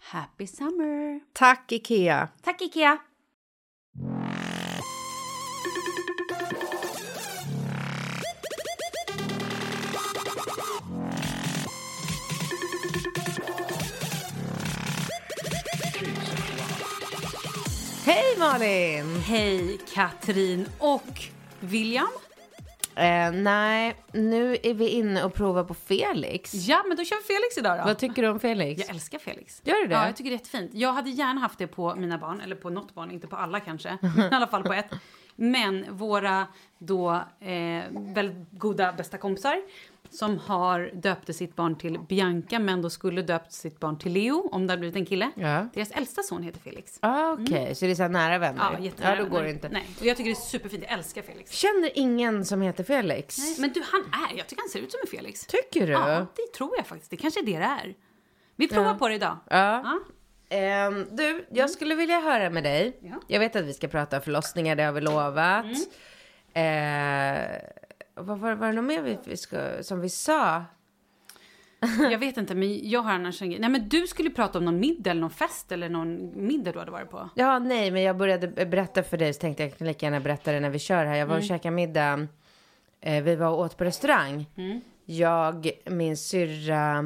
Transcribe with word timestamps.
Happy 0.00 0.46
summer! 0.46 1.20
Tack, 1.34 1.68
Ikea! 1.68 2.30
Tack 2.42 2.60
Ikea! 2.62 2.98
Hej 18.04 18.38
Malin! 18.38 19.20
Hej 19.20 19.78
Katrin 19.94 20.66
och 20.78 21.24
William. 21.60 22.29
Eh, 22.94 23.32
nej, 23.32 23.96
nu 24.12 24.56
är 24.62 24.74
vi 24.74 24.88
inne 24.88 25.24
och 25.24 25.34
provar 25.34 25.64
på 25.64 25.74
Felix. 25.74 26.54
Ja, 26.54 26.84
men 26.88 26.96
då 26.96 27.04
kör 27.04 27.16
vi 27.16 27.34
Felix 27.34 27.58
idag 27.58 27.78
då. 27.78 27.84
Vad 27.84 27.98
tycker 27.98 28.22
du 28.22 28.28
om 28.28 28.40
Felix? 28.40 28.80
Jag 28.80 28.90
älskar 28.90 29.18
Felix. 29.18 29.62
Gör 29.64 29.82
du 29.82 29.86
det? 29.88 29.94
Ja, 29.94 30.06
jag 30.06 30.16
tycker 30.16 30.30
det 30.30 30.34
är 30.34 30.38
jättefint. 30.38 30.70
Jag 30.74 30.92
hade 30.92 31.10
gärna 31.10 31.40
haft 31.40 31.58
det 31.58 31.66
på 31.66 31.94
mina 31.94 32.18
barn, 32.18 32.40
eller 32.40 32.56
på 32.56 32.70
något 32.70 32.94
barn, 32.94 33.10
inte 33.10 33.26
på 33.26 33.36
alla 33.36 33.60
kanske, 33.60 33.88
i 34.32 34.34
alla 34.34 34.46
fall 34.46 34.62
på 34.62 34.72
ett. 34.72 34.90
Men 35.36 35.96
våra 35.96 36.46
då 36.78 37.10
eh, 37.40 37.84
väldigt 37.92 38.50
goda 38.50 38.92
bästa 38.92 39.18
kompisar 39.18 39.56
som 40.10 40.38
har 40.38 40.90
döpte 40.94 41.32
sitt 41.32 41.56
barn 41.56 41.78
till 41.78 41.98
Bianca 41.98 42.58
men 42.58 42.82
då 42.82 42.90
skulle 42.90 43.22
döpt 43.22 43.52
sitt 43.52 43.80
barn 43.80 43.98
till 43.98 44.12
Leo 44.12 44.48
om 44.52 44.66
det 44.66 44.72
hade 44.72 44.80
blivit 44.80 44.96
en 44.96 45.06
kille. 45.06 45.30
Ja. 45.34 45.68
Deras 45.74 45.90
äldsta 45.90 46.22
son 46.22 46.42
heter 46.42 46.60
Felix. 46.60 46.98
Ah, 47.02 47.32
Okej, 47.32 47.74
så 47.74 47.84
det 47.84 47.90
är 47.90 47.94
så 47.94 48.02
här 48.02 48.08
nära 48.08 48.38
vänner? 48.38 48.70
Ja, 48.72 48.78
jättenära 48.78 49.16
Ja, 49.16 49.22
då 49.24 49.30
går 49.30 49.42
det 49.42 49.50
inte. 49.50 49.68
Nej, 49.68 49.86
och 50.00 50.06
jag 50.06 50.16
tycker 50.16 50.30
det 50.30 50.36
är 50.36 50.40
superfint. 50.40 50.84
Jag 50.88 50.92
älskar 50.92 51.22
Felix. 51.22 51.50
Känner 51.52 51.90
ingen 51.98 52.44
som 52.44 52.62
heter 52.62 52.84
Felix? 52.84 53.38
Nej, 53.38 53.56
men 53.58 53.72
du, 53.72 53.82
han 53.92 54.00
är, 54.00 54.36
jag 54.38 54.46
tycker 54.46 54.62
han 54.62 54.68
ser 54.68 54.78
ut 54.80 54.92
som 54.92 55.00
en 55.04 55.18
Felix. 55.18 55.46
Tycker 55.46 55.86
du? 55.86 55.92
Ja, 55.92 56.26
det 56.36 56.52
tror 56.56 56.72
jag 56.76 56.86
faktiskt. 56.86 57.10
Det 57.10 57.16
kanske 57.16 57.40
är 57.40 57.46
det 57.46 57.58
det 57.58 57.64
är. 57.64 57.94
Vi 58.56 58.68
provar 58.68 58.94
på 58.94 59.08
det 59.08 59.14
idag. 59.14 59.36
Ja. 59.50 59.98
Ehm, 60.48 61.06
du, 61.10 61.46
jag 61.50 61.70
skulle 61.70 61.94
vilja 61.94 62.20
höra 62.20 62.50
med 62.50 62.62
dig. 62.64 62.98
Ja. 63.02 63.20
Jag 63.28 63.40
vet 63.40 63.56
att 63.56 63.64
vi 63.64 63.74
ska 63.74 63.88
prata 63.88 64.20
förlossningar, 64.20 64.76
det 64.76 64.82
har 64.82 64.92
vi 64.92 65.00
lovat. 65.00 65.66
Eh, 66.54 67.79
vad 68.14 68.38
var, 68.38 68.54
var 68.54 68.66
det 68.66 68.72
något 68.72 68.84
mer 68.84 69.02
vi, 69.02 69.18
vi 69.24 69.36
ska, 69.36 69.82
som 69.82 70.00
vi 70.00 70.08
sa? 70.08 70.64
Jag 72.10 72.18
vet 72.18 72.36
inte, 72.36 72.54
men 72.54 72.88
jag 72.90 73.00
har 73.00 73.12
annars 73.12 73.42
en 73.42 73.50
grej. 73.50 73.60
Nej, 73.60 73.70
men 73.70 73.88
du 73.88 74.06
skulle 74.06 74.30
prata 74.30 74.58
om 74.58 74.64
någon 74.64 74.80
middag 74.80 75.10
eller 75.10 75.20
någon 75.20 75.30
fest 75.30 75.72
eller 75.72 75.88
någon 75.88 76.30
middag 76.46 76.72
du 76.72 76.78
hade 76.78 76.90
varit 76.90 77.10
på. 77.10 77.30
Ja, 77.34 77.58
nej, 77.58 77.90
men 77.90 78.02
jag 78.02 78.16
började 78.16 78.48
berätta 78.66 79.02
för 79.02 79.16
dig 79.16 79.34
så 79.34 79.40
tänkte 79.40 79.62
jag 79.62 79.78
kan 79.78 79.86
lika 79.86 80.06
gärna 80.06 80.20
berätta 80.20 80.52
det 80.52 80.60
när 80.60 80.70
vi 80.70 80.78
kör 80.78 81.04
här. 81.04 81.14
Jag 81.16 81.26
var 81.26 81.36
och 81.36 81.42
käkade 81.42 81.74
middag. 81.74 82.26
Eh, 83.00 83.22
vi 83.22 83.36
var 83.36 83.48
och 83.48 83.58
åt 83.58 83.76
på 83.76 83.84
restaurang. 83.84 84.46
Jag, 85.04 85.70
min 85.86 86.16
syrra, 86.16 86.98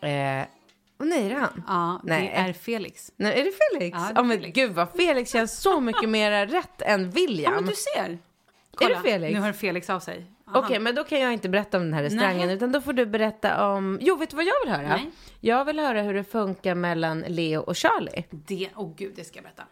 eh, 0.00 0.46
och 1.02 1.08
nej, 1.08 1.26
är 1.26 1.30
det 1.30 1.36
han? 1.36 1.62
Ja, 1.66 2.00
Nej. 2.04 2.22
det 2.22 2.40
är 2.48 2.52
Felix. 2.52 3.12
Nej, 3.16 3.40
är 3.40 3.44
det 3.44 3.52
Felix? 3.52 3.98
Ja, 4.00 4.12
det 4.14 4.20
är 4.20 4.24
men 4.24 4.38
Felix. 4.38 4.54
gud 4.54 4.72
vad 4.72 4.90
Felix 4.90 5.32
känns 5.32 5.60
så 5.62 5.80
mycket 5.80 6.08
mer 6.08 6.46
rätt 6.46 6.82
än 6.82 7.10
William. 7.10 7.52
Ja, 7.52 7.60
men 7.60 7.70
du 7.70 7.76
ser. 7.76 8.18
det 8.78 9.00
Felix? 9.02 9.34
Nu 9.34 9.40
hör 9.40 9.52
Felix 9.52 9.90
av 9.90 10.00
sig. 10.00 10.26
Okej, 10.54 10.78
men 10.78 10.94
då 10.94 11.04
kan 11.04 11.20
jag 11.20 11.32
inte 11.32 11.48
berätta 11.48 11.76
om 11.76 11.82
den 11.84 11.92
här 11.94 12.02
restaurangen 12.02 12.46
Nej. 12.46 12.56
utan 12.56 12.72
då 12.72 12.80
får 12.80 12.92
du 12.92 13.06
berätta 13.06 13.68
om... 13.68 13.98
Jo, 14.00 14.16
vet 14.16 14.30
du 14.30 14.36
vad 14.36 14.44
jag 14.44 14.54
vill 14.64 14.74
höra? 14.74 14.88
Nej. 14.88 15.10
Jag 15.40 15.64
vill 15.64 15.78
höra 15.78 16.02
hur 16.02 16.14
det 16.14 16.24
funkar 16.24 16.74
mellan 16.74 17.20
Leo 17.20 17.60
och 17.60 17.76
Charlie. 17.76 18.24
Det, 18.30 18.68
åh 18.76 18.84
oh 18.84 18.94
gud, 18.96 19.12
det 19.16 19.24
ska 19.24 19.36
jag 19.36 19.44
berätta. 19.44 19.62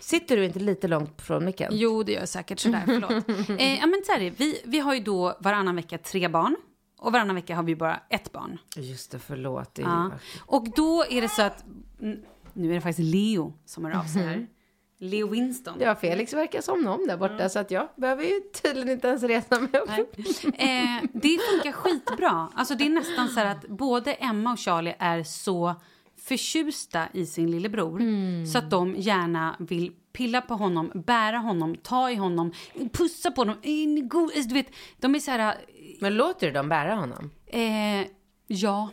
Sitter 0.00 0.36
du 0.36 0.44
inte 0.44 0.58
lite 0.58 0.88
långt 0.88 1.22
från 1.22 1.44
micken? 1.44 1.72
Jo, 1.74 2.02
det 2.02 2.12
gör 2.12 2.20
jag 2.20 2.28
säkert. 2.28 2.58
Sådär, 2.58 2.82
förlåt. 2.86 3.28
eh, 3.60 3.78
ja, 3.78 3.86
men 3.86 4.02
så 4.06 4.12
här 4.12 4.32
vi, 4.36 4.60
vi 4.64 4.78
har 4.78 4.94
ju 4.94 5.00
då 5.00 5.36
varannan 5.40 5.76
vecka 5.76 5.98
tre 5.98 6.28
barn. 6.28 6.56
Och 6.98 7.12
varannan 7.12 7.36
vecka 7.36 7.56
har 7.56 7.62
vi 7.62 7.76
bara 7.76 8.00
ett 8.08 8.32
barn. 8.32 8.58
Just 8.76 9.10
det, 9.10 9.18
förlåt. 9.18 9.74
Det 9.74 9.82
Ja. 9.82 10.10
Och 10.46 10.68
då 10.76 11.04
är 11.10 11.20
det 11.20 11.28
så 11.28 11.42
att 11.42 11.64
Nu 12.52 12.70
är 12.70 12.74
det 12.74 12.80
faktiskt 12.80 13.14
Leo 13.14 13.52
som 13.64 13.84
hör 13.84 13.98
av 13.98 14.04
sig 14.04 14.22
här. 14.22 14.46
Leo 14.98 15.28
Winston. 15.28 15.74
Ja, 15.80 15.94
Felix 15.94 16.32
verkar 16.32 16.60
somna 16.60 16.92
om 16.94 17.06
där 17.06 17.16
borta 17.16 17.48
så 17.48 17.58
att 17.58 17.70
jag 17.70 17.88
behöver 17.96 18.24
ju 18.24 18.40
tydligen 18.62 18.88
inte 18.90 19.08
ens 19.08 19.22
resa 19.22 19.60
mig 19.60 19.80
upp. 19.80 20.18
Eh, 20.44 21.08
det 21.12 21.38
funkar 21.50 21.72
skitbra. 21.72 22.48
Alltså 22.54 22.74
det 22.74 22.86
är 22.86 22.90
nästan 22.90 23.28
så 23.28 23.40
att 23.40 23.68
både 23.68 24.12
Emma 24.14 24.52
och 24.52 24.58
Charlie 24.58 24.94
är 24.98 25.22
så 25.22 25.74
förtjusta 26.28 27.08
i 27.12 27.26
sin 27.26 27.50
lillebror 27.50 27.98
så 28.46 28.58
att 28.58 28.70
de 28.70 28.94
gärna 28.96 29.56
vill 29.58 29.92
pilla 30.12 30.40
på 30.40 30.54
honom, 30.54 30.90
bära 30.94 31.38
honom, 31.38 31.76
ta 31.82 32.10
i 32.10 32.14
honom, 32.14 32.52
pussa 32.92 33.30
på 33.30 33.40
honom. 33.40 33.56
go- 34.08 34.30
Du 34.48 34.54
vet, 34.54 34.66
de 35.00 35.14
är 35.14 35.18
så 35.18 35.30
här... 35.30 35.56
Men 36.00 36.14
låter 36.16 36.46
du 36.46 36.52
dem 36.52 36.68
bära 36.68 36.94
honom? 36.94 37.30
Eh, 37.46 38.06
ja, 38.46 38.88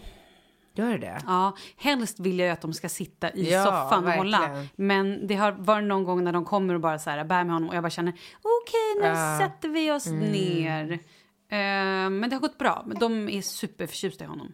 Gör 0.74 0.98
det? 0.98 1.22
ja, 1.28 1.56
helst 1.78 2.20
vill 2.20 2.40
jag 2.40 2.50
att 2.50 2.62
de 2.62 2.74
ska 2.74 2.90
sitta 2.90 3.32
i 3.32 3.52
Ja, 3.52 3.64
soffan 3.66 4.06
och 4.06 4.12
hålla. 4.14 4.66
Men 4.76 5.28
det 5.28 5.36
har 5.36 5.52
varit 5.52 5.84
någon 5.88 6.04
gång 6.04 6.24
när 6.24 6.32
de 6.34 6.46
kommer 6.46 6.74
och 6.74 6.80
bara 6.82 7.00
så 7.00 7.10
här 7.10 7.24
bär 7.24 7.44
med 7.44 7.54
honom 7.54 7.70
och 7.70 7.76
jag 7.76 7.84
bara 7.84 7.90
känner 7.90 8.14
okej, 8.42 9.02
nu 9.02 9.08
Ja. 9.08 9.40
sätter 9.40 9.70
vi 9.70 9.92
oss 9.92 10.08
Mm. 10.08 10.20
ner. 10.32 10.92
Eh, 11.50 12.10
men 12.10 12.22
det 12.30 12.36
har 12.36 12.40
gått 12.42 12.58
bra. 12.58 12.86
De 13.00 13.30
är 13.30 13.42
superförtjusta 13.42 14.24
i 14.24 14.28
honom. 14.28 14.54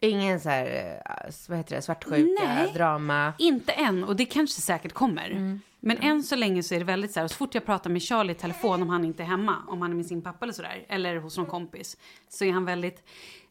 Ingen 0.00 0.40
så 0.40 0.48
här, 0.48 0.66
eh, 0.66 1.30
vad 1.48 1.58
heter 1.58 1.76
det, 1.76 1.82
svartsjuka, 1.82 2.42
Nej. 2.44 2.72
drama? 2.74 3.32
Inte 3.38 3.72
än, 3.72 4.04
och 4.04 4.16
det 4.16 4.24
kanske 4.24 4.60
säkert 4.60 4.92
kommer. 4.92 5.30
Mm. 5.30 5.60
Men 5.80 5.96
än 5.98 6.22
så 6.22 6.36
länge 6.36 6.62
så 6.62 6.74
är 6.74 6.78
det 6.78 6.84
väldigt 6.84 7.12
så 7.12 7.20
här, 7.20 7.28
så 7.28 7.36
fort 7.36 7.54
jag 7.54 7.64
pratar 7.66 7.90
med 7.90 8.02
Charlie 8.02 8.32
i 8.32 8.34
telefon 8.34 8.82
om 8.82 8.88
han 8.88 9.04
inte 9.04 9.22
är 9.22 9.26
hemma, 9.26 9.56
om 9.68 9.82
han 9.82 9.90
är 9.90 9.94
med 9.96 10.06
sin 10.06 10.22
pappa 10.22 10.44
eller 10.44 10.52
sådär, 10.52 10.84
eller 10.88 11.16
hos 11.16 11.36
någon 11.36 11.46
kompis, 11.46 11.96
så 12.28 12.44
är 12.44 12.52
han 12.52 12.64
väldigt, 12.64 13.02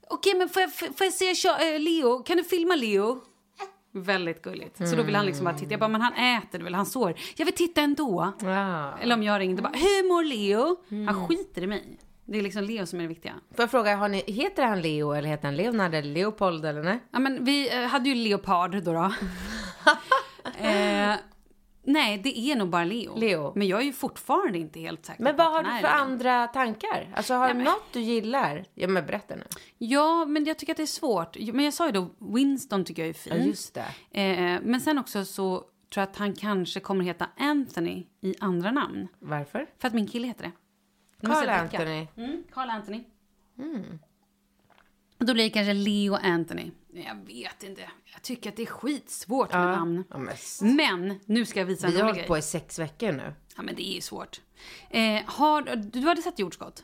okej 0.09 0.35
men 0.35 0.49
får 0.49 0.61
jag, 0.61 0.73
får 0.73 1.05
jag 1.05 1.13
se 1.13 1.49
eh, 1.49 1.79
Leo, 1.79 2.23
kan 2.23 2.37
du 2.37 2.43
filma 2.43 2.75
Leo? 2.75 3.21
Väldigt 3.93 4.41
gulligt. 4.41 4.89
Så 4.89 4.95
då 4.95 5.03
vill 5.03 5.15
han 5.15 5.25
liksom 5.25 5.45
bara 5.45 5.57
titta, 5.57 5.71
jag 5.71 5.79
bara, 5.79 5.87
men 5.87 6.01
han 6.01 6.13
äter 6.13 6.59
väl, 6.59 6.75
han 6.75 6.85
sover. 6.85 7.19
Jag 7.35 7.45
vill 7.45 7.55
titta 7.55 7.81
ändå. 7.81 8.33
Ja. 8.41 8.97
Eller 9.01 9.15
om 9.15 9.23
jag 9.23 9.39
ringde 9.39 9.61
bara, 9.61 9.73
hur 9.73 10.07
mår 10.07 10.23
Leo? 10.23 10.75
Mm. 10.91 11.07
Han 11.07 11.27
skiter 11.27 11.63
i 11.63 11.67
mig. 11.67 11.99
Det 12.25 12.37
är 12.37 12.41
liksom 12.41 12.63
Leo 12.63 12.85
som 12.85 12.99
är 12.99 13.03
det 13.03 13.09
viktiga. 13.09 13.33
Får 13.55 13.63
jag 13.63 13.71
fråga, 13.71 13.95
har 13.95 14.09
ni, 14.09 14.23
heter 14.27 14.63
han 14.63 14.81
Leo 14.81 15.11
eller 15.11 15.29
heter 15.29 15.45
han 15.45 15.55
Leonard 15.55 15.93
eller 15.93 16.13
Leopold 16.13 16.65
eller 16.65 16.83
nej? 16.83 16.99
Ja, 17.11 17.19
men 17.19 17.45
vi 17.45 17.75
eh, 17.75 17.87
hade 17.87 18.09
ju 18.09 18.15
leopard 18.15 18.83
då. 18.83 18.93
då. 18.93 19.13
eh, 20.67 21.15
nej, 21.87 22.17
det 22.17 22.39
är 22.39 22.55
nog 22.55 22.69
bara 22.69 22.83
Leo. 22.83 23.17
Leo. 23.19 23.51
Men 23.55 23.67
jag 23.67 23.79
är 23.81 23.85
ju 23.85 23.93
fortfarande 23.93 24.57
inte 24.57 24.79
helt 24.79 25.05
säker 25.05 25.23
Men 25.23 25.35
vad 25.35 25.51
har 25.51 25.63
du 25.63 25.69
för 25.69 25.87
andra 25.87 26.47
tankar? 26.47 27.13
Alltså 27.15 27.33
har 27.33 27.45
Nej, 27.45 27.53
men- 27.55 27.63
något 27.63 27.93
du 27.93 28.01
gillar? 28.01 28.65
Ja 28.73 28.87
men 28.87 29.05
berätta 29.05 29.35
nu. 29.35 29.43
Ja, 29.77 30.25
men 30.25 30.45
jag 30.45 30.57
tycker 30.57 30.73
att 30.73 30.77
det 30.77 30.83
är 30.83 30.87
svårt. 30.87 31.37
Men 31.53 31.65
jag 31.65 31.73
sa 31.73 31.85
ju 31.85 31.91
då, 31.91 32.09
Winston 32.19 32.85
tycker 32.85 33.01
jag 33.01 33.09
är 33.09 33.13
fin. 33.13 33.33
Ja 33.37 33.43
just 33.43 33.73
det. 34.11 34.21
Eh, 34.21 34.59
men 34.63 34.81
sen 34.81 34.97
också 34.97 35.25
så 35.25 35.57
tror 35.59 36.01
jag 36.01 36.03
att 36.03 36.15
han 36.17 36.33
kanske 36.33 36.79
kommer 36.79 37.03
heta 37.05 37.29
Anthony 37.37 38.05
i 38.21 38.35
andra 38.39 38.71
namn. 38.71 39.07
Varför? 39.19 39.67
För 39.77 39.87
att 39.87 39.93
min 39.93 40.07
kille 40.07 40.27
heter 40.27 40.43
det. 40.43 40.51
Carl. 41.27 41.49
Anthony. 41.49 42.07
Mm, 42.17 42.43
Carl 42.53 42.69
Anthony. 42.69 43.03
Och 45.19 45.25
då 45.25 45.33
blir 45.33 45.43
det 45.43 45.49
kanske 45.49 45.73
Leo 45.73 46.13
Anthony. 46.15 46.71
Jag 47.05 47.15
vet 47.27 47.63
inte. 47.63 47.81
Jag 48.13 48.21
tycker 48.21 48.49
att 48.49 48.55
det 48.55 48.61
är 48.61 48.65
skitsvårt 48.65 49.53
med 49.53 49.61
namn. 49.61 50.03
Ja, 50.09 50.17
men 50.17 50.35
Men 50.75 51.19
nu 51.25 51.45
ska 51.45 51.59
jag 51.59 51.65
visa 51.65 51.87
vi 51.87 51.93
en 51.93 51.99
har 52.01 52.03
rolig 52.03 52.07
hållit 52.09 52.17
grej. 52.19 52.27
på 52.27 52.37
i 52.37 52.41
sex 52.41 52.79
veckor 52.79 53.11
nu. 53.11 53.33
Ja, 53.55 53.61
men 53.63 53.75
det 53.75 53.89
är 53.89 53.93
ju 53.93 54.01
svårt. 54.01 54.41
Eh, 54.89 55.21
har, 55.25 55.75
du 55.75 55.99
hade 56.01 56.21
sett 56.21 56.39
jordskott? 56.39 56.83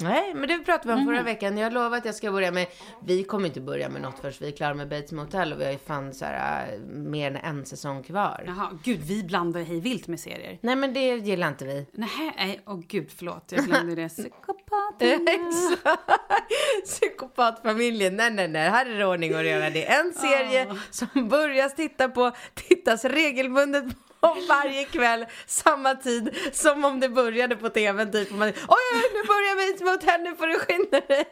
Nej, 0.00 0.34
men 0.34 0.48
det 0.48 0.58
pratade 0.58 0.88
vi 0.88 0.92
om 0.92 0.98
Mhm. 0.98 1.06
förra 1.14 1.22
veckan. 1.22 1.58
Jag 1.58 1.72
lovar 1.72 1.96
att 1.98 2.04
jag 2.04 2.14
ska 2.14 2.32
börja 2.32 2.50
med... 2.52 2.66
Vi 3.04 3.24
kommer 3.24 3.46
inte 3.48 3.60
börja 3.60 3.88
med 3.88 4.02
något 4.02 4.18
förrän 4.20 4.34
vi 4.40 4.48
är 4.48 4.52
klara 4.52 4.74
med 4.74 4.88
Bates 4.88 5.12
Motel 5.12 5.52
och 5.52 5.60
vi 5.60 5.64
har 5.64 5.72
ju 5.72 5.78
fan 5.78 6.14
så 6.14 6.24
här, 6.24 6.72
äh, 6.72 6.78
mer 6.88 7.30
än 7.30 7.36
en 7.36 7.66
säsong 7.66 8.02
kvar. 8.02 8.44
Jaha, 8.46 8.78
gud, 8.84 9.00
vi 9.00 9.22
blandar 9.22 9.60
hej 9.60 9.80
vilt 9.80 10.06
med 10.08 10.20
serier. 10.20 10.58
Nej, 10.60 10.76
men 10.76 10.92
det 10.94 11.00
gillar 11.16 11.48
inte 11.48 11.64
vi. 11.64 11.86
Nej, 11.92 12.08
nej, 12.36 12.60
åh 12.66 12.80
gud, 12.88 13.10
förlåt. 13.16 13.52
Jag 13.52 13.64
glömde 13.64 13.94
det. 13.94 14.08
Psykopaten. 14.16 15.28
Exakt. 15.28 16.00
Psykopatfamiljen. 16.84 18.16
Nej, 18.16 18.30
nej, 18.30 18.48
nej. 18.48 18.70
Här 18.70 18.86
är 18.86 18.98
det 18.98 19.06
ordning 19.06 19.34
och 19.34 19.40
reda. 19.42 19.70
Det 19.70 19.86
är 19.86 20.00
en 20.00 20.12
serie 20.12 20.74
som 20.90 21.28
börjas 21.28 21.74
titta 21.74 22.08
på, 22.08 22.32
tittas 22.54 23.04
regelbundet 23.04 23.84
på 23.84 24.07
varje 24.48 24.84
kväll, 24.84 25.26
samma 25.46 25.94
tid 25.94 26.36
som 26.52 26.84
om 26.84 27.00
det 27.00 27.08
började 27.08 27.56
på 27.56 27.68
tvn. 27.68 28.12
Typ. 28.12 28.30
Och 28.30 28.38
Man, 28.38 28.48
oj, 28.48 28.54
oj, 28.68 29.10
nu 29.14 29.26
börjar 29.26 29.78
vi 29.78 29.84
mot 29.84 30.02
henne, 30.04 30.34
får 30.34 30.46
du 30.46 30.58
skynda 30.58 31.00
dig. 31.00 31.24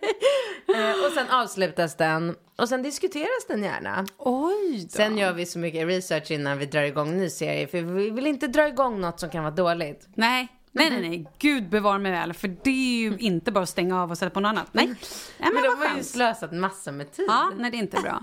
Eh, 0.75 1.05
och 1.07 1.13
sen 1.13 1.31
avslutas 1.31 1.97
den. 1.97 2.37
Och 2.59 2.69
sen 2.69 2.83
diskuteras 2.83 3.47
den 3.49 3.63
gärna. 3.63 4.07
Oj 4.19 4.83
då. 4.83 4.89
Sen 4.89 5.19
gör 5.19 5.33
vi 5.33 5.47
så 5.47 5.59
mycket 5.59 5.87
research 5.87 6.31
innan 6.31 6.59
vi 6.59 6.67
drar 6.67 6.83
igång 6.83 7.17
ny 7.17 7.31
serie. 7.31 7.67
För 7.67 7.81
vi 7.81 8.11
vill 8.11 8.27
inte 8.27 8.47
dra 8.47 8.69
igång 8.69 9.01
något 9.01 9.21
som 9.21 9.31
kan 9.31 9.43
vara 9.43 9.55
dåligt. 9.55 10.09
Nej, 10.15 10.49
nej, 10.77 10.91
nej, 10.91 11.09
nej. 11.09 11.27
Gud 11.39 11.69
bevar 11.69 11.99
mig 11.99 12.13
väl. 12.13 12.33
För 12.33 12.49
det 12.49 12.71
är 12.71 13.01
ju 13.01 13.17
inte 13.19 13.53
bara 13.53 13.63
att 13.63 13.69
stänga 13.69 14.03
av 14.03 14.11
och 14.11 14.19
sätta 14.19 14.31
på 14.31 14.41
något 14.41 14.49
annat. 14.49 14.69
Nej, 14.73 14.87
nej 14.87 14.97
men, 15.39 15.55
Men 15.55 15.63
de 15.63 15.89
har 15.89 15.97
ju 15.97 16.03
slösat 16.03 16.53
massor 16.53 16.93
med 16.93 17.13
tid. 17.13 17.25
Ja, 17.29 17.51
nej 17.57 17.71
det 17.71 17.77
är 17.77 17.79
inte 17.79 18.01
bra. 18.01 18.23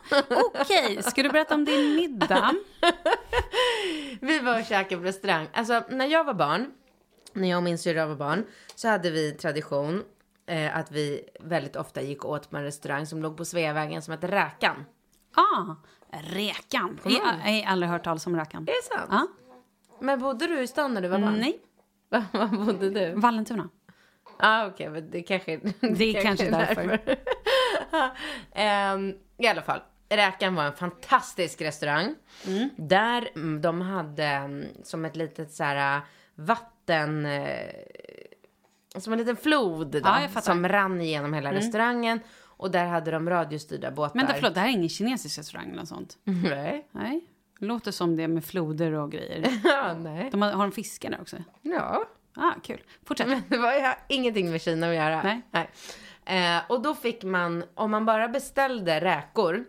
Okej, 0.53 1.03
ska 1.03 1.23
du 1.23 1.29
berätta 1.29 1.55
om 1.55 1.65
din 1.65 1.95
middag? 1.95 2.53
Vi 4.21 4.39
var 4.39 4.59
och 4.59 4.65
käkade 4.65 5.01
på 5.01 5.07
restaurang. 5.07 5.47
Alltså, 5.53 5.83
när 5.89 6.05
jag 6.05 6.23
var 6.23 6.33
barn, 6.33 6.71
när 7.33 7.49
jag 7.49 7.57
och 7.57 7.63
min 7.63 7.77
syrra 7.77 8.05
var 8.05 8.15
barn, 8.15 8.45
så 8.75 8.87
hade 8.87 9.11
vi 9.11 9.31
tradition 9.31 10.03
eh, 10.47 10.77
att 10.77 10.91
vi 10.91 11.21
väldigt 11.39 11.75
ofta 11.75 12.01
gick 12.01 12.25
åt 12.25 12.49
på 12.49 12.57
en 12.57 12.63
restaurang 12.63 13.05
som 13.05 13.21
låg 13.21 13.37
på 13.37 13.45
Sveavägen 13.45 14.01
som 14.01 14.11
hette 14.11 14.27
Räkan. 14.27 14.85
Ah, 15.35 15.75
räkan. 16.09 16.99
Jag 17.03 17.11
har 17.11 17.63
aldrig 17.65 17.91
hört 17.91 18.03
talas 18.03 18.27
om 18.27 18.35
räkan. 18.35 18.63
Är 18.63 18.65
det 18.65 18.95
sant? 18.95 19.07
Ja. 19.09 19.27
Men 19.99 20.19
bodde 20.19 20.47
du 20.47 20.61
i 20.61 20.67
stan 20.67 20.93
när 20.93 21.01
du 21.01 21.07
var 21.07 21.19
barn? 21.19 21.39
Nej, 21.39 21.59
Var 22.31 22.65
bodde 22.65 22.89
du? 22.89 23.13
Vallentuna. 23.13 23.69
ah, 24.37 24.67
okej, 24.67 24.89
men 24.89 25.11
det 25.11 25.21
kanske... 25.21 25.59
Det 25.81 26.17
är 26.17 26.21
kanske 26.21 26.49
därför. 26.49 26.99
Ehm, 28.55 29.13
I 29.37 29.47
alla 29.47 29.61
fall, 29.61 29.81
Räkan 30.09 30.55
var 30.55 30.63
en 30.63 30.73
fantastisk 30.73 31.61
restaurang. 31.61 32.15
Mm. 32.47 32.69
Där 32.77 33.29
mm, 33.35 33.61
de 33.61 33.81
hade 33.81 34.23
mm, 34.25 34.65
som 34.83 35.05
ett 35.05 35.15
litet 35.15 35.51
så 35.51 35.63
här 35.63 36.01
vatten... 36.35 37.25
eh, 37.25 37.69
Som 38.97 39.13
en 39.13 39.19
liten 39.19 39.35
flod 39.37 39.87
då, 39.87 39.99
Ja. 40.03 40.17
Mm. 40.19 40.41
som 40.41 40.67
rann 40.67 41.01
igenom 41.01 41.33
hela 41.33 41.53
restaurangen. 41.53 42.19
Och 42.45 42.71
där 42.71 42.85
hade 42.85 43.11
de 43.11 43.29
radiostyrda 43.29 43.91
båtar. 43.91 44.15
Vänta, 44.19 44.33
förlåt, 44.33 44.53
det 44.53 44.59
här 44.59 44.67
är 44.67 44.71
ingen 44.71 44.89
kinesisk 44.89 45.37
restaurang 45.39 45.67
eller 45.67 45.77
något 45.79 45.87
sånt? 45.87 46.17
Nej. 46.23 46.87
Nej, 46.91 47.27
låter 47.63 47.91
som 47.91 48.15
det 48.15 48.27
med 48.27 48.45
floder 48.45 48.91
och 48.91 49.11
grejer. 49.11 49.49
Ja, 49.63 49.93
nej. 49.93 50.29
De 50.31 50.41
har, 50.41 50.51
har 50.51 50.63
de 50.63 50.71
fiskar 50.71 51.09
där 51.09 51.21
också? 51.21 51.37
Ja. 51.61 52.05
Ah, 52.35 52.53
kul. 52.63 52.81
Fortsätt. 53.05 53.27
Men 53.27 53.41
det 53.49 53.57
var 53.57 53.73
ju 53.73 53.81
ingenting 54.07 54.51
med 54.51 54.61
Kina 54.61 54.89
att 54.89 54.95
göra. 54.95 55.41
Nej. 55.51 55.69
Eh, 56.25 56.61
och 56.69 56.81
då 56.81 56.95
fick 56.95 57.23
man, 57.23 57.63
om 57.75 57.91
man 57.91 58.05
bara 58.05 58.27
beställde 58.27 59.01
räkor, 59.01 59.63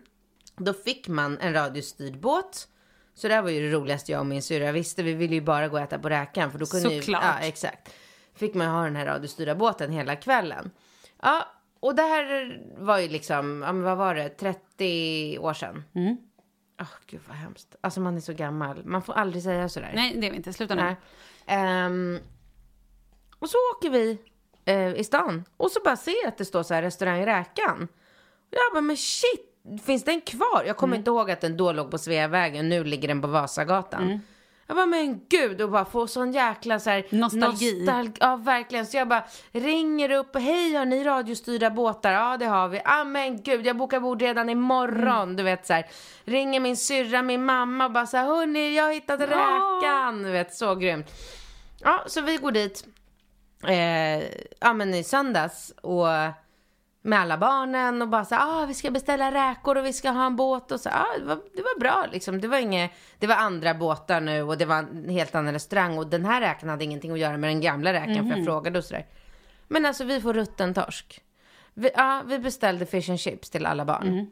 då 0.57 0.73
fick 0.73 1.07
man 1.07 1.37
en 1.39 1.53
radiostyrd 1.53 2.19
båt. 2.19 2.67
Så 3.13 3.27
det 3.27 3.33
här 3.33 3.41
var 3.41 3.49
ju 3.49 3.69
det 3.69 3.77
roligaste 3.77 4.11
jag 4.11 4.19
och 4.19 4.25
min 4.25 4.41
syrra 4.41 4.71
visste. 4.71 5.03
Vi 5.03 5.13
ville 5.13 5.35
ju 5.35 5.41
bara 5.41 5.67
gå 5.67 5.77
och 5.77 5.83
äta 5.83 5.99
på 5.99 6.09
räkan. 6.09 6.51
För 6.51 6.59
då 6.59 6.65
kunde 6.65 6.93
ju, 6.93 7.01
Såklart. 7.01 7.23
ja, 7.23 7.47
exakt. 7.47 7.93
Fick 8.35 8.53
man 8.53 8.67
ha 8.67 8.83
den 8.83 8.95
här 8.95 9.05
radiostyrda 9.05 9.55
båten 9.55 9.91
hela 9.91 10.15
kvällen. 10.15 10.71
Ja, 11.21 11.45
och 11.79 11.95
det 11.95 12.01
här 12.01 12.59
var 12.77 12.97
ju 12.99 13.07
liksom, 13.07 13.61
ja, 13.65 13.71
men 13.71 13.83
vad 13.83 13.97
var 13.97 14.15
det, 14.15 14.29
30 14.29 15.37
år 15.39 15.53
sedan. 15.53 15.83
Mm. 15.95 16.17
Åh, 16.81 16.87
gud 17.07 17.21
vad 17.27 17.37
hemskt. 17.37 17.75
Alltså 17.81 17.99
man 18.01 18.17
är 18.17 18.21
så 18.21 18.33
gammal. 18.33 18.85
Man 18.85 19.01
får 19.01 19.13
aldrig 19.13 19.43
säga 19.43 19.69
sådär. 19.69 19.91
Nej, 19.95 20.15
det 20.21 20.27
är 20.27 20.31
vi 20.31 20.37
inte. 20.37 20.53
Sluta 20.53 20.75
nu. 20.75 20.95
Ehm, 21.45 22.19
och 23.39 23.49
så 23.49 23.57
åker 23.75 23.89
vi 23.89 24.17
eh, 24.65 24.93
i 24.93 25.03
stan 25.03 25.43
och 25.57 25.71
så 25.71 25.79
bara 25.83 25.97
ser 25.97 26.15
jag 26.23 26.27
att 26.27 26.37
det 26.37 26.45
står 26.45 26.63
så 26.63 26.73
här 26.73 26.81
restaurang 26.81 27.25
Räkan. 27.25 27.87
Och 28.39 28.47
jag 28.51 28.73
bara, 28.73 28.81
men 28.81 28.97
shit, 28.97 29.81
finns 29.85 30.03
den 30.03 30.21
kvar? 30.21 30.63
Jag 30.67 30.77
kommer 30.77 30.97
inte 30.97 31.09
ihåg 31.09 31.31
att 31.31 31.41
den 31.41 31.57
då 31.57 31.71
låg 31.71 31.91
på 31.91 31.97
Sveavägen, 31.97 32.69
nu 32.69 32.83
ligger 32.83 33.07
den 33.07 33.21
på 33.21 33.27
Vasagatan. 33.27 34.07
Jag 34.67 34.75
bara, 34.77 34.85
men 34.85 35.21
gud, 35.29 35.61
och 35.61 35.71
bara 35.71 35.85
få 35.85 36.07
sån 36.07 36.31
jäkla 36.31 36.79
så 36.79 36.89
här 36.89 37.05
Nostalgi. 37.09 37.85
nostal- 37.85 38.17
ja, 38.19 38.35
verkligen. 38.35 38.85
Så 38.85 38.97
jag 38.97 39.07
bara 39.07 39.23
ringer 39.51 40.11
upp, 40.11 40.35
hej, 40.35 40.75
har 40.75 40.85
ni 40.85 41.03
radiostyrda 41.03 41.69
båtar? 41.69 42.11
Ja, 42.11 42.37
det 42.37 42.45
har 42.45 42.67
vi. 42.67 42.81
Ja, 42.85 43.03
men 43.03 43.41
gud, 43.41 43.65
jag 43.65 43.77
bokar 43.77 43.99
bord 43.99 44.21
redan 44.21 44.49
imorgon. 44.49 45.35
Du 45.35 45.43
vet 45.43 45.65
så 45.67 45.73
här. 45.73 45.85
Ringer 46.25 46.59
min 46.59 46.77
syrra, 46.77 47.21
min 47.21 47.45
mamma 47.45 47.85
och 47.85 47.91
bara 47.91 48.05
så 48.05 48.17
här, 48.17 48.25
hörni, 48.25 48.75
jag 48.75 48.83
har 48.83 48.91
hittat 48.93 49.19
räkan. 49.19 50.23
Du 50.23 50.31
vet, 50.31 50.53
så 50.55 50.75
grymt. 50.75 51.11
Ja, 51.81 52.03
så 52.07 52.21
vi 52.21 52.37
går 52.37 52.51
dit, 52.51 52.85
eh, 53.67 54.23
ja 54.59 54.73
men 54.73 54.93
i 54.93 55.03
söndags 55.03 55.73
och 55.81 56.07
med 57.05 57.19
alla 57.19 57.37
barnen 57.37 58.01
och 58.01 58.07
bara 58.07 58.25
så 58.25 58.35
ah, 58.35 58.65
vi 58.65 58.73
ska 58.73 58.91
beställa 58.91 59.31
räkor 59.31 59.77
och 59.77 59.85
vi 59.85 59.93
ska 59.93 60.09
ha 60.09 60.25
en 60.25 60.35
båt 60.35 60.71
och 60.71 60.79
så, 60.79 60.89
ah, 60.89 61.17
det, 61.19 61.25
var, 61.25 61.39
det 61.55 61.61
var 61.61 61.79
bra 61.79 62.05
liksom. 62.11 62.41
Det 62.41 62.47
var 62.47 62.57
inget, 62.57 62.91
det 63.19 63.27
var 63.27 63.35
andra 63.35 63.73
båtar 63.73 64.21
nu 64.21 64.41
och 64.41 64.57
det 64.57 64.65
var 64.65 64.77
en 64.77 65.09
helt 65.09 65.35
annan 65.35 65.53
restaurang 65.53 65.97
och 65.97 66.07
den 66.07 66.25
här 66.25 66.41
räkan 66.41 66.69
hade 66.69 66.83
ingenting 66.83 67.11
att 67.11 67.19
göra 67.19 67.37
med 67.37 67.49
den 67.49 67.61
gamla 67.61 67.93
räkan 67.93 68.29
för 68.29 68.35
jag 68.37 68.45
frågade 68.45 68.79
och 68.79 68.85
sådär. 68.85 69.05
Men 69.67 69.85
alltså 69.85 70.03
vi 70.03 70.21
får 70.21 70.33
rutten 70.33 70.73
torsk. 70.73 71.21
Vi, 71.73 71.89
ja, 71.95 72.23
vi 72.25 72.39
beställde 72.39 72.85
fish 72.85 73.09
and 73.09 73.19
chips 73.19 73.49
till 73.49 73.65
alla 73.65 73.85
barn. 73.85 74.31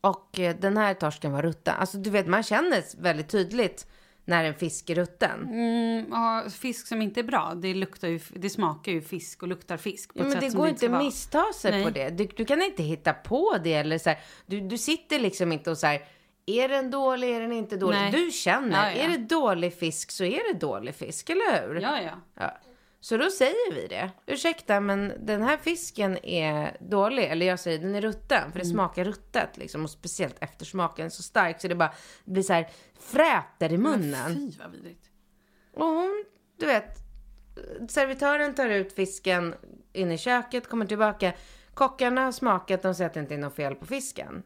Och 0.00 0.38
eh, 0.40 0.56
den 0.56 0.76
här 0.76 0.94
torsken 0.94 1.32
var 1.32 1.42
rutten. 1.42 1.74
Alltså 1.78 1.98
du 1.98 2.10
vet, 2.10 2.26
man 2.26 2.42
känner 2.42 3.02
väldigt 3.02 3.28
tydligt 3.28 3.86
när 4.24 4.44
en 4.44 4.54
fisk 4.54 4.90
är 4.90 4.94
rutten. 4.94 5.42
Mm, 5.42 6.06
ja, 6.10 6.44
fisk 6.50 6.86
som 6.86 7.02
inte 7.02 7.20
är 7.20 7.24
bra, 7.24 7.52
det, 7.56 7.74
luktar 7.74 8.08
ju, 8.08 8.20
det 8.30 8.50
smakar 8.50 8.92
ju 8.92 9.02
fisk 9.02 9.42
och 9.42 9.48
luktar 9.48 9.76
fisk 9.76 10.14
på 10.14 10.18
Ja, 10.18 10.22
ett 10.22 10.32
men 10.32 10.42
sätt 10.42 10.50
det 10.52 10.56
går 10.56 10.64
det 10.64 10.70
inte 10.70 10.86
att 10.96 11.04
missta 11.04 11.44
sig 11.54 11.70
Nej. 11.70 11.84
på 11.84 11.90
det. 11.90 12.10
Du, 12.10 12.28
du 12.36 12.44
kan 12.44 12.62
inte 12.62 12.82
hitta 12.82 13.12
på 13.12 13.56
det 13.64 13.74
eller 13.74 13.98
så 13.98 14.08
här, 14.08 14.18
du, 14.46 14.60
du 14.60 14.78
sitter 14.78 15.18
liksom 15.18 15.52
inte 15.52 15.70
och 15.70 15.78
så 15.78 15.86
här, 15.86 16.02
är 16.46 16.68
den 16.68 16.90
dålig, 16.90 17.30
är 17.36 17.40
den 17.40 17.52
inte 17.52 17.76
dålig? 17.76 17.98
Nej. 17.98 18.12
Du 18.12 18.30
känner, 18.30 18.90
Ja, 18.90 18.96
ja. 18.96 19.04
är 19.04 19.08
det 19.08 19.16
dålig 19.16 19.74
fisk 19.78 20.10
så 20.10 20.24
är 20.24 20.52
det 20.52 20.58
dålig 20.58 20.94
fisk, 20.94 21.30
eller 21.30 21.68
hur? 21.68 21.80
Ja, 21.80 22.00
ja. 22.00 22.10
Ja. 22.34 22.58
Så 23.04 23.16
då 23.16 23.30
säger 23.30 23.74
vi 23.74 23.86
det. 23.86 24.10
Ursäkta, 24.26 24.80
men 24.80 25.12
den 25.20 25.42
här 25.42 25.56
fisken 25.56 26.24
är 26.24 26.76
dålig. 26.80 27.24
Eller 27.24 27.46
jag 27.46 27.60
säger 27.60 27.78
den 27.78 27.94
är 27.94 28.00
rutten, 28.00 28.52
för 28.52 28.58
det 28.58 28.64
Mm. 28.64 28.74
smakar 28.74 29.04
ruttet 29.04 29.56
liksom. 29.56 29.84
Och 29.84 29.90
speciellt 29.90 30.36
eftersmaken 30.40 31.06
är 31.06 31.10
så 31.10 31.22
stark 31.22 31.60
så 31.60 31.68
det 31.68 31.74
bara 31.74 31.92
det 32.24 32.30
blir 32.30 32.42
så 32.42 32.52
här 32.52 32.70
fräter 33.00 33.72
i 33.72 33.78
munnen. 33.78 34.34
Fy 34.34 34.58
vad 34.58 34.70
vidrigt. 34.70 35.10
Och 35.74 35.86
hon, 35.86 36.24
du 36.58 36.66
vet, 36.66 36.98
servitören 37.88 38.54
tar 38.54 38.68
ut 38.68 38.92
fisken 38.92 39.54
in 39.92 40.12
i 40.12 40.18
köket, 40.18 40.68
kommer 40.68 40.86
tillbaka. 40.86 41.32
Kockarna 41.74 42.24
har 42.24 42.32
smakat, 42.32 42.82
de 42.82 42.94
säger 42.94 43.08
att 43.08 43.14
det 43.14 43.20
inte 43.20 43.34
är 43.34 43.38
något 43.38 43.56
fel 43.56 43.74
på 43.74 43.86
fisken. 43.86 44.42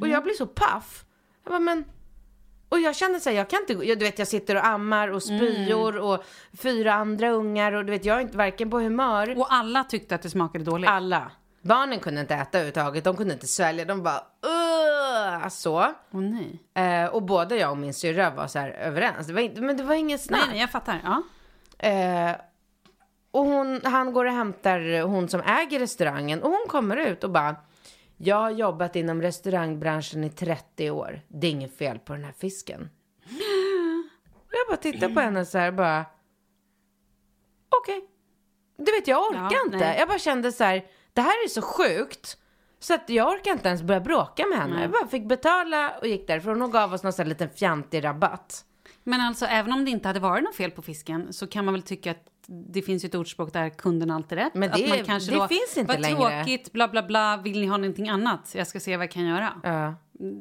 Och 0.00 0.08
jag 0.08 0.22
blir 0.22 0.34
så 0.34 0.46
paff. 0.46 1.04
Jag 1.44 1.50
bara, 1.52 1.60
men... 1.60 1.84
Och 2.74 2.80
jag 2.80 2.96
känner 2.96 3.18
så 3.18 3.30
här, 3.30 3.36
jag 3.36 3.50
kan 3.50 3.60
inte, 3.60 3.72
jag, 3.72 3.98
du 3.98 4.04
vet 4.04 4.18
jag 4.18 4.28
sitter 4.28 4.56
och 4.56 4.66
ammar 4.66 5.08
och 5.08 5.22
spyor 5.22 5.96
och 5.96 6.24
fyra 6.58 6.94
andra 6.94 7.30
ungar 7.30 7.72
och 7.72 7.84
du 7.84 7.90
vet 7.90 8.04
jag 8.04 8.16
är 8.16 8.20
inte 8.20 8.36
varken 8.36 8.70
på 8.70 8.78
humör. 8.78 9.38
Och 9.38 9.52
alla 9.52 9.84
tyckte 9.84 10.14
att 10.14 10.22
det 10.22 10.30
smakade 10.30 10.64
dåligt. 10.64 10.90
Alla. 10.90 11.30
Barnen 11.62 12.00
kunde 12.00 12.20
inte 12.20 12.34
äta 12.34 12.58
överhuvudtaget, 12.58 13.04
de 13.04 13.16
kunde 13.16 13.34
inte 13.34 13.46
svälja, 13.46 13.84
de 13.84 14.02
bara 14.02 14.22
Ugh! 14.42 15.48
så. 15.48 15.94
Åh 16.10 16.20
nej. 16.20 16.62
Eh, 16.74 17.06
och 17.06 17.22
både 17.22 17.56
jag 17.56 17.70
och 17.70 17.78
min 17.78 17.94
syrra 17.94 18.30
var 18.30 18.46
så 18.46 18.58
här 18.58 18.68
överens, 18.70 19.26
det 19.26 19.32
var 19.32 19.40
inte, 19.40 19.60
men 19.60 19.76
det 19.76 19.82
var 19.82 19.94
ingen 19.94 20.18
snack. 20.18 20.40
Nej, 20.40 20.48
nej, 20.50 20.60
jag 20.60 20.70
fattar. 20.70 21.00
Ja. 21.04 21.22
Eh, 21.88 22.36
och 23.30 23.44
hon, 23.44 23.80
han 23.84 24.12
går 24.12 24.24
och 24.24 24.32
hämtar 24.32 25.02
hon 25.02 25.28
som 25.28 25.40
äger 25.40 25.78
restaurangen 25.78 26.42
och 26.42 26.50
hon 26.50 26.66
kommer 26.68 26.96
ut 26.96 27.24
och 27.24 27.30
bara 27.30 27.56
Jag 28.16 28.36
har 28.36 28.50
jobbat 28.50 28.96
inom 28.96 29.22
restaurangbranschen 29.22 30.24
i 30.24 30.30
30 30.30 30.90
år. 30.90 31.20
Det 31.28 31.46
är 31.46 31.50
inget 31.50 31.76
fel 31.78 31.98
på 31.98 32.12
den 32.12 32.24
här 32.24 32.32
fisken. 32.38 32.90
Jag 34.50 34.68
bara 34.68 34.76
tittar 34.76 35.08
på 35.08 35.20
henne 35.20 35.44
så 35.46 35.58
här 35.58 35.72
bara 35.72 36.04
Okej. 37.82 38.08
Du 38.76 38.92
vet 38.92 39.08
jag 39.08 39.30
orkar 39.30 39.48
Ja, 39.50 39.62
inte. 39.66 39.76
nej. 39.76 39.98
Jag 39.98 40.08
bara 40.08 40.18
kände 40.18 40.52
så 40.52 40.64
här 40.64 40.84
Det 41.12 41.20
här 41.20 41.44
är 41.44 41.48
så 41.48 41.62
sjukt. 41.62 42.38
Så 42.78 42.94
att 42.94 43.08
jag 43.10 43.28
orkar 43.28 43.52
inte 43.52 43.68
ens 43.68 43.82
börja 43.82 44.00
bråka 44.00 44.46
med 44.46 44.58
henne. 44.58 44.80
Jag 44.82 44.90
bara 44.90 45.06
fick 45.06 45.28
betala 45.28 45.98
och 45.98 46.06
gick 46.06 46.26
därifrån. 46.26 46.60
Hon 46.60 46.70
gav 46.70 46.94
oss 46.94 47.02
någon 47.02 47.12
sån 47.12 47.22
här 47.22 47.28
liten 47.28 47.50
fjantig 47.50 48.04
rabatt. 48.04 48.64
Men 49.02 49.20
alltså, 49.20 49.46
även 49.46 49.72
om 49.72 49.84
det 49.84 49.90
inte 49.90 50.08
hade 50.08 50.20
varit 50.20 50.44
något 50.44 50.54
fel 50.56 50.70
på 50.70 50.82
fisken 50.82 51.32
så 51.32 51.46
kan 51.46 51.64
man 51.64 51.74
väl 51.74 51.82
tycka 51.82 52.10
att 52.10 52.24
det 52.46 52.82
finns 52.82 53.04
ju 53.04 53.06
ett 53.06 53.14
ordspråk 53.14 53.52
där 53.52 53.68
kunden 53.68 54.10
alltid 54.10 54.38
rätt. 54.38 54.54
Men 54.54 54.70
det- 54.70 54.84
att 54.84 54.88
man 54.88 55.04
kanske 55.04 55.30
det 55.32 55.36
då, 55.38 55.48
finns 55.48 55.76
inte 55.76 55.92
vad 55.92 56.00
längre." 56.00 56.16
tråkigt, 56.44 56.72
bla 56.72 56.88
bla 56.88 57.02
bla, 57.02 57.36
vill 57.44 57.60
ni 57.60 57.66
ha 57.66 57.76
någonting 57.76 58.08
annat? 58.08 58.52
Jag 58.54 58.66
ska 58.66 58.80
se 58.80 58.96
vad 58.96 59.04
jag 59.04 59.10
kan 59.10 59.24
göra. 59.26 59.52
Ja. 59.62 59.94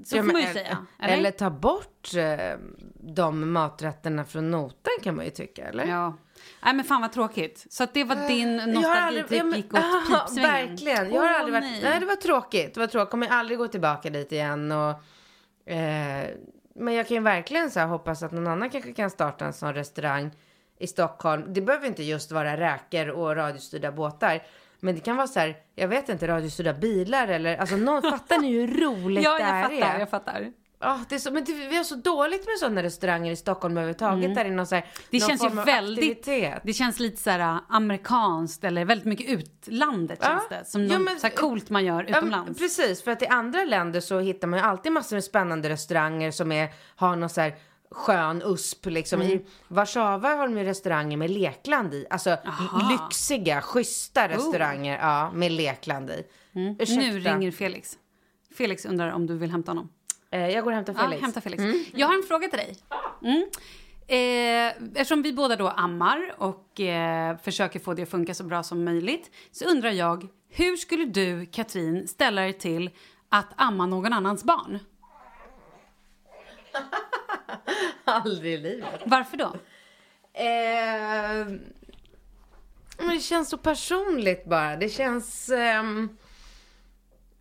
Så 0.06 0.18
Ja, 0.18 0.24
får 0.24 0.32
man 0.32 0.42
ju 0.42 0.48
eller- 0.48 0.54
säga. 0.54 0.86
Eller? 1.00 1.18
Eller? 1.18 1.32
ta 1.32 1.50
bort 1.50 2.10
eh, 2.18 2.58
de 3.00 3.52
maträtterna 3.52 4.26
från 4.26 4.52
notan 4.52 4.94
kan 5.04 5.16
man 5.16 5.26
ju 5.26 5.32
tycka, 5.32 5.66
eller? 5.66 5.86
Ja. 5.86 6.18
Nej 6.64 6.74
men 6.74 6.86
fan 6.86 7.02
vad 7.02 7.12
tråkigt. 7.12 7.66
Så 7.70 7.84
att 7.84 7.94
det 7.94 8.04
var 8.04 8.16
din 8.28 8.60
har 8.60 8.64
aldrig- 8.64 8.76
nostalgitripp 8.76 9.44
ja, 9.44 9.56
gick 9.56 9.74
åt 9.74 9.80
pipsvängen. 10.08 10.70
Verkligen. 10.70 11.12
Jag 11.14 11.22
har 11.22 11.30
Åh, 11.30 11.40
aldrig 11.40 11.54
varit... 11.54 11.64
nej. 11.72 11.82
Nej. 11.84 12.00
det 12.00 12.06
var 12.06 12.16
tråkigt. 12.16 12.74
Det 12.74 12.80
var 12.80 12.88
tråkigt. 12.88 13.12
Kommer 13.12 13.28
aldrig 13.28 13.58
gå 13.58 13.68
tillbaka 13.68 14.10
dit 14.10 14.32
igen. 14.32 14.72
Och, 14.72 14.90
eh, 15.74 16.28
men 16.76 16.94
jag 16.94 17.08
kan 17.08 17.16
ju 17.18 17.24
verkligen 17.24 17.72
så 17.72 17.80
hoppas 17.80 18.24
att 18.24 18.32
någon 18.32 18.48
annan 18.48 18.70
kanske 18.70 18.94
kan 18.94 19.10
starta 19.10 19.46
en 19.46 19.54
sån 19.54 19.74
restaurang 19.74 20.32
i 20.84 20.88
Stockholm. 20.88 21.54
Det 21.54 21.62
behöver 21.62 21.88
inte 21.88 22.04
just 22.04 22.32
vara 22.32 22.58
räkor 22.58 23.10
och 23.10 23.36
radiostyrda 23.36 23.92
båtar. 23.92 24.44
Men 24.80 24.96
det 24.96 25.02
kan 25.02 25.16
vara 25.16 25.28
så 25.28 25.40
här, 25.40 25.56
jag 25.76 25.88
vet 25.88 26.10
inte, 26.10 26.28
radiostyrda 26.28 26.74
bilar 26.74 27.28
eller, 27.28 27.58
alltså 27.58 27.76
någon, 27.76 28.02
fattar 28.12 28.38
ni 28.40 28.52
hur 28.52 28.68
roligt 28.82 29.24
Ja, 29.24 29.38
det 29.38 29.44
här 29.44 29.72
jag 29.72 29.80
fattar, 29.82 29.96
är? 29.96 30.00
jag 30.00 30.10
fattar. 30.10 30.52
Ja, 30.80 31.00
det 31.10 31.16
är 31.16 31.20
så, 31.20 31.32
men 31.32 31.44
det, 31.44 31.54
vi 31.54 31.78
har 31.78 31.84
så 31.84 31.96
dåligt 31.96 32.46
med 32.48 32.60
sådana 32.60 32.84
restauranger 32.84 33.32
i 33.32 33.36
Stockholm 33.36 33.78
överhuvudtaget. 33.78 34.36
Där 34.36 34.44
det 34.44 34.50
är 34.50 34.54
någon 34.54 34.68
så 34.68 34.76
här, 34.76 34.82
Mm. 34.82 34.94
Det 35.10 35.20
någon 35.20 35.30
känns 35.30 35.44
ju 35.44 35.50
väldigt, 35.66 36.18
aktivitet. 36.18 36.62
det 36.64 36.74
känns 36.74 37.00
lite 37.00 37.18
så 37.22 37.30
här 37.30 37.40
äh, 37.40 37.58
amerikanskt 37.70 38.64
eller 38.64 38.86
väldigt 38.86 39.06
mycket 39.08 39.30
utlandet 39.30 40.20
Ja. 40.22 40.28
känns 40.28 40.50
det. 40.50 40.66
Som 40.72 40.86
Ja, 40.86 40.94
något 40.98 41.06
men- 41.06 41.20
så 41.20 41.28
här 41.28 41.36
coolt 41.36 41.70
man 41.70 41.86
gör 41.86 42.06
Ja, 42.10 42.18
utomlands. 42.18 42.60
precis, 42.60 43.04
för 43.04 43.12
att 43.12 43.22
i 43.22 43.28
andra 43.28 43.64
länder 43.64 44.00
så 44.00 44.20
hittar 44.20 44.48
man 44.48 44.60
ju 44.60 44.66
alltid 44.66 44.92
massor 44.92 45.16
med 45.16 45.24
spännande 45.24 45.70
restauranger 45.70 46.32
som 46.32 46.52
är, 46.52 46.70
har 46.96 47.16
någon 47.16 47.30
så 47.30 47.42
här 47.42 47.56
skön 47.94 48.42
USP 48.46 48.86
liksom. 48.86 49.22
Mm. 49.22 49.34
I 49.34 49.46
Warszawa 49.68 50.36
har 50.36 50.48
de 50.48 50.58
ju 50.58 50.64
restauranger 50.64 51.18
med 51.18 51.30
lekland 51.30 51.94
i. 51.94 52.06
Alltså 52.10 52.38
lyxiga, 52.92 53.62
schyssta 53.62 54.30
restauranger 54.30 54.98
ja, 54.98 55.32
med 55.32 55.52
lekland 55.52 56.10
i. 56.10 56.24
Oh. 56.54 56.62
Mm. 56.62 56.76
Nu 56.90 57.20
ringer 57.20 57.52
Felix. 57.52 57.98
Felix 58.58 58.86
undrar 58.86 59.12
om 59.12 59.28
du 59.28 59.38
vill 59.38 59.52
hämta 59.52 59.72
honom. 59.72 59.90
Eh, 60.32 60.50
jag 60.50 60.64
går 60.64 60.72
och 60.72 60.76
hämtar 60.76 60.94
Felix. 60.94 61.14
Ja, 61.14 61.26
hämta 61.26 61.42
Felix. 61.42 61.64
Jag 61.94 62.08
har 62.08 62.16
en 62.16 62.24
fråga 62.24 62.48
till 62.48 62.60
dig. 62.60 62.78
Mm. 63.24 63.50
Eh, 64.08 64.74
eftersom 64.96 65.22
vi 65.22 65.34
båda 65.34 65.56
då 65.56 65.68
ammar 65.70 66.36
och 66.38 66.80
eh, 66.80 67.38
försöker 67.38 67.80
få 67.80 67.94
det 67.94 68.04
att 68.04 68.10
funka 68.10 68.34
så 68.34 68.44
bra 68.44 68.64
som 68.64 68.84
möjligt 68.84 69.32
så 69.52 69.66
undrar 69.66 69.92
jag, 69.92 70.28
hur 70.50 70.78
skulle 70.78 71.06
du, 71.06 71.46
Katrin, 71.46 72.08
ställa 72.08 72.42
dig 72.42 72.54
till 72.54 72.90
att 73.30 73.48
amma 73.56 73.86
någon 73.86 74.14
annans 74.14 74.44
barn? 74.44 74.80
Aldrig 78.04 78.54
i 78.54 78.58
livet. 78.58 79.02
Varför 79.06 79.38
då? 79.38 79.56
Eh, 80.34 81.48
men 82.98 83.10
det 83.16 83.20
känns 83.20 83.50
så 83.50 83.58
personligt 83.58 84.46
bara. 84.46 84.76
Det 84.76 84.90
känns... 84.90 85.50
ehm, 85.50 86.10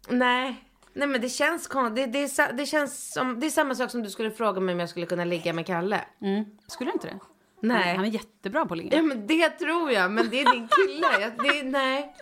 nej. 0.09 0.65
Nej 0.93 1.09
men 1.09 1.21
det 1.21 1.29
känns 1.29 1.67
konstigt. 1.67 2.13
Det, 2.13 2.37
det, 2.37 2.53
det 2.53 2.67
känns 2.67 3.13
som... 3.13 3.41
Det 3.41 3.47
är 3.47 3.51
samma 3.51 3.75
sak 3.75 3.91
som 3.91 4.03
du 4.03 4.11
skulle 4.11 4.31
fråga 4.31 4.61
mig 4.61 4.73
om 4.73 4.81
jag 4.81 4.89
skulle 4.89 5.07
kunna 5.07 5.25
ligga 5.25 5.53
med 5.53 5.67
Kalle. 5.67 6.05
Mm. 6.23 6.45
Skulle 6.67 6.91
du 6.91 6.95
inte 6.95 7.07
det? 7.07 7.19
Nej. 7.61 7.97
Han 7.97 8.05
är 8.05 8.09
jättebra 8.11 8.67
på 8.67 8.75
att 8.75 8.79
ligga. 8.79 8.97
Ja 8.97 9.03
men 9.03 9.27
det 9.27 9.51
tror 9.51 9.91
jag. 9.91 10.11
Men 10.11 10.31
det 10.31 10.41
är 10.41 10.53
din 10.53 10.69
kille. 10.69 11.07
Jag, 11.21 11.33
det, 11.39 11.63
nej. 11.63 12.15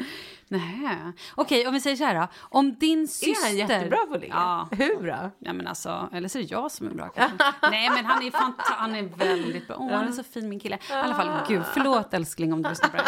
Nej. 0.53 0.97
Okej, 1.35 1.67
om 1.67 1.73
vi 1.73 1.81
säger 1.81 1.97
så 1.97 2.05
här 2.05 2.15
då. 2.15 2.29
Om 2.41 2.75
din 2.75 3.09
syster... 3.09 3.31
Är 3.47 3.47
han 3.47 3.57
jättebra 3.57 3.99
på 4.07 4.15
att 4.15 4.21
ligga? 4.21 4.35
Ja. 4.35 4.69
Hur 4.73 5.03
bra? 5.03 5.31
Ja 5.39 5.53
men 5.53 5.67
alltså, 5.67 6.09
eller 6.13 6.29
så 6.29 6.39
är 6.39 6.43
det 6.43 6.51
jag 6.51 6.71
som 6.71 6.87
är 6.87 6.91
bra 6.91 7.09
kanske. 7.09 7.37
Nej 7.71 7.91
men 7.91 8.05
han 8.05 8.23
är 8.27 8.31
fanta- 8.31 8.63
han 8.77 8.95
är 8.95 9.03
väldigt 9.03 9.67
bra. 9.67 9.77
Åh 9.79 9.91
han 9.93 10.09
är 10.09 10.13
så 10.13 10.23
fin 10.23 10.49
min 10.49 10.61
kille. 10.61 10.77
I 10.77 10.93
alla 10.93 11.15
fall, 11.15 11.31
gud 11.49 11.63
förlåt 11.75 12.15
älskling 12.15 12.53
om 12.53 12.63
du 12.63 12.69
lyssnar 12.69 12.89
på 12.89 12.97
det. 12.97 13.03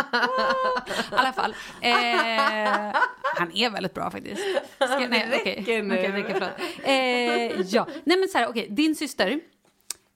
I 1.12 1.18
alla 1.18 1.32
fall, 1.32 1.54
eh, 1.80 1.92
han 3.37 3.52
är 3.54 3.70
väldigt 3.70 3.94
bra 3.94 4.11
faktiskt. 4.11 4.42
Ska, 4.76 4.99
nej, 4.99 5.08
Det 5.30 5.37
okej. 5.40 5.54
räcker 5.58 5.82
nu. 5.82 5.94
Räcker, 5.94 6.32
förlåt. 6.34 6.50
Eh, 6.84 7.61
ja, 7.75 7.87
nej 8.04 8.18
men 8.18 8.28
så 8.28 8.38
här, 8.38 8.49
okej, 8.49 8.66
din 8.70 8.94
syster 8.94 9.40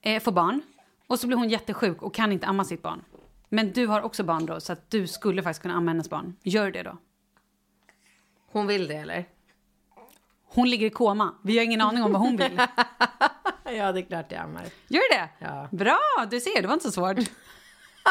eh, 0.01 0.21
får 0.23 0.31
barn 0.31 0.61
och 1.07 1.19
så 1.19 1.27
blir 1.27 1.37
hon 1.37 1.49
jättesjuk 1.49 2.01
och 2.01 2.13
kan 2.13 2.31
inte 2.31 2.47
amma 2.47 2.63
sitt 2.63 2.81
barn. 2.81 3.03
Men 3.49 3.71
du 3.71 3.87
har 3.87 4.01
också 4.01 4.23
barn 4.23 4.45
då 4.45 4.59
så 4.59 4.73
att 4.73 4.91
du 4.91 5.07
skulle 5.07 5.43
faktiskt 5.43 5.61
kunna 5.61 5.73
amma 5.73 5.91
hennes 5.91 6.09
barn. 6.09 6.35
Gör 6.43 6.71
det 6.71 6.83
då. 6.83 6.97
Hon 8.57 8.67
vill 8.67 8.87
det 8.87 8.95
eller? 8.95 9.25
Hon 10.49 10.69
ligger 10.69 10.87
i 10.87 10.89
koma. 10.89 11.35
Vi 11.43 11.57
har 11.57 11.65
ingen 11.65 11.81
aning 11.81 12.03
om 12.03 12.11
vad 12.11 12.21
hon 12.21 12.37
vill. 12.37 12.61
Ja 13.71 13.91
det 13.91 13.99
är 13.99 14.05
klart 14.05 14.31
jag 14.31 14.41
ammar. 14.41 14.63
Gör 14.87 15.13
det? 15.13 15.29
Ja. 15.39 15.67
Bra, 15.71 15.99
du 16.31 16.39
ser, 16.39 16.61
det 16.61 16.67
var 16.67 16.73
inte 16.73 16.85
så 16.85 16.91
svårt. 16.91 17.17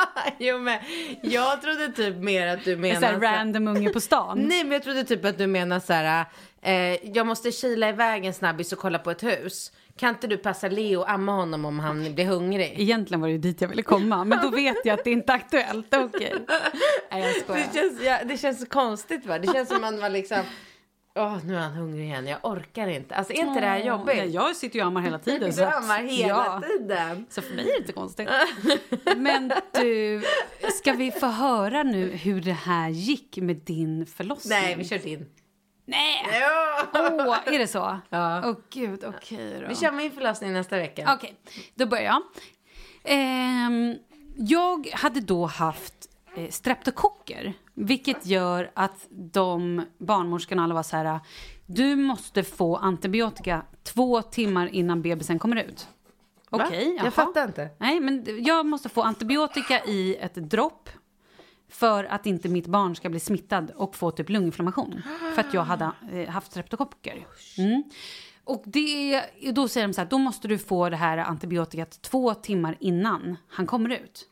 jo 0.38 0.59
men 0.59 0.79
jag 1.23 1.62
trodde 1.62 1.88
typ 1.88 2.17
mer 2.17 2.47
att 2.47 2.65
du 2.65 2.88
En 2.88 3.00
så 3.00 3.07
här- 3.07 3.21
random 3.21 3.69
unge 3.69 3.91
på 3.91 4.00
stan. 4.00 4.38
Nej 4.49 4.65
men 4.65 4.73
jag 4.73 4.83
trodde 4.83 5.05
typ 5.05 5.25
att 5.25 5.38
du 5.38 5.47
menar 5.47 5.81
så 5.81 5.93
här. 5.93 6.25
Eh, 6.62 7.09
jag 7.17 7.26
måste 7.26 7.53
kila 7.53 7.88
iväg 7.88 8.25
en 8.25 8.35
snabbis 8.35 8.73
och 8.73 8.79
kolla 8.79 8.99
på 8.99 9.11
ett 9.11 9.23
hus. 9.23 9.73
Kan 9.99 10.09
inte 10.09 10.26
du 10.26 10.37
passa 10.37 10.69
Leo 10.69 11.00
och 11.00 11.11
amma 11.11 11.33
honom 11.33 11.65
om 11.65 11.79
han 11.81 12.15
blir 12.15 12.25
hungrig? 12.25 12.75
Egentligen 12.76 13.21
var 13.21 13.29
det 13.29 13.33
ju 13.33 13.38
dit 13.38 13.61
jag 13.61 13.69
ville 13.69 13.83
komma, 13.83 14.25
men 14.25 14.38
då 14.43 14.50
vet 14.50 14.76
jag 14.85 14.99
att 14.99 15.05
det 15.05 15.11
inte 15.11 15.33
är 15.33 15.37
aktuellt. 15.37 15.95
Okej. 15.95 16.35
Nej, 17.12 17.23
jag 17.23 17.35
skojar. 17.43 17.62
Det 17.73 17.79
känns, 17.81 18.03
ja, 18.03 18.19
det 18.25 18.37
känns 18.38 18.69
konstigt 18.69 19.26
va? 19.26 19.38
Det 19.38 19.53
känns 19.53 19.69
som 19.69 19.81
man 19.81 20.00
var 20.00 20.09
liksom, 20.11 20.38
åh 21.16 21.38
nu 21.44 21.56
är 21.56 21.61
han 21.61 21.73
hungrig 21.73 22.04
igen, 22.04 22.26
jag 22.26 22.38
orkar 22.42 22.87
inte. 22.88 23.14
Alltså 23.14 23.32
är 23.32 23.37
inte 23.37 23.61
det 23.61 23.66
här 23.66 23.85
jobbigt? 23.85 24.16
Nej, 24.16 24.30
jag 24.30 24.56
sitter 24.56 24.76
ju 24.76 24.82
och 24.82 24.87
ammar 24.87 25.00
hela 25.00 25.18
tiden. 25.18 25.50
Du 25.50 25.64
ammar 25.64 26.02
hela 26.02 26.28
ja. 26.28 26.62
tiden. 26.66 27.26
Så 27.30 27.42
för 27.42 27.54
mig 27.54 27.64
är 27.64 27.73
det 27.73 27.78
inte 27.78 27.92
konstigt. 27.92 28.28
Men 29.16 29.52
du, 29.73 30.23
ska 30.73 30.92
vi 30.92 31.11
få 31.11 31.26
höra 31.26 31.82
nu 31.82 32.06
hur 32.06 32.40
det 32.40 32.52
här 32.52 32.88
gick 32.88 33.37
med 33.37 33.56
din 33.56 34.06
förlossning? 34.06 34.58
Nej 34.58 34.76
vi 34.76 34.85
kör 34.85 34.99
din. 34.99 35.26
Nej! 35.85 36.25
Åh, 36.94 37.38
är 37.46 37.58
det 37.58 37.66
så? 37.66 38.00
Ja. 38.08 38.49
Åh 38.49 38.56
gud, 38.70 39.04
okej 39.04 39.58
då. 39.61 39.68
Vi 39.68 39.76
kör 39.76 39.92
min 39.92 40.11
förlossning 40.11 40.52
nästa 40.52 40.76
vecka. 40.76 41.14
Okej, 41.14 41.35
då 41.75 41.87
börjar 41.87 42.04
jag. 42.04 42.23
Ehm, 43.04 43.94
jag 44.37 44.88
hade 44.92 45.20
då 45.20 45.46
haft 45.46 45.94
eh, 46.37 46.50
streptokocker 46.50 47.54
Vilket 47.78 48.26
gör 48.26 48.71
att 48.75 49.06
de 49.11 49.83
barnmorskorna 49.99 50.64
alla 50.64 50.75
var 50.75 50.83
så 50.83 50.97
här, 50.97 51.21
du 51.66 51.97
måste 51.97 52.42
få 52.42 52.76
antibiotika 52.76 53.62
två 53.83 54.23
timmar 54.23 54.66
innan 54.66 55.02
bebisen 55.02 55.38
kommer 55.38 55.56
ut. 55.56 55.88
Okej, 56.50 56.95
jaha. 56.97 57.04
Jag 57.04 57.14
fattar 57.14 57.45
inte. 57.45 57.68
Nej, 57.78 58.00
men 58.00 58.45
jag 58.45 58.66
måste 58.66 58.88
få 58.88 59.02
antibiotika 59.02 59.85
i 59.85 60.16
ett 60.16 60.35
dropp 60.35 60.88
för 61.68 62.04
att 62.04 62.26
inte 62.26 62.49
mitt 62.49 62.66
barn 62.66 62.97
ska 62.97 63.09
bli 63.09 63.21
smittad 63.21 63.71
och 63.71 63.97
få 63.97 64.11
typ 64.11 64.28
lunginflammation. 64.28 65.02
För 65.35 65.40
att 65.40 65.54
jag 65.54 65.62
hade 65.62 65.92
eh, 66.12 66.28
haft 66.28 66.50
streptokocker. 66.50 67.26
Mm. 67.59 67.83
Och 68.45 68.62
det, 68.66 69.23
då 69.52 69.68
säger 69.68 69.87
de 69.87 69.95
så 69.95 70.00
här, 70.00 70.09
då 70.09 70.18
måste 70.18 70.49
du 70.49 70.59
få 70.59 70.88
det 70.88 70.97
här 70.97 71.18
antibiotikat 71.18 72.02
två 72.02 72.35
timmar 72.35 72.76
innan 72.80 73.37
han 73.49 73.66
kommer 73.66 73.90
ut. 73.90 74.28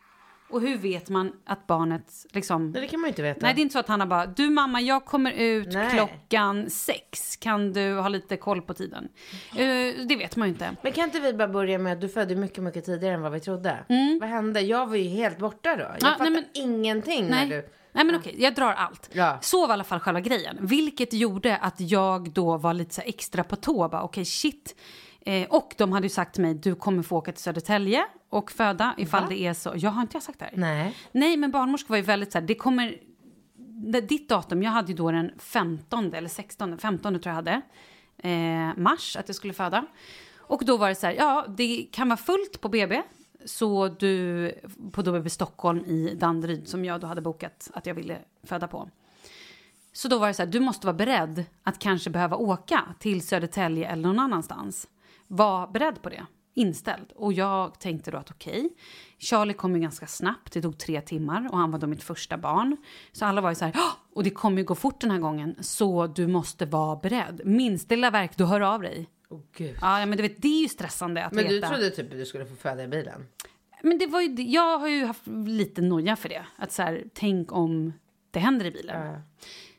Och 0.51 0.61
hur 0.61 0.77
vet 0.79 1.09
man 1.09 1.33
att 1.47 1.67
barnet 1.67 2.27
liksom... 2.33 2.71
Nej, 2.71 2.81
det 2.83 2.89
kan 2.89 3.01
man 3.01 3.09
ju 3.09 3.11
inte 3.11 3.23
veta. 3.23 3.41
Nej, 3.47 3.55
det 3.55 3.61
är 3.61 3.63
inte 3.63 3.73
så 3.73 3.79
att 3.79 3.89
han 3.89 4.01
har 4.01 4.07
bara, 4.07 4.27
du 4.27 4.51
mamma, 4.51 4.81
jag 4.81 5.05
kommer 5.05 5.33
ut 5.33 5.69
Nej. 5.73 5.91
klockan 5.91 6.71
sex. 6.71 7.37
Kan 7.37 7.73
du 7.73 7.95
ha 7.95 8.09
lite 8.09 8.37
koll 8.37 8.63
på 8.63 8.75
tiden? 8.75 9.09
Eh, 9.57 10.07
det 10.09 10.17
vet 10.19 10.37
man 10.37 10.49
ju 10.49 10.53
inte. 10.55 10.77
Men 10.83 10.93
kan 10.93 11.05
inte 11.05 11.21
vi 11.21 11.33
bara 11.33 11.49
börja 11.49 11.79
med 11.79 11.93
att 11.93 12.01
du 12.01 12.09
födde 12.09 12.37
mycket, 12.37 12.63
mycket 12.65 12.85
tidigare 12.85 13.15
än 13.15 13.23
vad 13.23 13.33
vi 13.33 13.41
trodde? 13.41 13.85
Vad 14.21 14.29
hände? 14.31 14.61
Jag 14.61 14.87
var 14.87 14.97
ju 14.97 15.09
helt 15.09 15.39
borta 15.39 15.77
då. 15.77 15.83
Jag 15.83 15.89
Mm. 15.89 15.97
Ja, 16.01 16.09
fattar 16.11 16.25
nej, 16.25 16.33
men- 16.33 16.45
ingenting 16.65 17.27
Nej. 17.31 17.49
när 17.49 17.57
du... 17.57 17.69
Nej 17.93 18.05
men 18.05 18.15
okej, 18.17 18.35
jag 18.39 18.55
drar 18.55 18.73
allt. 18.73 19.11
Ja. 19.13 19.39
Så 19.43 19.61
var 19.61 19.69
i 19.69 19.73
alla 19.73 19.85
fall 19.85 20.01
själva 20.01 20.21
grejen. 20.21 20.57
Vilket 20.61 21.13
gjorde 21.13 21.57
att 21.57 21.81
jag 21.81 22.31
då 22.31 22.57
var 22.57 22.75
lite 22.75 22.95
så 22.95 23.01
extra 23.05 23.45
på 23.45 23.57
tå. 23.57 23.85
Okej, 23.93 24.25
shit. 24.25 24.77
Eh, 25.25 25.49
och 25.51 25.75
de 25.79 25.93
hade 25.93 26.07
ju 26.07 26.11
sagt 26.11 26.35
till 26.35 26.43
mig, 26.43 26.55
du 26.55 26.75
kommer 26.75 27.03
få 27.03 27.17
åka 27.17 27.33
till 27.33 27.43
Södertälje 27.43 28.05
och 28.29 28.51
föda 28.51 28.95
ifall 28.99 29.29
det 29.29 29.41
är 29.47 29.55
så. 29.55 29.73
Jag 29.77 29.91
har 29.91 30.03
inte 30.03 30.17
jag 30.17 30.23
sagt 30.23 30.39
det 30.39 30.45
här? 30.45 30.53
Nej. 30.57 30.97
Nej, 31.13 31.37
men 31.37 31.51
barnmorskor 31.51 31.89
var 31.89 31.97
ju 31.97 32.03
väldigt 32.03 32.33
så 32.33 32.39
här, 32.39 32.47
det 32.47 32.55
kommer... 32.55 32.99
det- 33.93 34.01
Ditt 34.01 34.29
datum, 34.29 34.63
jag 34.63 34.71
hade 34.71 34.89
ju 34.93 34.95
då 34.97 35.11
den 35.11 35.31
15 35.39 36.15
eller 36.15 36.29
16, 36.29 36.79
15 36.79 37.13
tror 37.13 37.27
jag 37.27 37.35
hade. 37.35 37.61
Eh, 38.19 38.77
mars, 38.77 39.17
att 39.17 39.29
jag 39.29 39.35
skulle 39.37 39.53
föda. 39.53 39.87
Och 40.39 40.65
då 40.65 40.77
var 40.77 40.89
det 40.89 40.95
så 40.95 41.07
här, 41.07 41.15
ja, 41.15 41.47
det 41.57 41.87
kan 41.93 42.09
vara 42.09 42.17
fullt 42.17 42.61
på 42.61 42.69
BB. 42.69 43.03
Så 43.45 43.89
du, 43.89 44.53
på 44.93 45.03
BB 45.03 45.31
Stockholm 45.31 45.85
i 45.85 46.15
Danderyd 46.15 46.69
som 46.69 46.85
jag 46.85 47.01
då 47.01 47.07
hade 47.07 47.21
bokat 47.21 47.71
att 47.75 47.87
jag 47.87 47.95
ville 47.95 48.19
föda 48.43 48.69
på. 48.69 48.89
Så 49.93 50.09
då 50.09 50.19
var 50.19 50.29
det 50.29 50.35
så 50.35 50.43
här, 50.43 50.51
du 50.51 50.61
måste 50.61 50.87
vara 50.87 50.97
beredd 50.97 51.45
att 51.63 51.79
kanske 51.79 52.11
behöva 52.11 52.37
åka 52.37 52.81
till 52.99 53.27
Södertälje 53.27 53.89
eller 53.89 54.03
någon 54.03 54.19
annanstans. 54.19 54.89
Var 55.37 55.67
beredd 55.67 56.03
på 56.03 56.09
det, 56.09 56.27
inställd. 56.55 57.13
Och 57.17 57.33
jag 57.33 57.81
tänkte 57.81 58.11
då 58.11 58.19
att 58.19 58.31
okej, 58.31 58.71
Charlie 59.19 59.53
kom 59.55 59.75
ju 59.75 59.81
ganska 59.83 60.07
snabbt, 60.07 60.53
det 60.53 60.63
tog 60.63 60.79
tre 60.79 61.01
timmar 61.01 61.49
och 61.53 61.59
han 61.59 61.71
var 61.71 61.79
då 61.79 61.87
mitt 61.87 62.03
första 62.03 62.39
barn. 62.39 62.77
Så 63.13 63.25
alla 63.25 63.41
var 63.41 63.49
ju 63.51 63.55
så 63.55 63.65
här, 63.65 63.73
"Åh, 63.77 63.93
och 64.15 64.25
det 64.25 64.31
kommer 64.31 64.59
ju 64.59 64.65
gå 64.65 64.75
fort 64.75 65.01
den 65.01 65.11
här 65.11 65.19
gången, 65.19 65.57
så 65.61 66.07
du 66.07 66.27
måste 66.27 66.67
vara 66.67 66.97
beredd. 66.97 67.41
Minsta 67.45 67.95
lilla 67.95 68.11
verk, 68.11 68.37
du 68.37 68.45
hör 68.45 68.61
av 68.61 68.83
dig. 68.83 69.09
Åh 69.29 69.41
gud. 69.57 69.77
Ja, 69.81 70.07
men 70.07 70.17
du 70.17 70.23
vet, 70.23 70.43
det 70.43 70.49
är 70.49 70.63
ju 70.63 70.69
stressande 70.69 71.25
att 71.25 71.33
Men 71.33 71.45
du 71.49 71.55
veta. 71.55 71.69
trodde 71.69 71.91
typ 71.91 72.13
att 72.13 72.19
du 72.19 72.27
skulle 72.27 72.47
få 72.47 72.55
föda 72.57 72.85
i 72.85 72.89
bilen? 72.89 73.27
Men 73.83 73.99
det 73.99 74.07
var 74.07 74.21
ju, 74.21 74.43
jag 74.43 74.79
har 74.79 74.89
ju 74.89 75.05
haft 75.05 75.27
lite 75.47 75.83
noja 75.83 76.17
för 76.17 76.29
det. 76.29 76.47
Att 76.57 76.73
så 76.73 76.83
här, 76.83 77.05
tänk 77.15 77.53
om 77.53 77.93
det 78.31 78.41
händer 78.41 78.67
i 78.67 78.71
bilen. 78.71 79.07
Ja. 79.07 79.21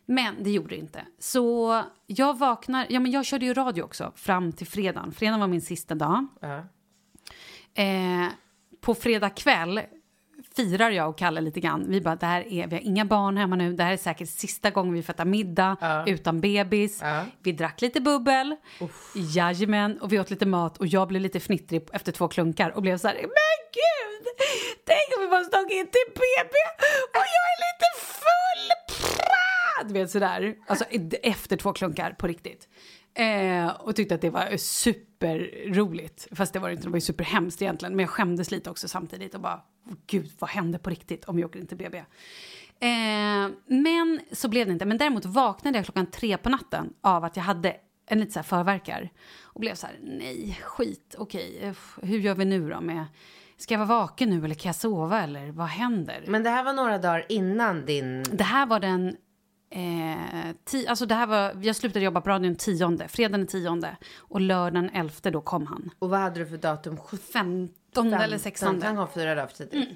Men 0.06 0.44
det 0.44 0.52
gjorde 0.52 0.70
det 0.70 0.80
inte. 0.80 1.06
Så 1.20 1.82
jag 2.08 2.38
vaknar, 2.40 2.86
ja 2.90 3.00
men 3.00 3.12
jag 3.12 3.26
körde 3.26 3.46
ju 3.46 3.54
radio 3.54 3.82
också 3.84 4.12
fram 4.16 4.52
till 4.52 4.68
fredagen. 4.68 5.12
Fredagen 5.12 5.40
var 5.40 5.48
min 5.48 5.62
sista 5.62 5.96
dag. 5.96 6.28
Ja. 6.42 6.58
Eh, 7.84 8.28
på 8.82 8.96
fredag 8.96 9.30
kväll 9.30 9.82
firar 10.56 10.90
jag 10.90 11.10
och 11.10 11.18
Kalle 11.18 11.42
lite 11.42 11.60
grann. 11.60 11.86
Vi 11.88 12.02
bara, 12.02 12.16
det 12.16 12.26
här 12.26 12.42
är, 12.48 12.68
vi 12.68 12.76
har 12.76 12.82
inga 12.84 13.06
barn 13.06 13.38
hemma 13.38 13.56
nu. 13.56 13.74
Det 13.74 13.84
här 13.84 13.94
är 13.94 13.98
säkert 13.98 14.30
sista 14.30 14.70
gången 14.70 14.94
vi 14.94 15.00
äta 15.00 15.26
middag 15.26 15.78
Ja. 15.82 16.06
utan 16.08 16.42
bebis. 16.42 17.00
Ja. 17.02 17.24
Vi 17.44 17.52
drack 17.52 17.82
lite 17.82 18.02
bubbel. 18.02 18.56
Jajamän. 19.16 20.00
Och 20.02 20.14
vi 20.14 20.20
åt 20.20 20.30
lite 20.30 20.46
mat 20.46 20.78
och 20.78 20.88
jag 20.88 21.08
blev 21.08 21.22
lite 21.22 21.40
fnittrig 21.40 21.88
efter 21.94 22.12
två 22.12 22.28
klunkar 22.28 22.70
och 22.70 22.82
blev 22.82 22.98
så 22.98 23.08
här, 23.08 23.16
men 23.16 23.56
gud! 23.74 24.26
Tänk 24.86 25.18
om 25.18 25.22
vi 25.24 25.38
måste 25.38 25.58
åka 25.60 25.74
in 25.74 25.86
till 25.86 26.08
BB 26.14 26.54
och 27.14 27.26
jag 27.36 27.46
är 27.54 27.58
lite 27.66 27.90
full! 28.00 28.70
Pra! 29.18 29.55
Du 29.86 29.94
vet 29.94 30.12
sådär. 30.12 30.56
Alltså 30.68 30.86
efter 31.24 31.58
två 31.58 31.74
klunkar 31.74 32.12
på 32.12 32.28
riktigt. 32.28 32.70
Eh, 33.14 33.68
och 33.68 33.96
tyckte 33.96 34.16
att 34.16 34.22
det 34.22 34.30
var 34.30 34.58
superroligt. 34.58 36.28
Fast 36.32 36.54
det 36.54 36.60
var 36.60 36.70
inte, 36.70 36.84
det 36.84 36.90
var 36.90 36.98
ju 36.98 37.02
superhemskt 37.02 37.62
egentligen. 37.62 37.96
Men 37.96 38.04
jag 38.04 38.10
skämdes 38.10 38.52
lite 38.52 38.70
också 38.70 38.88
samtidigt 38.88 39.36
och 39.36 39.42
bara, 39.42 39.62
gud 40.08 40.32
vad 40.40 40.50
hände 40.50 40.80
på 40.80 40.90
riktigt 40.90 41.26
om 41.26 41.40
jag 41.40 41.50
åker 41.50 41.60
in 41.60 41.68
till 41.68 41.78
BB? 41.78 41.98
Eh, 42.80 43.50
men 43.68 44.20
så 44.32 44.48
blev 44.48 44.68
det 44.68 44.74
inte. 44.74 44.86
Men 44.86 44.98
däremot 44.98 45.26
vaknade 45.26 45.78
jag 45.78 45.86
klockan 45.86 46.12
tre 46.12 46.38
på 46.38 46.50
natten 46.50 46.94
av 47.02 47.24
att 47.24 47.36
jag 47.36 47.44
hade 47.44 47.76
en 48.08 48.20
lite 48.20 48.32
så 48.32 48.40
här 48.40 48.44
förverkar. 48.44 49.10
Och 49.44 49.60
blev 49.60 49.76
så 49.76 49.88
här, 49.88 50.00
nej, 50.02 50.60
skit, 50.64 51.16
okej, 51.18 51.70
uff, 51.70 52.00
hur 52.02 52.20
gör 52.20 52.36
vi 52.36 52.46
nu 52.46 52.70
då 52.70 52.82
med... 52.82 53.06
Ska 53.58 53.74
jag 53.74 53.80
vara 53.86 54.00
vaken 54.00 54.30
nu 54.30 54.46
eller 54.46 54.56
kan 54.56 54.70
jag 54.70 54.76
sova 54.76 55.24
eller 55.24 55.52
vad 55.52 55.68
händer? 55.68 56.24
Men 56.28 56.44
det 56.44 56.50
här 56.50 56.64
var 56.64 56.74
några 56.74 56.98
dagar 56.98 57.26
innan 57.30 57.86
din... 57.86 58.24
Det 58.32 58.44
här 58.44 58.66
var 58.66 58.80
den... 58.80 59.18
Eh, 59.70 60.56
ti, 60.64 60.88
alltså 60.88 61.06
det 61.06 61.16
här 61.16 61.28
var, 61.28 61.58
jag 61.62 61.76
slutade 61.76 62.06
jobba 62.06 62.22
på 62.22 62.30
radion 62.30 62.56
tionde, 62.56 63.08
fredagen 63.08 63.40
den 63.40 63.48
tionde. 63.48 63.98
Och 64.18 64.42
lördagen 64.42 64.90
elfte 64.90 65.32
då 65.32 65.42
kom 65.42 65.68
han. 65.68 65.90
Och 66.00 66.10
vad 66.10 66.20
hade 66.20 66.40
du 66.40 66.46
för 66.46 66.58
datum? 66.58 66.98
15 67.34 68.14
eller 68.14 68.38
16. 68.38 68.82
Han 68.82 68.96
kom 68.96 69.08
fyra 69.08 69.36
dagar 69.36 69.48
för 69.48 69.56
tidigt. 69.58 69.90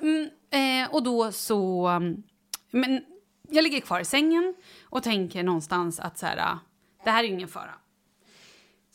Mm, 0.00 0.30
eh, 0.50 0.94
och 0.94 1.02
då 1.02 1.32
så... 1.32 1.88
um, 1.88 2.22
Men 2.70 3.04
jag 3.50 3.62
ligger 3.62 3.80
kvar 3.80 4.00
i 4.00 4.04
sängen 4.04 4.54
och 4.84 5.02
tänker 5.02 5.42
någonstans 5.42 6.00
att 6.00 6.18
så 6.18 6.26
här, 6.26 6.36
ah, 6.38 6.58
det 7.04 7.10
här 7.10 7.24
är 7.24 7.28
ingen 7.28 7.48
fara. 7.48 7.74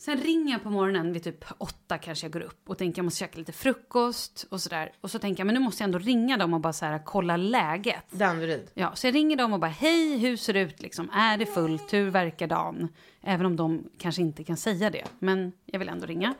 Sen 0.04 0.18
ringer 0.18 0.52
jag 0.52 0.62
på 0.62 0.70
morgonen 0.70 1.12
vid 1.12 1.22
typ 1.22 1.44
åtta 1.58 1.98
kanske 1.98 2.24
jag 2.24 2.32
går 2.32 2.40
upp 2.40 2.70
och 2.70 2.78
tänker 2.78 2.98
jag 2.98 3.04
måste 3.04 3.18
käka 3.18 3.38
lite 3.38 3.52
frukost 3.52 4.46
och 4.50 4.60
sådär. 4.60 4.92
Och 5.00 5.10
så 5.10 5.18
tänker 5.18 5.40
jag 5.40 5.46
men 5.46 5.54
nu 5.54 5.60
måste 5.60 5.82
jag 5.82 5.88
ändå 5.88 5.98
ringa 5.98 6.36
dem 6.36 6.54
och 6.54 6.60
bara 6.60 6.72
så 6.72 6.84
här 6.84 7.02
kolla 7.04 7.36
läget. 7.36 8.10
Danderyd. 8.10 8.70
Ja, 8.74 8.94
så 8.94 9.06
jag 9.06 9.14
ringer 9.14 9.36
dem 9.36 9.52
och 9.52 9.60
bara 9.60 9.70
hej, 9.70 10.18
hur 10.18 10.36
ser 10.36 10.52
det 10.52 10.60
ut 10.60 10.82
liksom? 10.82 11.10
Är 11.10 11.38
det 11.38 11.46
fullt? 11.46 11.92
Hur 11.92 12.10
verkar 12.10 12.46
dagen? 12.46 12.88
Även 13.20 13.46
om 13.46 13.56
de 13.56 13.90
kanske 13.98 14.22
inte 14.22 14.44
kan 14.44 14.56
säga 14.56 14.90
det, 14.90 15.04
men 15.18 15.52
jag 15.66 15.78
vill 15.78 15.88
ändå 15.88 16.06
ringa. 16.06 16.34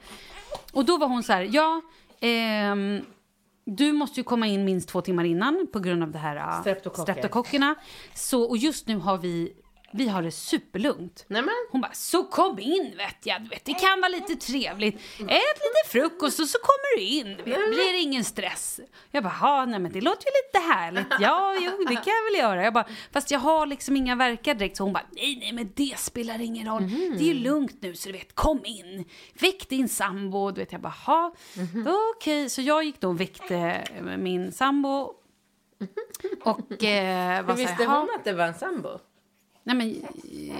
Och 0.72 0.84
då 0.84 0.98
var 0.98 1.08
hon 1.08 1.22
så 1.22 1.32
här, 1.32 1.48
ja, 1.52 1.80
ehm, 2.20 3.00
du 3.64 3.92
måste 3.92 4.20
ju 4.20 4.24
komma 4.24 4.46
in 4.46 4.64
minst 4.64 4.88
två 4.88 5.00
timmar 5.00 5.24
innan 5.24 5.66
på 5.72 5.78
grund 5.80 6.02
av 6.02 6.10
det 6.10 6.18
här 6.18 6.36
äh, 6.36 6.60
Streptokocker. 6.60 7.02
streptokockerna. 7.12 7.74
Så, 8.14 8.42
och 8.42 8.56
just 8.56 8.86
nu 8.86 8.96
har 8.96 9.18
vi, 9.18 9.52
vi 9.92 10.08
har 10.08 10.22
det 10.22 10.30
superlugnt. 10.30 11.24
Nej 11.28 11.42
men. 11.42 11.54
Hon 11.70 11.80
bara, 11.80 11.92
så 11.92 12.24
kom 12.24 12.58
in 12.58 12.94
vet 12.96 13.26
jag, 13.26 13.48
vet, 13.48 13.64
det 13.64 13.74
kan 13.74 14.00
vara 14.00 14.08
lite 14.08 14.36
trevligt. 14.36 14.94
Ät 15.18 15.58
lite 15.66 15.88
frukost 15.88 16.40
och 16.40 16.46
så 16.48 16.58
kommer 16.58 16.96
du 16.96 17.02
in, 17.02 17.36
vet, 17.36 17.44
blir 17.70 18.02
ingen 18.02 18.24
stress. 18.24 18.80
Jag 19.10 19.22
bara, 19.24 19.34
"Ja, 19.40 19.64
nej 19.64 19.78
men 19.80 19.92
det 19.92 20.00
låter 20.00 20.24
ju 20.26 20.30
lite 20.46 20.72
härligt. 20.74 21.06
Ja, 21.20 21.54
jo, 21.60 21.70
det 21.88 21.94
kan 21.94 22.04
jag 22.14 22.24
väl 22.32 22.40
göra. 22.40 22.64
Jag 22.64 22.72
bara, 22.74 22.86
fast 23.12 23.30
jag 23.30 23.38
har 23.38 23.66
liksom 23.66 23.96
inga 23.96 24.16
verkar 24.16 24.54
direkt. 24.54 24.76
Så 24.76 24.82
hon 24.84 24.92
bara, 24.92 25.06
nej, 25.10 25.36
nej, 25.40 25.52
men 25.52 25.72
det 25.76 25.98
spelar 25.98 26.40
ingen 26.40 26.66
roll. 26.68 26.82
Det 27.18 27.24
är 27.24 27.34
ju 27.34 27.34
lugnt 27.34 27.76
nu 27.82 27.94
så 27.94 28.08
du 28.08 28.12
vet, 28.12 28.34
kom 28.34 28.60
in. 28.64 29.04
Väck 29.40 29.68
din 29.68 29.88
sambo. 29.88 30.50
Du 30.50 30.60
vet, 30.60 30.72
jag 30.72 30.80
bara, 30.80 30.94
"Ha, 31.06 31.34
okej. 32.16 32.50
Så 32.50 32.62
jag 32.62 32.84
gick 32.84 33.00
då 33.00 33.08
och 33.08 33.20
väckte 33.20 33.84
min 34.18 34.52
sambo. 34.52 35.12
Och 36.44 36.84
eh, 36.84 37.36
Hur 37.36 37.42
var 37.42 37.54
här, 37.54 37.56
visste 37.56 37.84
hon 37.84 38.08
att 38.18 38.24
det 38.24 38.32
var 38.32 38.44
en 38.46 38.54
sambo? 38.54 38.88
Nej 39.64 39.76
men, 39.76 40.04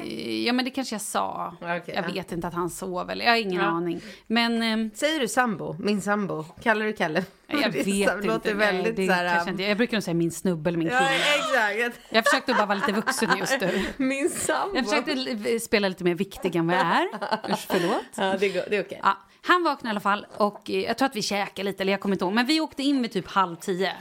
eh, 0.02 0.44
ja 0.46 0.52
men 0.52 0.64
det 0.64 0.70
kanske 0.70 0.94
jag 0.94 1.02
sa. 1.02 1.54
Okej, 1.60 1.82
jag 1.86 2.04
ja. 2.08 2.12
vet 2.14 2.32
inte 2.32 2.48
att 2.48 2.54
han 2.54 2.70
sov 2.70 3.10
eller, 3.10 3.24
jag 3.24 3.32
har 3.32 3.38
ingen 3.38 3.60
Ja. 3.60 3.66
aning. 3.66 4.00
Men 4.26 4.62
eh, 4.62 4.92
Säger 4.94 5.20
du 5.20 5.28
sambo? 5.28 5.76
Min 5.78 6.00
sambo? 6.02 6.44
Kallar 6.62 6.86
du 6.86 6.92
Kalle? 6.92 7.24
jag 7.46 7.58
vet 7.72 7.84
Det 7.84 7.90
inte. 7.90 8.16
låter 8.22 8.54
Nej, 8.54 8.72
väldigt 8.72 8.96
det 8.96 9.06
så 9.06 9.12
här... 9.12 9.28
kanske 9.34 9.50
inte, 9.50 9.62
jag 9.62 9.76
brukar 9.76 9.96
nog 9.96 10.02
säga 10.02 10.14
min 10.14 10.32
snubbe 10.32 10.70
eller 10.70 10.78
min 10.78 10.88
Ja, 10.88 10.98
kille. 10.98 11.74
exakt. 11.78 12.00
Jag 12.10 12.24
försökte 12.24 12.54
bara 12.54 12.66
vara 12.66 12.78
lite 12.78 12.92
vuxen 12.92 13.30
just 13.38 13.60
nu. 13.60 13.84
Min 13.96 14.30
sambo. 14.30 14.76
Jag 14.76 14.84
försökte 14.88 15.60
spela 15.60 15.88
lite 15.88 16.04
mer 16.04 16.14
viktig 16.14 16.56
än 16.56 16.66
vad 16.66 16.76
jag 16.76 16.86
är. 16.86 17.08
Usch, 17.52 17.66
förlåt. 17.68 18.02
Ja, 18.16 18.36
det, 18.40 18.48
går, 18.48 18.62
det 18.70 18.76
är 18.76 18.82
okej. 18.82 19.00
Ja, 19.02 19.18
han 19.46 19.62
vaknade 19.64 19.88
i 19.88 19.90
alla 19.90 20.00
fall 20.00 20.26
och 20.36 20.70
eh, 20.70 20.80
jag 20.80 20.98
tror 20.98 21.06
att 21.08 21.16
vi 21.16 21.22
käkade 21.22 21.64
lite, 21.70 21.82
eller 21.82 21.92
jag 21.92 22.00
kommer 22.00 22.14
inte 22.14 22.24
ihåg. 22.24 22.34
Men 22.34 22.46
vi 22.46 22.60
åkte 22.60 22.82
in 22.82 23.02
vid 23.02 23.12
typ 23.12 23.28
halv 23.28 23.56
tio. 23.56 23.92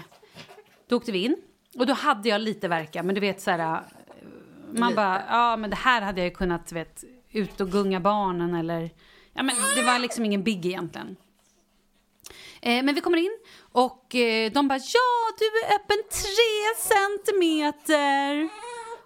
Då 0.90 0.96
åkte 0.96 1.12
vi 1.12 1.26
in. 1.26 1.36
Och 1.80 1.86
då 1.86 1.94
hade 1.94 2.30
jag 2.30 2.42
lite 2.42 2.68
verka, 2.68 3.04
men 3.04 3.16
du 3.16 3.22
vet 3.22 3.42
så 3.42 3.52
här... 3.52 3.82
Man 4.72 4.90
Lite. 4.90 4.96
bara, 4.96 5.24
ja 5.30 5.58
men 5.58 5.70
det 5.70 5.76
här 5.76 6.02
hade 6.02 6.22
jag 6.22 6.30
ju 6.30 6.36
kunnat, 6.36 6.72
vet, 6.72 7.04
ut 7.30 7.62
och 7.62 7.72
gunga 7.72 8.00
barnen 8.00 8.56
eller... 8.56 8.90
Ja 9.34 9.44
men 9.44 9.56
det 9.76 9.84
var 9.84 10.00
liksom 10.00 10.26
ingen 10.26 10.44
big 10.44 10.66
egentligen. 10.66 11.16
Eh, 12.62 12.84
men 12.84 12.96
vi 12.96 13.02
kommer 13.02 13.18
in 13.18 13.38
och 13.72 14.16
eh, 14.16 14.52
de 14.52 14.68
bara, 14.68 14.80
ja 14.80 15.36
du 15.40 15.46
är 15.46 15.76
öppen 15.76 15.98
tre 16.10 16.96
centimeter. 16.96 18.50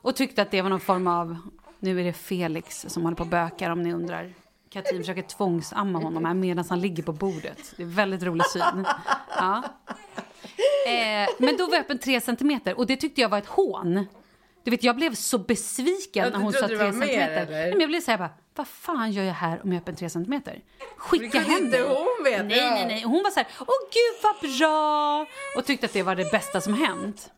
Och 0.01 0.15
tyckte 0.15 0.41
att 0.41 0.51
det 0.51 0.61
var 0.61 0.69
någon 0.69 0.79
form 0.79 1.07
av, 1.07 1.37
nu 1.79 1.99
är 1.99 2.03
det 2.03 2.13
Felix 2.13 2.85
som 2.87 3.03
håller 3.03 3.15
på 3.17 3.23
och 3.23 3.29
bökar 3.29 3.69
om 3.69 3.83
ni 3.83 3.93
undrar. 3.93 4.33
Katrin 4.69 5.01
försöker 5.01 5.21
tvångsamma 5.21 5.99
honom 5.99 6.25
här 6.25 6.33
medan 6.33 6.65
han 6.69 6.81
ligger 6.81 7.03
på 7.03 7.13
bordet. 7.13 7.73
Det 7.77 7.83
är 7.83 7.87
väldigt 7.87 8.23
rolig 8.23 8.45
syn. 8.45 8.85
Ja. 9.37 9.63
Eh, 10.87 11.29
men 11.39 11.57
då 11.57 11.65
var 11.65 11.73
jag 11.73 11.81
öppen 11.81 11.99
tre 11.99 12.21
centimeter 12.21 12.77
och 12.77 12.87
det 12.87 12.95
tyckte 12.95 13.21
jag 13.21 13.29
var 13.29 13.37
ett 13.37 13.45
hån. 13.45 14.05
Du 14.65 14.71
vet, 14.71 14.83
jag 14.83 14.95
blev 14.95 15.15
så 15.15 15.37
besviken 15.37 16.31
när 16.31 16.39
hon 16.39 16.53
sa 16.53 16.67
tre 16.67 16.77
centimeter. 16.77 17.45
men 17.71 17.79
jag 17.79 17.89
blev 17.89 18.01
så 18.01 18.11
här 18.11 18.17
bara, 18.17 18.29
vad 18.55 18.67
fan 18.67 19.11
gör 19.11 19.23
jag 19.23 19.33
här 19.33 19.61
om 19.63 19.71
jag 19.71 19.77
är 19.77 19.81
öppen 19.81 19.95
tre 19.95 20.09
centimeter? 20.09 20.61
Skicka 20.97 21.39
hem 21.39 21.69
mig. 21.69 21.81
hon 21.81 22.23
veta. 22.23 22.43
Nej, 22.43 22.71
nej, 22.71 22.85
nej. 22.87 23.03
Hon 23.03 23.23
var 23.23 23.31
så 23.31 23.39
här, 23.39 23.47
åh 23.59 23.89
gud 23.93 24.23
vad 24.23 24.51
bra! 24.51 25.25
Och 25.57 25.65
tyckte 25.65 25.85
att 25.85 25.93
det 25.93 26.03
var 26.03 26.15
det 26.15 26.31
bästa 26.31 26.61
som 26.61 26.73
hänt. 26.73 27.31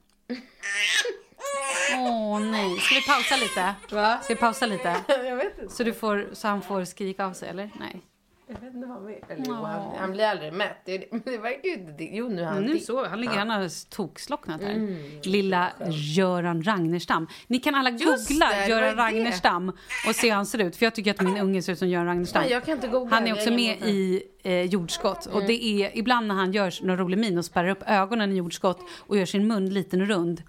Åh 1.98 2.40
nej. 2.40 2.80
Ska 2.80 2.96
vi 2.96 3.02
pausa 3.02 3.36
lite? 3.36 3.74
Va? 3.92 4.20
Ska 4.24 4.34
vi 4.34 4.40
pausa 4.40 4.66
lite? 4.66 4.96
Jag 5.08 5.36
vet 5.36 5.60
inte. 5.62 5.74
Så, 5.76 5.84
du 5.84 5.94
får, 5.94 6.30
så 6.34 6.48
han 6.48 6.62
får 6.62 6.86
skrika 6.86 7.26
av 7.26 7.34
sig, 7.34 7.50
eller? 7.50 7.72
Nej. 7.80 8.02
Jag 8.50 8.60
vet 8.62 8.74
inte 8.74 8.88
vad 8.88 8.98
han 8.98 9.06
vill. 9.06 9.16
Eller, 9.30 9.44
jo, 9.48 9.54
han, 9.54 9.96
han 9.98 10.12
blir 10.12 10.26
aldrig 10.26 10.54
mätt. 10.54 10.78
Det, 10.86 10.98
det 11.26 11.38
verkar 11.38 11.70
ju 11.70 11.74
inte... 11.74 12.04
Jo, 12.04 12.28
nu 12.30 12.42
är 12.42 12.46
han... 12.46 12.64
Nu 12.64 12.80
så, 12.80 13.06
han 13.06 13.22
ligger, 13.22 13.34
han 13.34 13.50
har 13.50 13.90
tokslocknat 13.90 14.62
här. 14.62 14.74
Mm. 14.74 14.98
Lilla 15.24 15.72
Göran 16.16 16.64
Ragnerstam. 16.64 17.28
Ni 17.48 17.60
kan 17.60 17.76
alla 17.76 17.90
Just 17.90 18.30
googla 18.30 18.50
det, 18.50 18.68
Göran 18.68 18.96
det. 18.96 19.04
Ragnerstam 19.04 19.70
och 20.08 20.16
se 20.16 20.28
hur 20.28 20.36
han 20.36 20.46
ser 20.46 20.60
ut. 20.62 20.76
För 20.76 20.86
jag 20.86 20.96
tycker 20.96 21.12
att 21.12 21.22
min 21.22 21.38
unge 21.38 21.62
ser 21.62 21.74
ut 21.74 21.80
som 21.80 21.88
Göran 21.90 22.06
Ragnerstam. 22.08 22.42
Nej, 22.42 22.52
jag 22.52 22.66
kan 22.66 22.74
inte 22.76 22.88
googla. 22.88 23.16
Han 23.16 23.28
är 23.28 23.34
också 23.34 23.52
med 23.52 23.78
Mm. 23.78 23.90
i 23.90 24.24
eh, 24.44 24.62
jordskott. 24.62 25.26
Och 25.26 25.42
det 25.44 25.64
är 25.64 25.98
ibland 25.98 26.28
när 26.28 26.36
han 26.36 26.52
gör 26.52 26.86
någon 26.86 26.98
rolig 26.98 27.18
min 27.18 27.38
och 27.38 27.46
spärrar 27.46 27.70
upp 27.70 27.84
ögonen 27.88 28.32
i 28.32 28.36
jordskott 28.36 28.80
och 29.00 29.18
gör 29.18 29.26
sin 29.26 29.48
mun 29.48 29.70
liten 29.74 30.02
och 30.02 30.08
rund. 30.08 30.44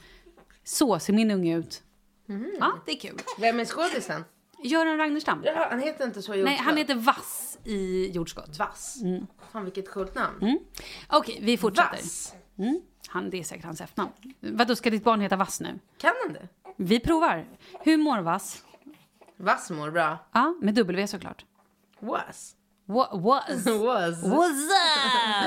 Så 0.64 0.98
ser 0.98 1.12
min 1.12 1.30
unge 1.30 1.56
ut. 1.58 1.82
Mm. 2.28 2.50
Ja, 2.60 2.72
det 2.86 2.92
är 2.92 2.96
kul. 3.00 3.18
Vem 3.40 3.60
är 3.60 3.64
skådisen? 3.64 4.24
Göran 4.64 4.96
Ragnerstam. 4.98 5.42
Ja, 5.44 5.66
han 5.70 5.80
heter 5.80 6.04
inte 6.04 6.22
så 6.22 6.34
i 6.34 6.36
Nej, 6.36 6.52
Jordskott. 6.52 6.66
han 6.66 6.76
heter 6.76 6.94
Vass 6.94 7.47
i 7.68 8.10
jordskott. 8.14 8.58
Vass. 8.58 8.98
Fan, 9.52 9.64
vilket 9.64 9.90
coolt 9.90 10.14
namn. 10.14 10.42
Mm. 10.42 10.58
Okej, 11.08 11.38
vi 11.42 11.56
fortsätter. 11.56 11.96
Vass. 11.96 12.34
Mm. 12.58 12.80
Han, 13.08 13.30
det 13.30 13.38
är 13.38 13.44
säkert 13.44 13.64
hans 13.64 13.80
efternamn. 13.80 14.12
Vadå, 14.40 14.76
ska 14.76 14.90
ditt 14.90 15.04
barn 15.04 15.20
heta 15.20 15.36
Vass 15.36 15.60
nu? 15.60 15.78
Kan 15.98 16.12
han 16.24 16.32
det? 16.32 16.48
Vi 16.76 17.00
provar. 17.00 17.46
Hur 17.80 17.96
mår 17.96 18.18
Vass? 18.18 18.64
Vass 19.36 19.70
mår 19.70 19.90
bra. 19.90 20.18
Ja, 20.32 20.54
med 20.60 20.74
W 20.74 21.06
såklart. 21.06 21.44
Was. 22.00 22.54
Wa- 22.86 23.22
Was. 23.22 23.66
Was. 23.66 24.24
What's 24.24 24.68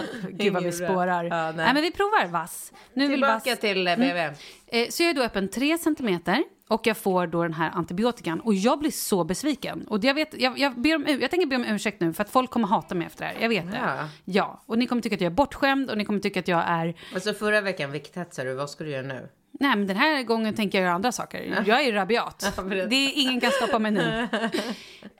up? 0.03 0.29
Gud 0.39 0.53
vad 0.53 0.63
vi 0.63 0.71
spårar. 0.71 1.23
Ja, 1.23 1.29
nej. 1.29 1.53
nej. 1.55 1.73
men 1.73 1.81
vi 1.83 1.91
provar 1.91 2.27
Vass. 2.27 2.73
Nu 2.93 3.07
vill 3.07 3.15
Tillbaka 3.15 3.33
Vass... 3.33 3.45
Mm. 3.47 3.57
till 3.57 3.85
BB. 3.85 4.19
Eh, 4.67 4.89
så 4.89 5.03
jag 5.03 5.09
är 5.09 5.13
då 5.13 5.23
öppen 5.23 5.49
3 5.49 5.77
centimeter 5.77 6.43
och 6.71 6.87
jag 6.87 6.97
får 6.97 7.27
då 7.27 7.43
den 7.43 7.53
här 7.53 7.71
antibiotikan 7.73 8.39
och 8.39 8.53
jag 8.53 8.79
blir 8.79 8.91
så 8.91 9.23
besviken. 9.23 9.87
Och 9.87 10.03
jag, 10.03 10.13
vet, 10.13 10.41
jag, 10.41 10.59
jag, 10.59 10.81
ber 10.81 10.95
om, 10.95 11.05
jag 11.21 11.31
tänker 11.31 11.47
be 11.47 11.55
om 11.55 11.65
ursäkt 11.65 12.01
nu 12.01 12.13
för 12.13 12.23
att 12.23 12.29
folk 12.29 12.49
kommer 12.49 12.67
hata 12.67 12.95
mig 12.95 13.07
efter 13.07 13.25
det 13.25 13.31
här. 13.31 13.41
Jag 13.41 13.49
vet 13.49 13.65
Ja. 13.65 13.71
det. 13.71 14.09
Ja, 14.25 14.61
och 14.65 14.77
ni 14.77 14.87
kommer 14.87 15.01
tycka 15.01 15.15
att 15.15 15.21
jag 15.21 15.31
är 15.31 15.35
bortskämd 15.35 15.89
och 15.89 15.97
ni 15.97 16.05
kommer 16.05 16.19
tycka 16.19 16.39
att 16.39 16.47
jag 16.47 16.63
är... 16.67 16.93
Alltså 17.13 17.33
förra 17.33 17.61
veckan 17.61 17.91
vikthetsade 17.91 18.49
du. 18.49 18.55
Vad 18.55 18.69
ska 18.69 18.83
du 18.83 18.89
göra 18.89 19.07
nu? 19.07 19.29
Nej, 19.51 19.75
men 19.75 19.87
den 19.87 19.97
här 19.97 20.23
gången 20.23 20.53
tänker 20.55 20.77
jag 20.77 20.83
göra 20.85 20.95
andra 20.95 21.11
saker. 21.11 21.63
Jag 21.67 21.81
är 21.85 21.93
rabiat. 21.93 22.53
Ja, 22.57 22.63
det 22.63 22.95
är 22.95 23.11
ingen 23.21 23.41
kan 23.41 23.51
stoppa 23.51 23.79
mig 23.79 23.91
nu. 23.91 24.27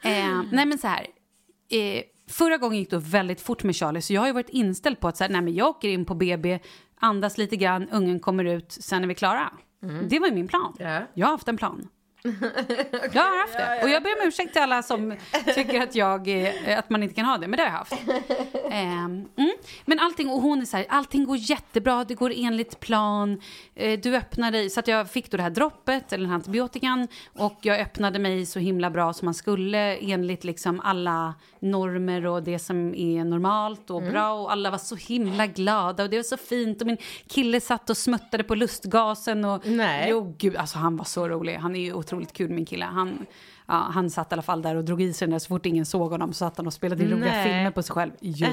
eh, 0.04 0.42
nej, 0.52 0.66
men 0.66 0.78
så 0.78 0.88
här. 0.88 1.08
Eh, 1.70 2.04
förra 2.30 2.58
gången 2.58 2.78
gick 2.80 2.90
det 2.90 2.98
väldigt 2.98 3.42
fort 3.42 3.64
med 3.64 3.76
Charlie, 3.76 4.02
så 4.02 4.14
jag 4.14 4.22
har 4.22 4.34
varit 4.34 4.50
inställd 4.50 5.00
på 5.00 5.08
att 5.08 5.18
så 5.18 5.24
här, 5.24 5.32
nej, 5.32 5.42
men 5.42 5.54
jag 5.54 5.68
åker 5.68 5.90
in 5.90 6.06
på 6.06 6.16
BB, 6.16 6.60
andas 7.00 7.38
lite 7.38 7.56
grann, 7.56 7.90
ungen 7.90 8.20
kommer 8.20 8.46
ut, 8.46 8.72
sen 8.72 9.04
är 9.04 9.08
vi 9.08 9.16
klara. 9.16 9.52
Det 10.10 10.20
var 10.20 10.28
ju 10.28 10.34
min 10.34 10.48
plan. 10.48 10.76
Ja. 10.80 11.02
Jag 11.14 11.28
har 11.28 11.32
haft 11.32 11.48
en 11.48 11.58
plan. 11.58 11.88
Jag 13.14 13.22
har 13.22 13.42
haft 13.42 13.58
det. 13.58 13.80
Och 13.84 13.90
jag 13.90 14.04
ber 14.04 14.22
om 14.22 14.28
ursäkt 14.28 14.54
till 14.54 14.62
alla 14.62 14.84
som 14.84 15.16
tycker 15.56 15.82
att, 15.82 15.96
jag, 15.96 16.28
eh, 16.28 16.80
att 16.80 16.90
man 16.90 17.04
inte 17.04 17.16
kan 17.16 17.26
ha 17.26 17.38
det, 17.38 17.48
men 17.48 17.58
det 17.58 17.64
har 17.64 17.70
jag 17.70 17.78
haft. 17.78 17.94
Ehm, 18.72 19.28
mm. 19.38 19.52
Men 19.86 20.00
allting, 20.00 20.30
och 20.30 20.42
hon 20.42 20.62
är 20.62 20.66
så 20.66 20.78
här, 20.78 20.86
allting 20.90 21.26
går 21.26 21.38
jättebra, 21.38 22.04
det 22.04 22.14
går 22.14 22.34
enligt 22.36 22.80
plan. 22.80 23.42
Eh, 23.76 24.00
du 24.00 24.16
öppnar 24.16 24.52
dig, 24.52 24.70
så 24.70 24.80
att 24.80 24.88
jag 24.88 25.10
fick 25.10 25.32
då 25.32 25.38
det 25.38 25.44
här 25.44 25.50
droppet, 25.50 26.14
eller 26.14 26.22
den 26.22 26.30
här 26.30 26.36
antibiotikan, 26.36 27.08
och 27.38 27.58
jag 27.62 27.80
öppnade 27.80 28.20
mig 28.20 28.46
så 28.46 28.60
himla 28.60 28.90
bra 28.90 29.14
som 29.14 29.26
man 29.26 29.34
skulle, 29.34 29.96
enligt 29.98 30.44
liksom 30.44 30.80
alla 30.80 31.34
normer 31.60 32.26
och 32.26 32.44
det 32.44 32.60
som 32.60 32.96
är 32.96 33.24
normalt 33.24 33.90
och 33.90 34.02
bra. 34.02 34.34
Och 34.34 34.52
alla 34.52 34.72
var 34.72 34.78
så 34.78 34.96
himla 34.96 35.48
glada 35.48 36.04
och 36.04 36.10
det 36.10 36.18
var 36.18 36.24
så 36.24 36.38
fint. 36.38 36.82
Och 36.82 36.88
min 36.88 36.98
kille 37.28 37.62
satt 37.62 37.90
och 37.90 37.98
smuttade 37.98 38.44
på 38.44 38.56
lustgasen. 38.56 39.46
Och, 39.46 39.68
Nej. 39.68 40.08
Jo, 40.10 40.36
gud, 40.38 40.56
alltså 40.56 40.78
han 40.78 40.98
var 40.98 41.06
så 41.06 41.30
rolig. 41.30 41.56
Han 41.56 41.76
är 41.76 41.80
ju 41.80 41.94
otroligt 42.12 42.34
kul, 42.34 42.50
min 42.50 42.66
kille. 42.66 42.86
Han, 42.86 43.26
ja, 43.68 43.74
han 43.74 44.10
satt 44.10 44.32
i 44.32 44.36
alla 44.36 44.42
fall 44.42 44.62
där 44.62 44.76
och 44.76 44.84
drog 44.84 45.02
i 45.02 45.14
sig 45.14 45.28
den 45.28 45.32
där 45.32 45.40
så 45.40 45.48
fort 45.48 45.66
ingen 45.66 45.86
såg 45.86 46.12
honom. 46.12 46.34
Så 46.34 46.38
satt 46.38 46.58
han 46.58 46.68
och 46.68 46.74
spelade 46.74 47.04
in 47.04 47.10
roliga 47.10 47.32
Nej. 47.32 47.44
filmer 47.44 47.72
på 47.72 47.84
sig 47.84 47.94
själv. 47.94 48.12
Jo. 48.20 48.48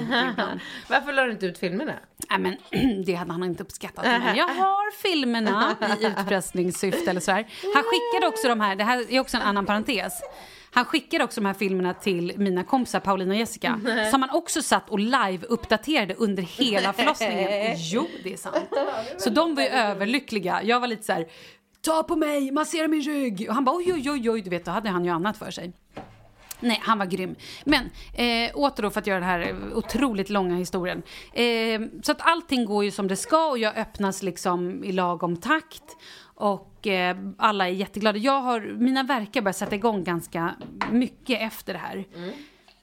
Varför 0.88 1.12
la 1.12 1.25
du 1.25 1.31
inte 1.31 1.47
ut 1.47 1.59
filmerna? 1.59 1.92
Nej, 2.31 2.38
men 2.38 2.57
det 3.05 3.14
hade 3.14 3.33
han 3.33 3.44
inte 3.44 3.62
uppskattat. 3.62 4.05
Men 4.05 4.37
jag 4.37 4.49
har 4.49 4.97
filmerna 5.03 5.77
i 6.01 6.07
utpressningssyfte 6.07 7.11
eller 7.11 7.21
sådär. 7.21 7.47
Han 7.75 7.83
skickade 7.83 8.29
också 8.29 8.49
de 8.49 8.61
här, 8.61 8.77
det 8.77 8.85
här 8.85 9.12
är 9.12 9.21
också 9.21 9.37
en 9.37 9.42
annan 9.42 9.66
parentes. 9.66 10.23
Han 10.71 10.85
skickade 10.85 11.25
också 11.25 11.40
de 11.40 11.47
här 11.47 11.55
filmerna 11.55 11.94
till 11.94 12.33
mina 12.37 12.64
kompisar 12.64 13.01
Paulina 13.01 13.31
och 13.35 13.38
Jessica. 13.38 13.81
Som 14.11 14.23
han 14.23 14.31
också 14.31 14.62
satt 14.62 14.90
och 14.90 14.99
live-uppdaterade 14.99 16.14
under 16.18 16.42
hela 16.42 16.92
förlossningen. 16.92 17.77
Jo, 17.79 18.07
det 18.25 18.33
är 18.33 18.37
sant. 18.37 18.57
Så 19.18 19.31
de 19.31 19.55
var 19.55 19.62
ju 19.62 19.68
överlyckliga. 19.68 20.62
Jag 20.62 20.81
var 20.81 20.87
lite 20.87 21.03
så 21.03 21.12
här, 21.12 21.27
ta 21.83 22.03
på 22.03 22.17
mig, 22.17 22.51
massera 22.51 22.88
min 22.88 23.03
rygg. 23.03 23.47
Och 23.49 23.55
han 23.55 23.64
bara 23.64 23.77
oj, 23.77 23.93
oj, 23.93 24.11
oj, 24.11 24.31
oj, 24.31 24.43
du 24.43 24.51
vet, 24.51 24.64
då 24.64 24.71
hade 24.71 24.88
han 24.88 25.05
ju 25.05 25.11
annat 25.11 25.37
för 25.37 25.51
sig. 25.51 25.73
Nej, 26.61 26.81
han 26.83 26.99
var 26.99 27.07
grym. 27.07 27.35
Men 27.64 27.91
eh, 28.14 28.51
åter 28.55 28.83
då 28.83 28.91
för 28.91 29.01
att 29.01 29.07
göra 29.07 29.21
den 29.21 29.29
här 29.29 29.55
otroligt 29.75 30.31
långa 30.31 30.57
historien. 30.57 31.03
Eh, 31.33 31.81
så 32.03 32.12
att 32.12 32.21
allting 32.21 32.64
går 32.64 32.85
ju 32.85 32.91
som 32.91 33.09
det 33.09 33.17
ska 33.17 33.51
och 33.51 33.59
jag 33.59 33.77
öppnas 33.77 34.23
liksom 34.23 34.85
i 34.85 34.93
lagom 34.93 35.37
takt. 35.37 35.97
Och 36.35 36.87
eh, 36.87 37.17
alla 37.38 37.69
är 37.69 37.73
jätteglada. 37.73 38.19
Jag 38.19 38.41
har, 38.41 38.61
mina 38.61 39.03
verkar 39.03 39.43
börjar 39.43 39.53
sätta 39.53 39.75
igång 39.75 40.05
ganska 40.05 40.55
mycket 40.91 41.41
efter 41.41 41.73
det 41.73 41.79
här. 41.79 42.05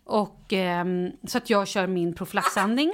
Och 0.03 0.53
ehm, 0.53 1.11
så 1.27 1.37
att 1.37 1.49
jag 1.49 1.67
kör 1.67 1.87
min 1.87 2.15
profylaxandning. 2.15 2.91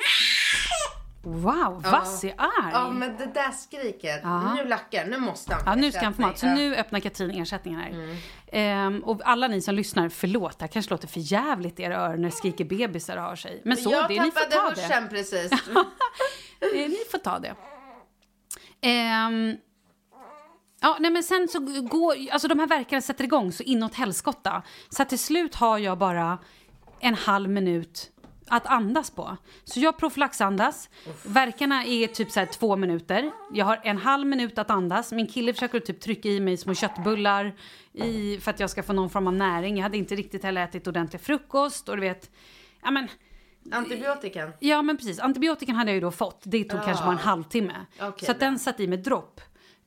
Wow, 1.23 1.81
Vass 1.91 2.23
är 2.23 2.33
arg! 2.37 2.71
Ja, 2.73 2.89
men 2.89 3.17
det 3.17 3.25
där 3.25 3.51
skriket. 3.51 4.23
Nu 4.55 4.69
lackar, 4.69 5.05
nu 5.05 5.17
måste 5.17 5.53
han 5.53 5.63
Ja, 5.65 5.73
få 5.73 5.79
nu 5.79 5.91
ska 5.91 6.01
han 6.03 6.13
få 6.13 6.21
mat. 6.21 6.39
Så 6.39 6.45
nu 6.45 6.75
öppnar 6.75 6.99
Katrin 6.99 7.41
ersättningen 7.41 7.79
här. 7.79 8.17
Ehm, 8.51 8.99
och 9.03 9.21
alla 9.25 9.47
ni 9.47 9.61
som 9.61 9.75
lyssnar, 9.75 10.09
förlåt, 10.09 10.59
det 10.59 10.63
här 10.63 10.67
kanske 10.67 10.91
låter 10.91 11.07
för 11.07 11.19
jävligt 11.19 11.79
i 11.79 11.83
era 11.83 11.97
öron 11.97 12.21
när 12.21 12.29
skriker 12.29 12.65
bebisar 12.65 13.17
och 13.17 13.23
har 13.23 13.35
sig. 13.35 13.61
Men 13.65 13.77
så 13.77 13.91
jag 13.91 14.07
det, 14.07 14.23
ni 14.23 14.31
får 14.31 14.39
tappade 14.39 14.55
ta 14.55 14.75
det. 14.75 14.81
hörseln 14.81 15.09
precis. 15.09 15.51
Ni 16.73 16.97
får 17.11 17.17
ta 17.17 17.39
det. 17.39 17.55
Ehm, 18.81 19.57
ja, 20.81 20.97
nej 20.99 21.11
men 21.11 21.23
sen 21.23 21.47
så 21.47 21.59
går, 21.81 22.15
alltså 22.31 22.47
de 22.47 22.59
här 22.59 22.67
verkarna 22.67 23.01
sätter 23.01 23.23
igång 23.23 23.51
så 23.51 23.63
inåt 23.63 23.95
helskotta. 23.95 24.61
Så 24.89 25.05
till 25.05 25.19
slut 25.19 25.55
har 25.55 25.77
jag 25.77 25.97
bara 25.97 26.37
en 26.99 27.15
halv 27.15 27.49
minut 27.49 28.11
att 28.51 28.67
andas 28.67 29.11
på. 29.11 29.37
Så 29.63 29.79
jag 29.79 29.97
profylaxandas. 29.97 30.89
Verkarna 31.25 31.83
är 31.85 32.07
typ 32.07 32.31
så 32.31 32.39
här 32.39 32.47
två 32.47 32.75
minuter. 32.75 33.31
Jag 33.53 33.65
har 33.65 33.79
en 33.83 33.97
halv 33.97 34.27
minut 34.27 34.57
att 34.57 34.69
andas. 34.69 35.11
Min 35.11 35.27
kille 35.27 35.53
försöker 35.53 35.79
typ 35.79 35.99
trycka 35.99 36.29
i 36.29 36.39
mig 36.39 36.57
små 36.57 36.73
köttbullar 36.73 37.55
i, 37.93 38.37
för 38.37 38.51
att 38.51 38.59
jag 38.59 38.69
ska 38.69 38.83
få 38.83 38.93
någon 38.93 39.09
form 39.09 39.27
av 39.27 39.33
näring. 39.33 39.75
Jag 39.77 39.83
hade 39.83 39.97
inte 39.97 40.15
riktigt 40.15 40.43
heller 40.43 40.63
ätit 40.63 40.87
ordentlig 40.87 41.21
frukost 41.21 41.89
och 41.89 41.95
du 41.95 42.01
vet, 42.01 42.31
ja 42.83 42.91
men 42.91 43.07
Antibiotikan. 43.71 44.51
Ja 44.59 44.81
men 44.81 44.97
precis, 44.97 45.19
antibiotikan 45.19 45.75
hade 45.75 45.91
jag 45.91 45.95
ju 45.95 46.01
då 46.01 46.11
fått. 46.11 46.41
Det 46.43 46.63
tog 46.63 46.83
kanske 46.83 47.03
bara 47.03 47.11
en 47.11 47.17
halvtimme. 47.17 47.85
Okej, 48.01 48.25
så 48.25 48.33
den 48.33 48.59
satt 48.59 48.79
i 48.79 48.87
med 48.87 48.99
dropp. 48.99 49.41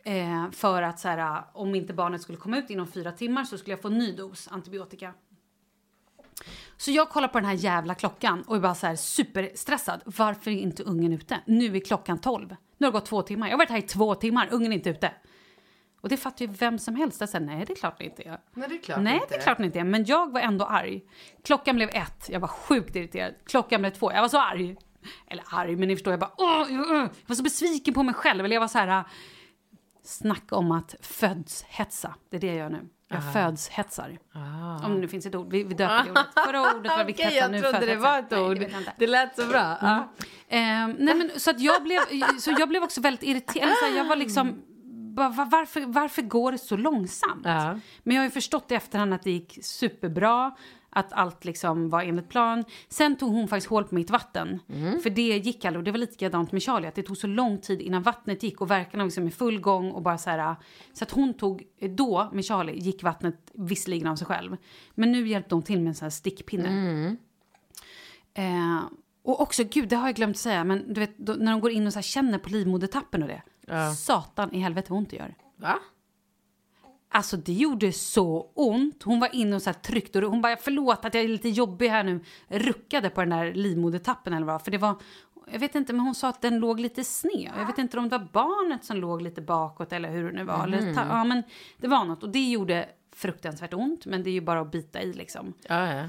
Eh, 0.05 0.51
för 0.51 0.83
att 0.83 1.01
så 1.01 1.09
här, 1.09 1.43
om 1.53 1.75
inte 1.75 1.93
barnet 1.93 2.23
skulle 2.23 2.39
komma 2.39 2.59
ut 2.59 2.71
inom 2.71 2.87
fyra 2.87 3.13
timmar 3.13 3.45
så 3.45 3.59
skulle 3.59 3.73
jag 3.73 3.83
få 3.83 3.89
en 3.89 3.99
ny 3.99 4.13
dos 4.13 4.49
antibiotika. 4.49 5.13
Så 6.77 6.91
jag 6.91 7.09
kollar 7.09 7.29
på 7.29 7.39
den 7.39 7.49
här 7.49 7.55
jävla 7.55 7.95
klockan 7.95 8.43
och 8.43 8.57
är 8.57 8.61
bara 8.61 8.75
så 8.75 8.87
här 8.87 8.97
superstressad. 8.97 10.03
Varför 10.05 10.51
är 10.51 10.55
inte 10.55 10.83
ungen 10.83 11.13
ute? 11.13 11.41
Nu 11.47 11.77
är 11.77 11.81
klockan 11.81 12.19
12. 12.19 12.57
Nu 12.79 12.87
har 12.87 12.93
det 12.93 12.99
gått 12.99 13.07
två 13.07 13.23
timmar. 13.23 13.47
Jag 13.47 13.53
har 13.53 13.59
varit 13.59 13.71
här 13.71 13.79
i 13.79 13.83
två 13.83 14.15
timmar, 14.15 14.49
ungen 14.51 14.73
är 14.73 14.77
inte 14.77 14.91
ute. 14.91 15.13
Och 16.01 16.09
det 16.09 16.17
fattar 16.17 16.45
ju 16.47 16.53
vem 16.53 16.79
som 16.79 16.97
helst. 16.97 17.21
Jag 17.21 17.29
säger, 17.29 17.47
nej 17.47 17.65
det 17.67 17.73
är 17.73 17.77
klart 17.77 17.99
det 17.99 18.05
inte 18.05 18.23
är. 18.23 18.41
Nej, 18.55 18.69
det 18.69 18.75
är 18.75 18.79
klart 18.83 19.01
Nej, 19.03 19.15
inte. 19.15 19.27
det 19.29 19.35
är 19.35 19.41
klart 19.41 19.61
inte 19.61 19.81
är. 19.81 19.85
Men 19.85 20.05
jag 20.05 20.33
var 20.33 20.41
ändå 20.41 20.65
arg. 20.65 21.03
Klockan 21.45 21.77
blev 21.77 21.89
ett. 21.93 22.29
Jag 22.29 22.41
var 22.41 22.49
sjukt 22.49 22.97
irriterad. 22.97 23.35
Klockan 23.47 23.81
blev 23.81 23.91
två. 23.91 24.13
Jag 24.13 24.21
var 24.21 24.29
så 24.29 24.41
arg. 24.41 24.77
Eller 25.27 25.45
arg, 25.51 25.77
men 25.77 25.89
ni 25.89 25.97
förstår. 25.97 26.13
Jag 26.13 26.21
bara... 26.21 26.33
Åh, 26.37 26.61
åh. 26.71 26.99
Jag 26.99 27.09
var 27.27 27.35
så 27.35 27.43
besviken 27.43 27.95
på 27.95 28.03
mig 28.03 28.15
själv. 28.15 28.45
Eller 28.45 28.55
jag 28.55 28.61
var 28.61 28.69
så 28.69 28.79
här... 28.79 29.05
Snacka 30.03 30.57
om 30.57 30.73
att 30.73 30.95
föds-hetsa. 31.01 32.15
Det 32.31 32.37
är 32.37 32.41
det 32.41 32.47
jag 32.47 32.57
gör 32.57 32.71
nu. 32.71 32.89
Jag 33.15 33.33
föds-hetsar. 33.33 34.19
Om 34.85 34.93
det 34.95 35.01
nu 35.01 35.09
finns 35.09 35.27
ett 35.27 35.35
ord. 35.35 35.51
Vi, 35.53 35.65
vi 35.65 35.75
döper 35.75 36.05
det 36.05 36.11
ordet. 36.11 36.27
Förra 36.47 36.61
ordet 36.61 36.91
var 36.91 36.95
Okej, 36.95 37.07
viktigt. 37.07 37.33
jag 37.35 37.51
nu 37.51 37.61
trodde 37.61 37.87
det 37.87 37.97
var 37.97 38.19
ett 38.19 38.31
Nej, 38.31 38.41
ord. 38.41 38.57
det 38.59 38.63
jag 38.69 38.81
inte. 38.81 38.93
Det 38.99 39.07
lät 39.07 39.37
så 39.37 39.47
bra. 39.47 39.77
Ja. 39.81 40.13
Ehm, 40.49 40.97
nej 40.99 41.15
men, 41.15 41.31
så, 41.37 41.51
att 41.51 41.61
jag 41.61 41.83
blev, 41.83 42.01
så 42.39 42.55
jag 42.59 42.69
blev 42.69 42.83
också 42.83 43.01
väldigt 43.01 43.23
irriterad. 43.23 43.97
Jag 43.97 44.05
var 44.05 44.17
liksom... 44.17 44.63
bara, 45.17 45.29
va- 45.29 45.49
Varför, 45.51 45.81
varför 45.87 46.23
går 46.23 46.53
det 46.53 46.59
så 46.59 46.77
långsamt? 46.77 47.45
Men 48.03 48.15
jag 48.17 48.17
har 48.17 48.25
ju 48.25 48.31
förstått 48.31 48.71
i 48.71 48.75
efterhand 48.75 49.15
att 49.15 49.23
det 49.23 49.31
gick 49.31 49.59
superbra. 49.63 50.51
Att 50.95 51.13
allt 51.13 51.45
liksom 51.45 51.91
var 51.91 52.03
enligt 52.03 52.29
plan. 52.29 52.65
Sen 52.89 53.17
tog 53.17 53.33
hon 53.33 53.49
faktiskt 53.49 53.71
hål 53.71 53.85
på 53.85 53.95
mitt 53.95 54.11
vatten. 54.11 54.61
Mm. 54.69 55.01
För 55.01 55.11
det 55.11 55.23
gick 55.23 55.65
aldrig. 55.65 55.81
Och 55.81 55.85
det 55.85 55.91
var 55.91 55.99
likadant 55.99 56.53
med 56.53 56.63
Charlie. 56.63 56.89
Att 56.89 56.95
det 56.95 57.03
tog 57.03 57.17
så 57.17 57.27
lång 57.27 57.59
tid 57.59 57.81
innan 57.81 58.03
vattnet 58.03 58.43
gick. 58.43 58.61
Och 58.61 58.71
verkarna 58.71 59.03
var 59.03 59.09
liksom 59.09 59.29
i 59.29 59.31
full 59.31 59.61
gång. 59.61 59.91
Och 59.91 60.03
bara 60.03 60.19
så, 60.19 60.31
här, 60.31 60.57
så 60.93 61.05
att 61.05 61.11
hon 61.11 61.35
tog, 61.35 61.63
då 61.81 62.31
med 62.33 62.45
Charlie 62.45 62.79
gick 62.79 63.03
vattnet 63.03 63.51
visserligen 63.55 64.07
av 64.07 64.17
sig 64.17 64.27
själv. 64.27 64.57
Men 64.95 65.13
nu 65.13 65.29
hjälpte 65.29 65.55
hon 65.55 65.63
till 65.63 65.81
med 65.81 65.89
en 65.89 65.95
sån 65.95 66.07
här 66.07 66.11
stickpinne. 66.11 66.69
Mm. 66.69 67.17
Eh, 68.35 68.83
och 69.23 69.41
också, 69.41 69.65
gud 69.65 69.89
det 69.89 69.97
har 69.97 70.09
jag 70.09 70.17
glömt 70.17 70.39
säga. 70.39 70.65
Men 70.65 70.95
du 70.95 71.01
vet 71.01 71.19
då, 71.19 71.33
när 71.33 71.53
de 71.53 71.61
går 71.61 71.71
in 71.71 71.87
och 71.87 71.93
så 71.93 72.03
känner 72.03 72.39
på 72.39 72.49
livmodertappen 72.49 73.23
och 73.23 73.29
det. 73.29 73.43
Satan 73.97 74.53
i 74.53 74.59
helvete 74.59 74.87
vad 74.91 74.99
ont 74.99 75.11
det 75.11 75.17
gör. 75.17 75.35
Va? 75.57 75.79
Alltså 77.17 77.37
det 77.37 77.53
gjorde 77.53 77.93
så 77.93 78.51
ont. 78.55 79.03
Hon 79.03 79.21
var 79.21 79.35
inne 79.35 79.57
och 79.57 79.63
så 79.63 79.73
tryckte 79.73 80.25
och 80.25 80.31
hon 80.31 80.41
bara 80.43 80.57
förlåt 80.57 81.05
att 81.05 81.15
jag 81.15 81.25
är 81.25 81.29
lite 81.29 81.49
jobbig 81.49 81.89
här 81.89 82.05
nu. 82.05 82.21
Ruckade 82.49 83.11
på 83.11 83.21
den 83.21 83.31
där 83.31 83.55
livmodertappen 83.55 84.33
eller 84.33 84.47
vad. 84.47 84.63
För 84.63 84.71
det 84.71 84.79
var, 84.79 84.95
jag 85.53 85.59
vet 85.59 85.75
inte 85.75 85.93
men 85.93 86.01
hon 86.01 86.15
sa 86.15 86.29
att 86.29 86.43
den 86.43 86.59
låg 86.59 86.81
lite 86.81 87.05
sned. 87.05 87.53
Jag 87.59 87.67
vet 87.67 87.79
inte 87.79 87.99
om 87.99 88.09
det 88.09 88.19
var 88.19 88.29
barnet 88.33 88.85
som 88.85 88.97
låg 88.97 89.23
lite 89.23 89.41
bakåt 89.41 89.93
eller 89.93 90.11
hur 90.11 90.31
det 90.31 90.37
nu 90.37 90.45
var. 90.45 90.65
Eller, 90.65 90.95
ta, 90.95 91.01
ja 91.09 91.25
men 91.25 91.43
det 91.77 91.89
var 91.89 92.05
något 92.05 92.23
och 92.23 92.29
det 92.29 92.51
gjorde 92.51 92.89
fruktansvärt 93.13 93.75
ont. 93.75 94.07
Men 94.07 94.23
det 94.23 94.31
är 94.31 94.33
ju 94.33 94.41
bara 94.41 94.61
att 94.61 94.71
bita 94.71 95.03
i 95.03 95.13
liksom. 95.13 95.53
Ja, 95.69 95.95
ja. 95.95 96.05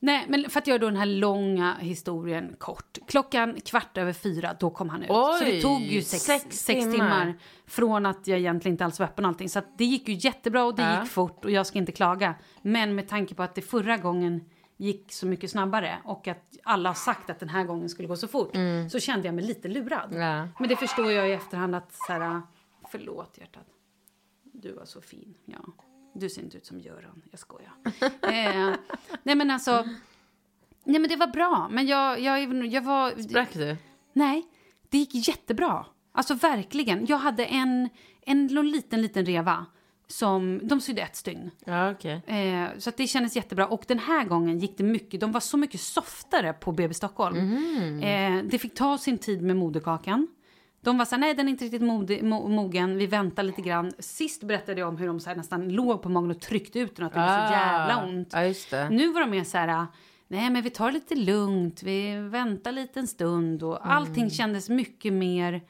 Nej, 0.00 0.24
men 0.28 0.50
för 0.50 0.58
att 0.60 0.66
göra 0.66 0.78
då 0.78 0.86
den 0.86 0.96
här 0.96 1.06
långa 1.06 1.74
historien 1.80 2.54
kort. 2.58 2.98
Klockan 3.06 3.60
kvart 3.60 3.98
över 3.98 4.12
fyra, 4.12 4.56
då 4.60 4.70
kom 4.70 4.88
han 4.88 5.02
ut. 5.02 5.08
så 5.08 5.38
det 5.44 5.50
Oj, 5.52 5.62
tog 5.62 5.80
ju 5.80 6.02
sex, 6.02 6.22
sex 6.24 6.44
sex, 6.44 6.80
timmar. 6.80 6.92
timmar. 6.92 7.34
från 7.66 8.06
att 8.06 8.26
jag 8.26 8.38
egentligen 8.38 8.74
inte 8.74 8.84
alls 8.84 8.98
var 8.98 9.06
öppen 9.06 9.24
och 9.24 9.28
allting. 9.28 9.48
Så 9.48 9.60
det 9.78 9.84
gick 9.84 10.08
ju 10.08 10.14
jättebra 10.14 10.64
och 10.64 10.74
det 10.74 10.82
Ja. 10.82 11.00
gick 11.02 11.10
fort 11.10 11.44
och 11.44 11.50
jag 11.50 11.66
ska 11.66 11.78
inte 11.78 11.92
klaga. 11.92 12.34
Men 12.62 12.94
med 12.94 13.08
tanke 13.08 13.34
på 13.34 13.42
att 13.42 13.54
det 13.54 13.62
förra 13.62 13.96
gången 13.96 14.44
gick 14.76 15.12
så 15.12 15.26
mycket 15.26 15.50
snabbare 15.50 15.98
och 16.04 16.28
att 16.28 16.56
alla 16.62 16.88
har 16.88 16.94
sagt 16.94 17.30
att 17.30 17.40
den 17.40 17.48
här 17.48 17.64
gången 17.64 17.88
skulle 17.88 18.08
gå 18.08 18.16
så 18.16 18.28
fort 18.28 18.56
så 18.90 19.00
kände 19.00 19.28
jag 19.28 19.34
mig 19.34 19.44
lite 19.44 19.68
lurad. 19.68 20.10
Mm. 20.14 20.20
Ja. 20.22 20.48
Men 20.58 20.68
det 20.68 20.76
förstår 20.76 21.10
jag 21.12 21.28
i 21.28 21.32
efterhand 21.32 21.74
att 21.74 21.92
så 21.92 22.12
här, 22.12 22.42
förlåt 22.90 23.38
hjärtat. 23.38 23.66
Du 24.52 24.72
var 24.72 24.84
så 24.84 25.00
fin. 25.00 25.34
Ja. 25.44 25.58
Du 26.12 26.28
ser 26.28 26.42
inte 26.42 26.56
ut 26.56 26.66
som 26.66 26.80
Göran. 26.80 27.22
Jag 27.30 27.40
skojar. 27.40 27.72
eh, 28.22 28.76
nej 29.22 29.34
men 29.34 29.50
alltså. 29.50 29.84
Nej 30.84 31.00
men 31.00 31.08
det 31.08 31.16
var 31.16 31.26
bra. 31.26 31.68
Men 31.70 31.86
jag, 31.86 32.20
jag, 32.20 32.66
jag 32.66 32.82
var... 32.82 33.22
Sprack 33.22 33.52
du? 33.52 33.76
Nej, 34.12 34.46
det 34.88 34.98
gick 34.98 35.28
jättebra. 35.28 35.86
Alltså 36.12 36.34
verkligen. 36.34 37.06
Jag 37.06 37.18
hade 37.18 37.44
en, 37.44 37.88
en 38.20 38.46
liten, 38.46 39.02
liten 39.02 39.26
reva. 39.26 39.66
Som, 40.10 40.60
de 40.62 40.80
sydde 40.80 41.02
ett 41.02 41.16
stygn. 41.16 41.50
Ja, 41.64 41.90
okej. 41.90 42.22
Eh, 42.26 42.68
så 42.78 42.90
det 42.96 43.06
kändes 43.06 43.36
jättebra. 43.36 43.66
Och 43.66 43.84
den 43.86 43.98
här 43.98 44.24
gången 44.24 44.58
gick 44.58 44.78
det 44.78 44.84
mycket, 44.84 45.20
de 45.20 45.32
var 45.32 45.40
så 45.40 45.56
mycket 45.56 45.80
softare 45.80 46.52
på 46.52 46.72
BB 46.72 46.94
Stockholm. 46.94 47.38
Eh, 48.02 48.42
det 48.44 48.58
fick 48.58 48.74
ta 48.74 48.98
sin 48.98 49.18
tid 49.18 49.42
med 49.42 49.56
moderkakan. 49.56 50.28
De 50.80 50.98
var 50.98 51.04
så 51.04 51.14
här, 51.14 51.20
nej 51.20 51.34
den 51.34 51.46
är 51.46 51.50
inte 51.50 51.64
riktigt 51.64 51.82
mode, 51.82 52.22
mo, 52.22 52.48
mogen, 52.48 52.96
vi 52.96 53.06
väntar 53.06 53.42
lite 53.42 53.62
grann. 53.62 53.92
Sist 53.98 54.42
berättade 54.42 54.80
jag 54.80 54.88
om 54.88 54.96
hur 54.96 55.06
de 55.06 55.20
så 55.20 55.30
här, 55.30 55.36
nästan 55.36 55.68
låg 55.68 56.02
på 56.02 56.08
magen 56.08 56.30
och 56.30 56.40
tryckte 56.40 56.78
ut 56.78 56.96
den 56.96 57.04
och 57.04 57.06
att 57.06 57.14
det 57.14 57.20
var 57.20 57.46
så 57.46 57.52
jävla 57.52 58.04
ont. 58.04 58.32
Ja. 58.70 58.88
Nu 58.88 59.12
var 59.12 59.20
de 59.20 59.30
mer 59.30 59.44
så 59.44 59.58
här, 59.58 59.86
nej 60.28 60.50
men 60.50 60.62
vi 60.62 60.70
tar 60.70 60.92
lite 60.92 61.14
lugnt, 61.14 61.82
vi 61.82 62.14
väntar 62.14 62.72
lite 62.72 63.00
en 63.00 63.06
stund 63.06 63.62
och 63.62 63.92
allting 63.92 64.30
kändes 64.30 64.68
mycket 64.68 65.12
mer 65.12 65.62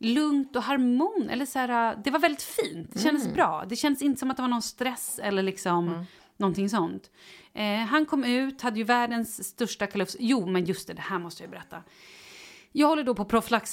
lugnt 0.00 0.56
och 0.56 0.62
harmon. 0.62 1.28
Eller 1.30 1.46
så 1.46 1.58
här, 1.58 1.98
det 2.04 2.10
var 2.10 2.18
väldigt 2.18 2.42
fint, 2.42 2.90
det 2.92 2.98
kändes 2.98 3.34
bra. 3.34 3.64
Det 3.68 3.76
kändes 3.76 4.02
inte 4.02 4.20
som 4.20 4.30
att 4.30 4.36
det 4.36 4.42
var 4.42 4.48
någon 4.48 4.62
stress 4.62 5.20
eller 5.22 5.42
liksom 5.42 6.04
någonting 6.36 6.68
sånt. 6.68 7.10
Eh, 7.54 7.76
han 7.76 8.06
kom 8.06 8.24
ut, 8.24 8.62
hade 8.62 8.78
ju 8.78 8.84
världens 8.84 9.48
största 9.48 9.86
kalufs. 9.86 10.16
Jo, 10.20 10.46
men 10.46 10.64
just 10.64 10.88
det, 10.88 10.94
det 10.94 11.02
här 11.02 11.18
måste 11.18 11.42
jag 11.42 11.50
berätta. 11.50 11.82
Jag 12.72 12.88
håller 12.88 13.04
då 13.04 13.14
på 13.14 13.24
Proflax 13.24 13.72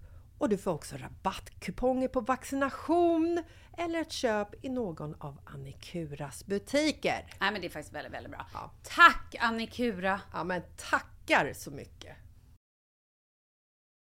och 0.41 0.49
du 0.49 0.57
får 0.57 0.71
också 0.71 0.95
rabattkuponger 0.97 2.07
på 2.07 2.21
vaccination 2.21 3.43
eller 3.77 4.01
ett 4.01 4.11
köp 4.11 4.65
i 4.65 4.69
någon 4.69 5.15
av 5.19 5.37
Annikuras 5.45 6.45
butiker. 6.45 7.25
Nej 7.39 7.51
men 7.51 7.61
det 7.61 7.67
är 7.67 7.69
faktiskt 7.69 7.95
väldigt, 7.95 8.13
väldigt 8.13 8.31
bra. 8.31 8.45
Ja. 8.53 8.71
Tack 8.83 9.35
Annikura! 9.39 10.21
Ja 10.33 10.43
men 10.43 10.61
tackar 10.91 11.53
så 11.53 11.71
mycket! 11.71 12.15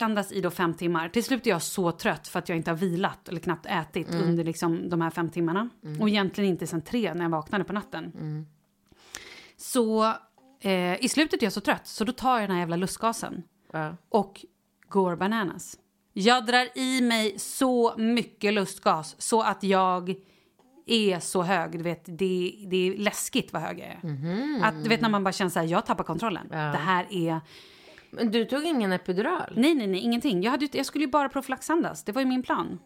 andas 0.04 0.32
i 0.32 0.42
då 0.42 0.50
fem 0.52 0.74
timmar. 0.74 1.10
Till 1.10 1.24
slut 1.24 1.48
är 1.48 1.52
jag 1.52 1.62
så 1.62 1.92
trött 1.92 2.28
för 2.28 2.40
att 2.40 2.50
jag 2.50 2.58
inte 2.58 2.72
har 2.72 2.76
vilat 2.78 3.30
eller 3.30 3.40
knappt 3.40 3.66
ätit 3.66 4.10
under 4.10 4.44
liksom 4.44 4.90
de 4.90 5.02
här 5.02 5.10
fem 5.10 5.30
timmarna. 5.30 5.70
Och 6.00 6.10
egentligen 6.10 6.50
inte 6.50 6.68
sen 6.68 6.82
tre 6.82 7.14
när 7.14 7.22
jag 7.24 7.30
vaknade 7.30 7.64
på 7.64 7.74
natten. 7.74 8.12
Så 9.58 10.14
eh, 10.60 11.04
i 11.06 11.10
slutet 11.10 11.42
är 11.42 11.46
jag 11.46 11.54
så 11.54 11.62
trött 11.62 11.88
så 11.88 12.04
då 12.04 12.12
tar 12.12 12.40
jag 12.40 12.50
den 12.50 12.52
här 12.56 12.60
jävla 12.60 12.76
lustgasen 12.76 13.44
Ja. 13.72 13.96
och 14.10 14.46
går 14.90 15.16
bananas. 15.16 15.78
Jag 16.14 16.46
drar 16.46 16.78
i 16.78 17.02
mig 17.02 17.40
så 17.40 17.94
mycket 17.98 18.54
lustgas 18.54 19.16
så 19.22 19.42
att 19.42 19.64
jag 19.64 20.16
är 20.86 21.20
så 21.20 21.42
hög. 21.42 21.72
Du 21.72 21.84
vet, 21.84 22.06
det, 22.06 22.56
det 22.68 22.88
är 22.88 22.98
läskigt 22.98 23.54
vad 23.54 23.62
hög 23.62 23.80
jag 23.80 23.88
är. 23.88 24.00
Att, 24.64 24.84
du 24.84 24.90
vet 24.90 25.02
när 25.02 25.10
man 25.10 25.24
bara 25.24 25.32
känner 25.32 25.52
så 25.52 25.60
här, 25.60 25.68
jag 25.68 25.86
tappar 25.86 26.04
kontrollen. 26.04 26.48
Det 26.50 26.58
här 26.58 27.08
är... 27.10 27.40
Men 28.10 28.32
du 28.32 28.46
tog 28.46 28.64
ingen 28.64 28.92
epidural? 28.92 29.54
Nej, 29.56 29.76
nej, 29.76 29.88
nej, 29.88 30.00
ingenting. 30.00 30.44
Jag, 30.44 30.52
hade, 30.52 30.68
jag 30.72 30.86
skulle 30.86 31.06
ju 31.06 31.12
bara 31.12 31.30
profylaxandas. 31.30 32.04
Det 32.04 32.12
var 32.12 32.22
ju 32.22 32.28
min 32.28 32.44
plan. 32.44 32.80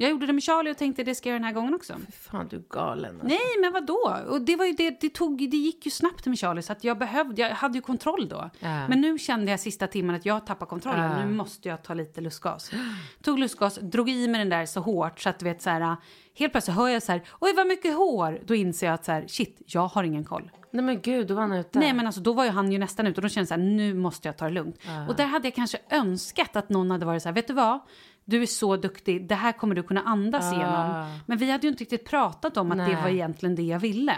Jag 0.00 0.10
gjorde 0.10 0.26
det 0.26 0.32
med 0.32 0.42
Charlie 0.42 0.70
och 0.70 0.76
tänkte 0.76 1.04
det 1.04 1.14
ska 1.14 1.28
jag 1.28 1.32
göra 1.32 1.38
den 1.38 1.44
här 1.46 1.52
gången 1.52 1.74
också. 1.74 1.94
Fan, 2.12 2.48
du 2.48 2.56
är 2.56 2.62
galen. 2.70 3.10
Alltså. 3.10 3.26
Nej, 3.26 3.60
men 3.60 3.72
vad 3.72 3.86
då? 3.86 4.16
Och 4.28 4.40
det 4.40 4.56
var 4.56 4.64
ju 4.64 4.72
det, 4.72 5.00
det 5.00 5.08
tog, 5.08 5.50
det 5.50 5.56
gick 5.56 5.84
ju 5.86 5.90
snabbt 5.90 6.26
med 6.26 6.38
Charlie 6.38 6.62
så 6.62 6.72
att 6.72 6.84
jag 6.84 6.98
behövde, 6.98 7.42
jag 7.42 7.50
hade 7.50 7.78
ju 7.78 7.82
kontroll 7.82 8.28
då. 8.28 8.50
Ja. 8.60 8.88
Men 8.88 9.00
nu 9.00 9.18
kände 9.18 9.50
jag 9.50 9.60
sista 9.60 9.86
timmen 9.86 10.16
att 10.16 10.26
jag 10.26 10.46
tappar 10.46 10.66
kontrollen. 10.66 11.10
Ja. 11.10 11.24
Nu 11.24 11.32
måste 11.34 11.68
jag 11.68 11.82
ta 11.82 11.94
lite 11.94 12.20
lustgas. 12.20 12.70
Tog 13.22 13.38
lustgas, 13.38 13.78
drog 13.82 14.10
i 14.10 14.28
mig 14.28 14.38
den 14.38 14.48
där 14.48 14.66
så 14.66 14.80
hårt 14.80 15.20
så 15.20 15.28
att 15.28 15.38
du 15.38 15.44
vet 15.44 15.62
så 15.62 15.70
här, 15.70 15.96
helt 16.34 16.52
plötsligt 16.52 16.76
hör 16.76 16.88
jag 16.88 17.02
så 17.02 17.12
här, 17.12 17.22
oj 17.40 17.52
vad 17.56 17.66
mycket 17.66 17.96
hår. 17.96 18.40
Då 18.44 18.54
inser 18.54 18.86
jag 18.86 18.94
att 18.94 19.04
så 19.04 19.12
här, 19.12 19.24
shit, 19.28 19.62
jag 19.66 19.88
har 19.88 20.04
ingen 20.04 20.24
koll. 20.24 20.50
Nej 20.70 20.84
men 20.84 21.00
gud, 21.00 21.26
då 21.26 21.34
var 21.34 21.42
han 21.42 21.52
ute. 21.52 21.78
Nej 21.78 21.92
men 21.92 22.06
alltså 22.06 22.20
då 22.20 22.32
var 22.32 22.44
ju 22.44 22.50
han 22.50 22.72
ju 22.72 22.78
nästan 22.78 23.06
ute 23.06 23.18
och 23.18 23.22
då 23.22 23.28
kände 23.28 23.40
jag 23.40 23.48
så 23.48 23.54
här, 23.54 23.62
nu 23.62 23.94
måste 23.94 24.28
jag 24.28 24.36
ta 24.36 24.44
det 24.44 24.50
lugnt. 24.50 24.76
Och 25.08 25.16
där 25.16 25.26
hade 25.26 25.46
jag 25.46 25.54
kanske 25.54 25.78
önskat 25.90 26.56
att 26.56 26.68
någon 26.68 26.90
hade 26.90 27.06
varit 27.06 27.22
så 27.22 27.28
här, 27.28 27.34
vet 27.34 27.46
du 27.46 27.54
vad? 27.54 27.80
Du 28.30 28.42
är 28.42 28.46
så 28.46 28.76
duktig, 28.76 29.28
det 29.28 29.34
här 29.34 29.52
kommer 29.52 29.74
du 29.74 29.82
kunna 29.82 30.02
andas 30.02 30.52
igenom. 30.52 31.06
Men 31.26 31.38
vi 31.38 31.50
hade 31.50 31.62
ju 31.66 31.68
inte 31.70 31.84
riktigt 31.84 32.08
pratat 32.08 32.56
om 32.56 32.72
att 32.72 32.78
det 32.78 32.84
Nej. 32.84 33.02
var 33.02 33.08
egentligen 33.08 33.54
det 33.54 33.62
jag 33.62 33.78
ville. 33.78 34.12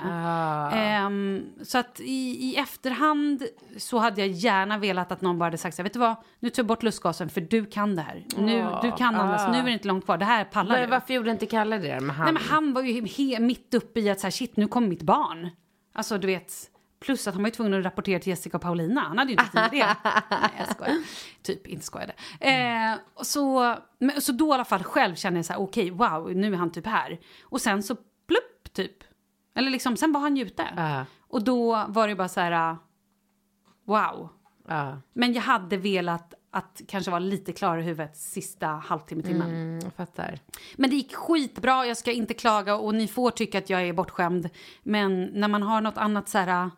Ehm, 0.73 1.43
så 1.63 1.79
att 1.79 2.01
i, 2.01 2.47
i 2.51 2.57
efterhand 2.57 3.43
så 3.77 3.99
hade 3.99 4.21
jag 4.21 4.31
gärna 4.31 4.79
velat 4.79 5.13
att 5.13 5.21
någon 5.21 5.39
bara 5.39 5.45
hade 5.45 5.59
sagt 5.59 5.77
så 5.77 5.83
här, 5.83 5.85
vet 5.85 5.93
du 5.93 5.99
vad? 5.99 6.17
Nu 6.41 6.51
tar 6.51 6.63
jag 6.63 6.67
bort 6.67 6.83
lustgasen 6.83 7.29
för 7.29 7.41
du 7.41 7.65
kan 7.67 7.97
det 7.97 8.03
här. 8.03 8.25
Nu, 8.39 8.67
du 8.83 8.93
kan 8.93 9.15
andas, 9.15 9.53
nu 9.53 9.59
är 9.59 9.65
det 9.65 9.73
inte 9.73 9.89
långt 9.89 10.05
kvar, 10.05 10.19
det 10.19 10.25
här 10.25 10.45
pallar 10.45 10.75
Men 10.75 10.85
du. 10.85 10.91
varför 10.91 11.15
gjorde 11.15 11.31
inte 11.31 11.47
Kalle 11.47 11.79
det 11.79 12.01
med 12.01 12.17
han? 12.17 12.25
Nej 12.25 12.33
men 12.35 12.43
han 12.43 12.73
var 12.73 12.83
ju 12.83 13.01
he- 13.03 13.41
mitt 13.41 13.75
uppe 13.75 14.01
i 14.01 14.11
att 14.11 14.21
så 14.21 14.27
här, 14.27 14.31
shit 14.33 14.57
nu 14.57 14.67
kommer 14.69 14.89
mitt 14.89 15.03
barn. 15.03 15.49
Alltså 15.93 16.19
du 16.19 16.27
vet, 16.27 16.53
plus 17.01 17.29
att 17.29 17.35
han 17.35 17.43
var 17.43 17.49
ju 17.49 17.55
tvungen 17.55 17.75
att 17.79 17.85
rapportera 17.85 18.21
till 18.21 18.31
Jessica 18.31 18.57
och 18.57 18.63
Paulina. 18.63 19.01
Han 19.01 19.19
hade 19.19 19.33
ju 19.33 19.39
inte 19.39 19.45
tid 19.51 19.61
med 19.61 19.71
det. 19.71 19.97
Nej 20.31 20.51
jag 20.59 20.69
skojar. 20.69 20.97
Typ, 21.43 21.67
inte 21.67 21.85
skojade. 21.87 22.13
Eh, 22.41 22.95
så, 23.23 23.77
men, 23.99 24.21
så 24.21 24.33
då 24.33 24.49
i 24.49 24.53
alla 24.53 24.65
fall 24.65 24.83
själv 24.85 25.15
kände 25.15 25.39
jag 25.39 25.47
så 25.47 25.53
här, 25.53 25.61
okej 25.61 25.91
wow 25.91 26.37
nu 26.37 26.53
är 26.53 26.57
han 26.57 26.73
typ 26.73 26.87
här. 26.87 27.21
Och 27.43 27.61
sen 27.61 27.83
så 27.83 27.95
plupp 28.27 28.73
typ. 28.73 28.97
Eller 29.55 29.71
liksom, 29.71 29.97
sen 29.97 30.13
var 30.13 30.21
han 30.21 30.37
ju 30.37 30.45
ute. 30.45 30.67
Ja. 30.77 31.05
Och 31.21 31.45
då 31.45 31.85
var 31.89 32.09
det 32.09 32.15
bara 32.15 32.29
så 32.29 32.41
här, 32.41 32.77
wow. 33.87 34.29
Ja, 34.69 35.01
Men 35.13 35.33
jag 35.33 35.43
hade 35.43 35.77
velat 35.77 36.35
att 36.51 36.81
kanske 36.89 37.11
vara 37.11 37.19
lite 37.19 37.53
klarare 37.53 37.81
i 37.81 37.85
huvudet 37.85 38.17
sista 38.17 38.67
halvtimme, 38.67 39.23
timmen. 39.23 39.51
mm, 39.51 39.81
jag 39.85 39.93
fattar. 39.93 40.39
Men 40.77 40.91
det 40.91 40.97
gick 40.97 41.15
skitbra, 41.15 41.87
jag 41.87 41.97
ska 41.97 42.13
inte 42.13 42.35
klaga 42.35 42.77
och 42.77 42.95
ni 42.95 43.09
får 43.09 43.31
tycka 43.31 43.59
att 43.59 43.71
jag 43.71 43.83
är 43.83 43.93
bortskämd. 43.93 44.51
Men 44.83 45.25
när 45.25 45.49
man 45.49 45.63
har 45.63 45.81
något 45.81 45.99
annat 45.99 46.29
så 46.29 46.39
här, 46.39 46.71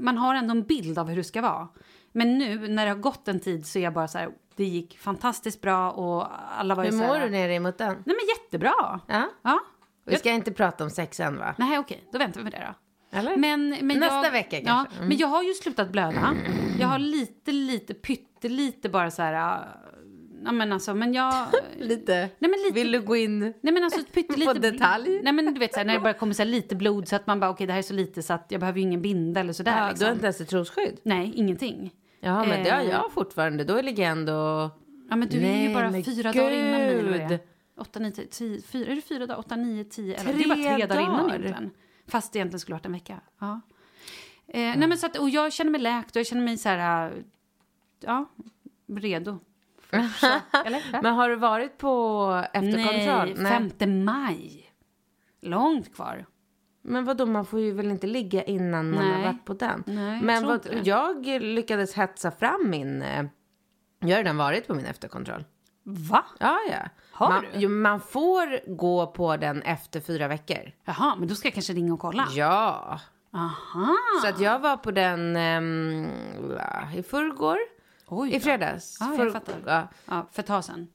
man 0.00 0.18
har 0.18 0.34
ändå 0.34 0.50
en 0.50 0.62
bild 0.62 0.98
av 0.98 1.08
hur 1.08 1.16
det 1.16 1.24
ska 1.24 1.42
vara. 1.42 1.68
Men 2.12 2.38
nu 2.38 2.68
när 2.68 2.84
det 2.84 2.90
har 2.90 2.98
gått 2.98 3.28
en 3.28 3.40
tid 3.40 3.66
så 3.66 3.78
är 3.78 3.82
jag 3.82 3.92
bara 3.92 4.08
så 4.08 4.18
här, 4.18 4.30
det 4.56 4.64
gick 4.64 4.98
fantastiskt 4.98 5.60
bra 5.60 5.90
och 5.90 6.26
alla 6.58 6.74
var 6.74 6.84
ju 6.84 6.90
Hur 6.90 6.98
mår 6.98 7.18
du 7.18 7.30
nere 7.30 7.54
i 7.54 7.60
mutten? 7.60 7.94
Nej 8.04 8.16
men 8.16 8.26
jättebra. 8.36 9.00
Ja? 9.06 9.30
Ja. 9.42 9.60
Vi 10.04 10.16
ska 10.16 10.30
inte 10.30 10.52
prata 10.52 10.84
om 10.84 10.90
sex 10.90 11.20
än 11.20 11.38
va? 11.38 11.54
Nej 11.58 11.78
okej, 11.78 12.04
då 12.12 12.18
väntar 12.18 12.40
vi 12.40 12.44
med 12.44 12.52
det 12.52 12.66
då. 12.66 12.74
Eller? 13.18 13.36
Men, 13.36 13.68
men 13.80 13.98
Nästa 13.98 14.24
jag, 14.24 14.30
vecka 14.30 14.58
ja, 14.58 14.64
kanske. 14.66 14.96
Mm. 14.96 15.08
Men 15.08 15.16
jag 15.16 15.28
har 15.28 15.42
ju 15.42 15.54
slutat 15.54 15.90
blöda. 15.90 16.36
Jag 16.80 16.88
har 16.88 16.98
lite, 16.98 17.52
lite, 17.52 17.94
pyttelite 17.94 18.88
bara 18.88 19.10
så 19.10 19.22
här... 19.22 19.66
Ja 20.44 20.52
men 20.52 20.72
alltså, 20.72 20.94
men 20.94 21.14
jag... 21.14 21.34
Lite. 21.78 22.14
Nej 22.38 22.50
men 22.50 22.60
lite. 22.62 22.74
Vill 22.74 22.92
du 22.92 23.00
gå 23.02 23.16
in? 23.16 23.38
Nej 23.38 23.74
men 23.74 23.84
alltså 23.84 24.00
pyttelite... 24.12 24.46
På 24.54 24.58
detalj? 24.60 25.20
Nej 25.22 25.32
men 25.32 25.54
du 25.54 25.60
vet 25.60 25.72
så 25.72 25.78
här, 25.80 25.84
när 25.86 25.94
det 25.94 26.00
börjar 26.00 26.14
komma 26.18 26.34
så 26.34 26.42
här 26.42 26.50
lite 26.50 26.76
blod 26.76 27.08
så 27.08 27.16
att 27.16 27.26
man 27.26 27.40
bara 27.40 27.50
okej 27.50 27.66
det 27.66 27.72
här 27.72 27.78
är 27.78 27.82
så 27.82 27.94
lite 27.94 28.22
så 28.22 28.32
att 28.32 28.46
jag 28.48 28.60
behöver 28.60 28.78
ju 28.78 28.82
ingen 28.82 29.02
binda 29.02 29.40
eller 29.40 29.52
sådär 29.52 29.78
Ja, 29.78 29.88
liksom. 29.88 29.98
Du 30.04 30.06
har 30.06 30.12
inte 30.14 30.26
ens 30.26 30.40
ett 30.40 30.48
trosskydd? 30.48 31.00
Nej, 31.02 31.32
ingenting. 31.34 31.92
Ja, 32.20 32.44
men 32.44 32.64
det 32.64 32.70
har 32.70 32.80
Eh. 32.80 32.88
jag 32.90 33.12
fortfarande. 33.12 33.64
Då 33.64 33.80
ligger 33.82 34.02
jag 34.02 34.12
ändå... 34.12 34.70
Ja 35.10 35.16
men 35.16 35.28
du 35.28 35.36
är 35.36 35.40
Nej, 35.42 35.68
ju 35.68 35.74
bara 35.74 35.92
fyra 36.02 36.32
dagar 36.32 36.50
innan 36.50 36.70
mig. 36.70 36.94
det 37.18 37.22
är. 37.22 37.28
gud. 37.28 37.38
Åtta, 37.78 37.98
nio, 38.00 38.10
tio, 38.12 38.62
fyra, 38.62 38.92
är 38.92 38.96
det 38.96 39.00
fyra 39.02 39.26
dagar? 39.26 39.38
Åtta, 39.40 39.56
nio, 39.56 39.84
tio, 39.84 40.14
elva. 40.16 40.32
Det 40.32 40.44
är 40.44 40.48
bara 40.48 40.76
tre 40.76 40.86
dagar 40.86 41.02
innan 41.02 41.16
dagar. 41.22 41.34
egentligen. 41.40 41.70
Fast 42.08 42.32
det 42.32 42.38
egentligen 42.38 42.60
skulle 42.60 42.74
varit 42.74 42.86
en 42.86 42.92
vecka. 42.92 43.20
Ja. 43.40 43.60
Eh, 44.48 44.60
Nej 44.60 44.88
men 44.88 44.98
så 44.98 45.06
att, 45.06 45.18
och 45.18 45.30
jag 45.30 45.52
känner 45.52 45.70
mig 45.70 45.80
läkt 45.80 46.10
och 46.10 46.20
jag 46.20 46.26
känner 46.26 46.42
mig 46.42 46.56
så 46.58 46.68
här, 46.68 47.10
äh, 47.12 47.18
ja, 48.00 48.24
redo. 48.96 49.38
Eller? 50.66 51.02
Men 51.02 51.14
har 51.14 51.28
du 51.28 51.36
varit 51.36 51.78
på 51.78 52.44
efterkontroll? 52.52 53.34
Nej, 53.36 53.52
femte 53.52 53.86
maj. 53.86 54.70
Långt 55.42 55.94
kvar. 55.94 56.26
Men 56.82 57.04
vadå, 57.04 57.26
man 57.26 57.46
får 57.46 57.60
ju 57.60 57.72
väl 57.72 57.90
inte 57.90 58.06
ligga 58.06 58.42
innan 58.44 58.90
man 58.90 59.04
har 59.10 59.22
varit 59.22 59.44
på 59.44 59.54
den? 59.54 59.84
Nej, 59.86 60.14
jag 60.14 60.22
Men 60.22 60.42
tror 60.42 60.50
vad, 60.74 60.86
jag 60.86 61.26
lyckades 61.26 61.94
hetsa 61.94 62.30
fram 62.30 62.70
min... 62.70 63.02
eh, 63.02 63.24
Jag 64.00 64.08
har 64.08 64.16
redan 64.16 64.36
varit 64.36 64.66
på 64.66 64.74
min 64.74 64.84
efterkontroll. 64.86 65.44
Va? 65.82 66.24
Ja, 66.38 66.58
ja. 66.70 66.88
Har 67.12 67.28
man, 67.28 67.42
du? 67.42 67.48
Jo, 67.54 67.68
man 67.70 68.00
får 68.00 68.76
gå 68.76 69.06
på 69.06 69.36
den 69.36 69.62
efter 69.62 70.00
fyra 70.00 70.28
veckor. 70.28 70.72
Jaha, 70.84 71.16
men 71.18 71.28
då 71.28 71.34
ska 71.34 71.46
jag 71.48 71.54
kanske 71.54 71.72
ringa 71.72 71.94
och 71.94 72.00
kolla. 72.00 72.26
Ja. 72.30 73.00
Aha. 73.32 73.94
Så 74.22 74.28
att 74.28 74.40
jag 74.40 74.58
var 74.58 74.76
på 74.76 74.90
den 74.90 75.36
ehm, 75.36 76.08
i 76.96 77.02
förrgår. 77.02 77.58
Oj 78.08 78.34
I 78.34 78.40
fredags. 78.40 78.96
Ja, 79.00 79.06
jag 79.08 79.16
För- 79.16 79.30
fattar. 79.30 79.54
Ja, 79.66 79.88
Ja, 80.06 80.26
för 80.32 80.42
ett 80.42 80.46
tag 80.46 80.64
sedan. 80.64 80.86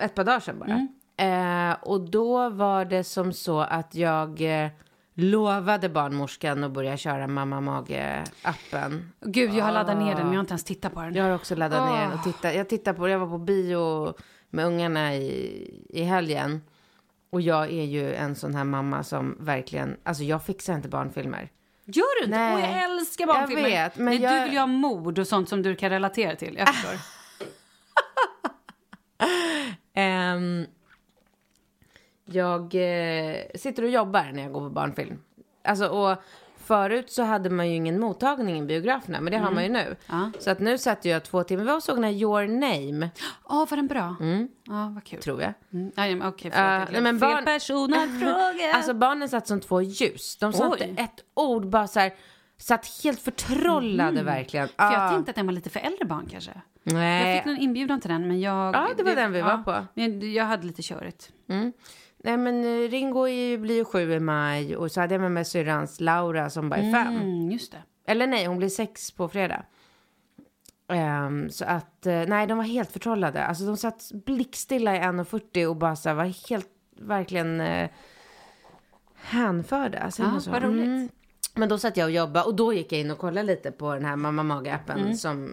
ett 0.00 0.14
par 0.14 0.24
dagar 0.24 0.40
sedan 0.40 0.58
bara. 0.58 0.88
Eh, 1.20 1.76
och 1.82 2.10
då 2.10 2.48
var 2.50 2.84
det 2.84 3.04
som 3.04 3.32
så 3.32 3.60
att 3.60 3.94
jag 3.94 4.40
eh, 4.64 4.70
lovade 5.14 5.88
barnmorskan 5.88 6.64
att 6.64 6.72
börja 6.72 6.96
köra 6.96 7.26
Mamma 7.26 7.60
Mage-appen. 7.60 9.00
Gud, 9.20 9.54
jag 9.54 9.64
har 9.64 9.72
laddat 9.72 9.96
ner 9.98 10.14
den 10.14 10.26
jag 10.26 10.32
har 10.34 10.40
inte 10.40 10.52
ens 10.52 10.64
tittat 10.64 10.94
på 10.94 11.00
den. 11.02 11.14
Jag 11.14 11.24
har 11.24 11.34
också 11.34 11.54
laddat 11.54 11.90
ner 11.92 12.00
den 12.00 12.12
och 12.12 12.24
tittat. 12.24 12.54
Jag 12.54 12.68
tittade 12.68 12.98
på 12.98 13.08
Jag 13.08 13.18
var 13.18 13.26
på 13.26 13.38
bio 13.38 14.14
med 14.50 14.66
ungarna 14.66 15.14
i, 15.14 15.84
i 15.88 16.02
helgen. 16.02 16.60
Och 17.30 17.40
jag 17.40 17.64
är 17.70 17.84
ju 17.84 18.14
en 18.14 18.34
sån 18.34 18.54
här 18.54 18.64
mamma 18.64 19.02
som 19.02 19.36
verkligen, 19.40 19.96
alltså 20.02 20.22
jag 20.22 20.42
fixar 20.44 20.74
inte 20.74 20.88
barnfilmer. 20.88 21.50
Gör 21.96 22.20
du 22.20 22.24
inte? 22.24 22.38
Nej. 22.38 22.54
Åh, 22.54 22.60
jag 22.60 22.84
älskar 22.90 23.26
barnfilmer. 23.26 23.68
Jag 23.68 23.84
vet, 23.84 23.96
men 23.96 24.04
Nej, 24.06 24.22
jag- 24.22 24.32
Du 24.34 24.44
vill 24.44 24.52
ju 24.52 24.58
ha 24.58 24.66
mord 24.66 25.18
och 25.18 25.26
sånt 25.26 25.48
som 25.48 25.62
du 25.62 25.76
kan 25.76 25.90
relatera 25.90 26.36
till. 26.36 26.56
Jag 26.58 26.68
förstår. 26.74 26.94
Ehm, 29.94 30.66
jag 32.24 32.74
eh, 32.74 33.36
sitter 33.54 33.82
och 33.82 33.88
jobbar 33.90 34.30
när 34.32 34.42
jag 34.42 34.52
går 34.52 34.60
på 34.60 34.70
barnfilm. 34.70 35.18
Alltså, 35.64 35.86
och 35.88 36.22
förut 36.70 37.10
så 37.12 37.22
hade 37.22 37.50
man 37.50 37.68
ju 37.68 37.74
ingen 37.74 38.00
mottagning 38.00 38.58
i 38.58 38.62
biograferna, 38.62 39.20
men 39.20 39.32
det 39.32 39.38
har 39.38 39.50
man 39.50 39.62
ju 39.62 39.68
nu. 39.68 39.96
Ja. 40.06 40.30
Så 40.38 40.50
att 40.50 40.60
nu 40.60 40.78
satt 40.78 41.04
jag 41.04 41.24
två 41.24 41.42
timmar. 41.42 41.76
Och 41.76 41.82
såg 41.82 41.96
den 41.96 42.04
här 42.04 42.10
Your 42.10 42.46
Name, 42.46 43.10
Åh, 43.44 43.66
var 43.70 43.76
den 43.76 43.86
bra? 43.86 44.16
Ja, 44.66 44.92
vad 44.94 45.04
kul. 45.04 45.20
tror 45.22 45.42
jag. 45.42 45.52
Mm. 45.72 45.92
Ja, 45.96 46.06
ja, 46.06 46.16
men 46.16 46.28
okej, 46.28 46.50
Ja, 46.54 46.60
förlåt. 46.86 46.92
nej, 46.92 47.00
men 47.02 47.20
Fel 47.20 47.30
barn- 47.30 47.44
person. 47.44 47.94
Alltså 48.74 48.94
barnen 48.94 49.28
satt 49.28 49.46
som 49.46 49.60
två 49.60 49.82
ljus. 49.82 50.36
De 50.36 50.52
sa 50.52 50.68
Oj. 50.70 50.78
inte 50.88 51.02
ett 51.02 51.24
ord, 51.34 51.66
bara 51.66 51.86
så 51.86 52.00
här, 52.00 52.12
satt 52.58 52.86
helt 53.04 53.20
förtrollade 53.20 54.22
verkligen. 54.22 54.68
för 54.68 54.74
jag 54.78 54.94
Ah. 54.94 55.10
tänkte 55.10 55.30
att 55.30 55.36
den 55.36 55.46
var 55.46 55.52
lite 55.52 55.70
för 55.70 55.80
äldre 55.80 56.04
barn 56.04 56.28
kanske. 56.30 56.50
Jag 56.84 56.94
Nej. 56.94 57.36
fick 57.38 57.46
någon 57.46 57.56
inbjudan 57.58 58.00
till 58.00 58.10
den, 58.10 58.28
men 58.28 58.40
jag... 58.40 58.74
Ja, 58.74 58.88
det 58.96 59.02
var 59.02 59.14
den 59.14 59.32
vi 59.32 59.40
var 59.40 59.58
på. 59.58 59.86
Men 59.94 60.32
jag 60.32 60.44
hade 60.44 60.66
lite 60.66 60.82
körigt. 60.82 61.30
Nej 62.24 62.36
men 62.36 62.64
eh, 62.64 62.88
Ringo 62.88 63.28
är 63.28 63.32
ju, 63.32 63.58
blir 63.58 63.74
ju 63.74 63.84
sju 63.84 64.12
i 64.12 64.20
maj 64.20 64.76
och 64.76 64.92
så 64.92 65.00
hade 65.00 65.14
jag 65.14 65.20
med 65.20 65.32
mig 65.32 65.44
syrrans 65.44 66.00
Laura 66.00 66.50
som 66.50 66.68
bara 66.68 66.80
är 66.80 66.92
fem. 66.92 67.16
Mm, 67.16 67.50
just 67.50 67.72
det. 67.72 67.82
Eller 68.06 68.26
nej, 68.26 68.46
hon 68.46 68.58
blir 68.58 68.68
sex 68.68 69.10
på 69.10 69.28
fredag. 69.28 69.62
Ehm, 70.88 71.50
så 71.50 71.64
att, 71.64 72.06
eh, 72.06 72.22
nej 72.26 72.46
de 72.46 72.58
var 72.58 72.64
helt 72.64 72.92
förtrollade. 72.92 73.44
Alltså 73.44 73.64
de 73.64 73.76
satt 73.76 74.10
blickstilla 74.12 74.96
i 74.96 74.98
1.40 75.00 75.66
och 75.66 75.76
bara 75.76 75.96
så 75.96 76.14
var 76.14 76.48
helt, 76.48 76.68
verkligen 77.00 77.60
uh, 77.60 77.88
hänförda. 79.14 79.98
Ja, 80.18 80.40
så? 80.40 80.50
vad 80.50 80.62
roligt. 80.62 80.86
Mm. 80.86 81.08
Men 81.54 81.68
då 81.68 81.78
satt 81.78 81.96
jag 81.96 82.04
och 82.04 82.10
jobbade 82.10 82.44
och 82.46 82.54
då 82.54 82.72
gick 82.72 82.92
jag 82.92 83.00
in 83.00 83.10
och 83.10 83.18
kollade 83.18 83.46
lite 83.46 83.70
på 83.70 83.94
den 83.94 84.04
här 84.04 84.16
Mamma 84.16 84.42
Mage-appen 84.42 84.98
Mm. 85.00 85.14
som 85.14 85.50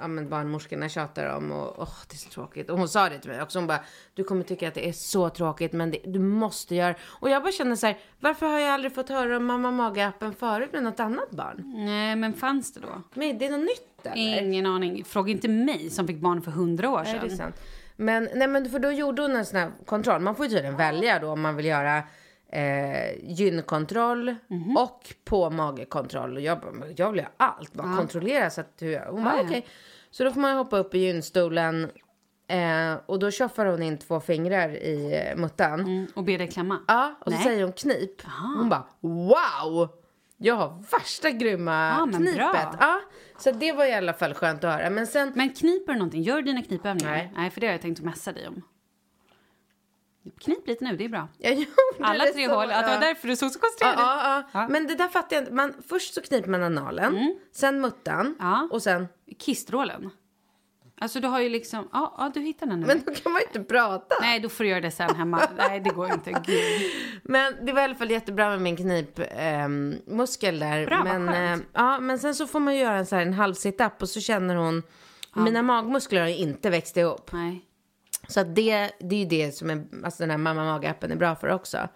ja, 0.00 0.08
men 0.08 0.28
barnmorskorna 0.28 0.88
tjatar 0.88 1.36
om 1.36 1.52
och 1.52 1.78
åh, 1.78 1.94
det 2.08 2.14
är 2.14 2.18
så 2.18 2.28
tråkigt. 2.28 2.70
Och 2.70 2.78
hon 2.78 2.88
sa 2.88 3.08
det 3.08 3.18
till 3.18 3.30
mig 3.30 3.42
också. 3.42 3.58
Hon 3.58 3.66
bara, 3.66 3.80
du 4.14 4.24
kommer 4.24 4.44
tycka 4.44 4.68
att 4.68 4.74
det 4.74 4.88
är 4.88 4.92
så 4.92 5.28
tråkigt 5.28 5.72
men 5.72 5.90
det, 5.90 5.98
du 6.04 6.18
måste 6.18 6.74
göra. 6.74 6.94
Och 7.02 7.30
jag 7.30 7.42
bara 7.42 7.52
känner 7.52 7.76
så 7.76 7.86
här, 7.86 7.98
varför 8.20 8.46
har 8.46 8.58
jag 8.58 8.70
aldrig 8.70 8.94
fått 8.94 9.08
höra 9.08 9.36
om 9.36 9.44
Mamma 9.44 9.70
Mage-appen 9.70 10.32
förut 10.32 10.72
med 10.72 10.82
något 10.82 11.00
annat 11.00 11.30
barn? 11.30 11.72
Nej, 11.86 12.16
men 12.16 12.32
fanns 12.32 12.72
det 12.72 12.80
då? 12.80 13.02
Men 13.14 13.38
det 13.38 13.46
är 13.46 13.50
något 13.50 13.60
nytt 13.60 14.06
eller? 14.06 14.42
Ingen 14.42 14.66
aning. 14.66 15.04
Fråga 15.04 15.32
inte 15.32 15.48
mig 15.48 15.90
som 15.90 16.06
fick 16.06 16.20
barn 16.20 16.42
för 16.42 16.50
hundra 16.50 16.90
år 16.90 17.04
sedan. 17.04 17.16
Nej, 17.20 17.28
det 17.28 17.34
är 17.34 17.36
sant. 17.36 17.60
Men, 17.96 18.28
nej, 18.34 18.48
men 18.48 18.70
för 18.70 18.78
då 18.78 18.92
gjorde 18.92 19.22
hon 19.22 19.36
en 19.36 19.46
sån 19.46 19.58
här 19.58 19.70
kontroll. 19.86 20.20
Man 20.20 20.34
får 20.34 20.46
ju 20.46 20.50
tydligen 20.50 20.76
välja 20.76 21.18
då 21.18 21.28
om 21.28 21.40
man 21.40 21.56
vill 21.56 21.66
göra 21.66 22.02
eh, 22.52 23.12
gynkontroll 23.22 24.34
Mhm. 24.48 24.76
och 24.76 25.14
på 25.24 25.50
magekontroll. 25.50 26.36
Och 26.36 26.42
jag 26.42 26.60
bara, 26.60 26.72
jag 26.96 27.10
vill 27.10 27.18
göra 27.20 27.30
allt. 27.36 27.72
Bara 27.72 27.96
kontrollera 27.96 28.50
så 28.50 28.60
att 28.60 28.74
hur 28.80 28.90
jag... 28.92 29.04
Hon 29.06 29.24
bara, 29.24 29.34
Ja, 29.36 29.40
ja. 29.42 29.46
okej. 29.48 29.66
Så 30.10 30.24
då 30.24 30.32
får 30.32 30.40
man 30.40 30.56
hoppa 30.56 30.78
upp 30.78 30.94
i 30.94 30.98
gynstolen. 30.98 31.90
Eh, 32.48 32.94
och 33.06 33.18
då 33.18 33.30
tjoffar 33.30 33.66
hon 33.66 33.82
in 33.82 33.98
två 33.98 34.20
fingrar 34.20 34.68
i 34.70 35.22
eh, 35.30 35.36
muttan. 35.36 35.80
Mm, 35.80 36.06
och 36.14 36.24
be 36.24 36.36
dig 36.36 36.48
klämma. 36.48 36.78
Ja, 36.88 37.14
och 37.20 37.32
så 37.32 37.38
Nej. 37.38 37.44
säger 37.44 37.62
hon 37.62 37.72
knip. 37.72 38.22
Hon 38.56 38.68
bara, 38.68 38.86
wow! 39.00 39.88
Jag 40.42 40.54
har 40.54 40.84
värsta 40.92 41.30
grymma 41.30 41.96
Ja, 41.98 42.16
knipet. 42.16 42.34
bra. 42.36 42.74
Ja, 42.80 43.00
så 43.38 43.50
det 43.50 43.72
var 43.72 43.84
i 43.84 43.94
alla 43.94 44.12
fall 44.12 44.34
skönt 44.34 44.64
att 44.64 44.72
höra. 44.74 44.90
Men 44.90 45.06
sen... 45.06 45.32
Men 45.34 45.50
kniper 45.50 45.92
du 45.92 45.98
någonting? 45.98 46.22
Gör 46.22 46.36
du 46.36 46.42
dina 46.42 46.62
knipövningar? 46.62 47.10
Nej. 47.12 47.32
Nej, 47.36 47.50
för 47.50 47.60
det 47.60 47.66
har 47.66 47.72
jag 47.72 47.80
tänkt 47.82 47.98
att 47.98 48.04
mässa 48.04 48.32
dig 48.32 48.48
om. 48.48 48.62
Knip 50.40 50.66
lite 50.66 50.84
nu, 50.84 50.96
det 50.96 51.04
är 51.04 51.08
bra. 51.08 51.28
Alla 52.00 52.24
tre 52.24 52.46
så, 52.48 52.54
håll. 52.54 52.70
Att 52.70 52.84
det 52.84 52.88
var 52.88 52.94
ja. 52.94 53.00
därför 53.00 53.28
du 53.28 53.36
såg 53.36 53.50
så 53.50 53.58
Ja, 53.58 53.68
koncentrerad 53.68 53.94
ut. 53.94 54.00
ja, 54.00 54.42
ja. 54.52 54.60
Ja. 54.60 54.68
Men 54.68 54.86
det 54.86 54.94
där 54.94 55.08
fattar 55.08 55.36
jag 55.36 55.42
inte. 55.42 55.52
Man, 55.52 55.74
först 55.88 56.14
så 56.14 56.20
kniper 56.22 56.48
man 56.50 56.62
analen, 56.62 57.38
sen 57.52 57.80
muttan 57.80 58.20
Mm. 58.20 58.36
Ja. 58.38 58.68
och 58.70 58.82
sen... 58.82 59.08
Kistrålen. 59.38 60.10
Alltså 61.02 61.20
du 61.20 61.28
har 61.28 61.40
ju 61.40 61.48
liksom, 61.48 61.88
ja, 61.92 62.14
ja 62.18 62.30
du 62.34 62.40
hittar 62.40 62.66
den 62.66 62.80
nu. 62.80 62.86
Men 62.86 63.02
då 63.06 63.14
kan 63.14 63.32
man 63.32 63.40
ju 63.40 63.46
inte 63.46 63.60
prata. 63.74 64.14
Nej, 64.20 64.40
då 64.40 64.48
får 64.48 64.64
du 64.64 64.70
göra 64.70 64.80
det 64.80 64.90
sen 64.90 65.14
hemma. 65.16 65.40
Nej, 65.56 65.80
det 65.80 65.90
går 65.90 66.12
inte. 66.12 66.32
Gud. 66.32 66.60
Men 67.22 67.66
det 67.66 67.72
var 67.72 67.80
i 67.80 67.84
alla 67.84 67.94
fall 67.94 68.10
jättebra 68.10 68.50
med 68.50 68.60
min 68.60 68.76
knipmuskel 68.76 69.28
ehm, 69.38 69.96
muskel 70.06 70.58
där. 70.58 70.86
Bra, 70.86 71.04
men, 71.04 71.28
eh, 71.28 71.58
ja, 71.72 72.00
men 72.00 72.18
sen 72.18 72.34
så 72.34 72.46
får 72.46 72.60
man 72.60 72.76
göra 72.76 72.96
en, 72.96 73.06
så 73.06 73.16
här, 73.16 73.22
en 73.22 73.34
halv 73.34 73.54
sit-up 73.54 74.02
och 74.02 74.08
så 74.08 74.20
känner 74.20 74.56
hon... 74.56 74.82
Mina 75.34 75.62
magmuskler 75.62 76.20
har 76.20 76.28
ju 76.28 76.36
inte 76.36 76.70
växt 76.70 76.96
ihop. 76.96 77.32
Nej. 77.32 77.64
Så 78.30 78.42
det, 78.42 78.90
det 78.98 79.14
är 79.14 79.18
ju 79.20 79.24
det 79.24 79.52
som 79.52 79.70
är, 79.70 79.84
alltså 80.04 80.22
den 80.22 80.30
här 80.30 80.38
mamma 80.38 80.78
mag-appen 80.78 81.12
är 81.12 81.16
bra 81.16 81.36
för 81.36 81.48
också. 81.48 81.88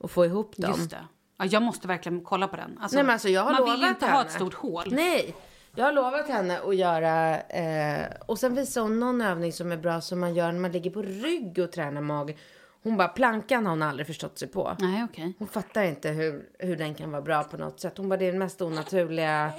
Att 0.00 0.10
få 0.10 0.24
ihop 0.24 0.56
dem. 0.56 0.74
Just 0.76 0.90
det. 0.90 1.04
Ja, 1.38 1.44
jag 1.44 1.62
måste 1.62 1.88
verkligen 1.88 2.20
kolla 2.20 2.48
på 2.48 2.56
den. 2.56 2.78
Alltså, 2.80 2.96
Nej, 2.96 3.04
men 3.04 3.12
alltså, 3.12 3.28
jag 3.28 3.42
har 3.42 3.52
man 3.52 3.64
vill 3.64 3.82
ju 3.82 3.88
inte 3.88 4.06
henne. 4.06 4.16
ha 4.16 4.24
ett 4.24 4.32
stort 4.32 4.54
hål. 4.54 4.84
Nej, 4.90 5.34
jag 5.74 5.84
har 5.84 5.92
lovat 5.92 6.28
henne 6.28 6.60
att 6.60 6.76
göra... 6.76 7.40
Eh, 7.40 8.06
och 8.26 8.38
sen 8.38 8.54
visar 8.54 8.80
hon 8.80 9.00
någon 9.00 9.20
övning 9.20 9.52
som 9.52 9.72
är 9.72 9.76
bra 9.76 10.00
som 10.00 10.20
man 10.20 10.34
gör 10.34 10.52
när 10.52 10.60
man 10.60 10.72
ligger 10.72 10.90
på 10.90 11.02
rygg 11.02 11.58
och 11.58 11.72
tränar 11.72 12.00
mag. 12.00 12.38
Hon 12.82 12.96
bara, 12.96 13.08
plankan 13.08 13.66
har 13.66 13.70
hon 13.70 13.82
aldrig 13.82 14.06
förstått 14.06 14.38
sig 14.38 14.48
på. 14.48 14.76
Nej, 14.78 15.04
okej. 15.04 15.34
Hon 15.38 15.48
fattar 15.48 15.82
inte 15.82 16.08
hur, 16.08 16.48
hur 16.58 16.76
den 16.76 16.94
kan 16.94 17.10
vara 17.10 17.22
bra 17.22 17.44
på 17.44 17.56
något 17.56 17.80
sätt. 17.80 17.98
Hon 17.98 18.08
bara, 18.08 18.16
det 18.16 18.24
är 18.24 18.30
den 18.30 18.38
mest 18.38 18.62
onaturliga... 18.62 19.52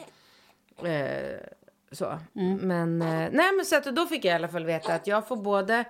Eh, 0.83 1.37
så. 1.91 2.19
Men, 2.61 3.01
eh, 3.01 3.29
nej 3.31 3.51
men 3.55 3.65
så 3.65 3.75
att 3.75 3.83
då 3.83 4.05
fick 4.05 4.25
jag 4.25 4.31
i 4.31 4.35
alla 4.35 4.47
fall 4.47 4.65
veta 4.65 4.93
att 4.93 5.07
jag 5.07 5.27
får 5.27 5.37
både... 5.37 5.85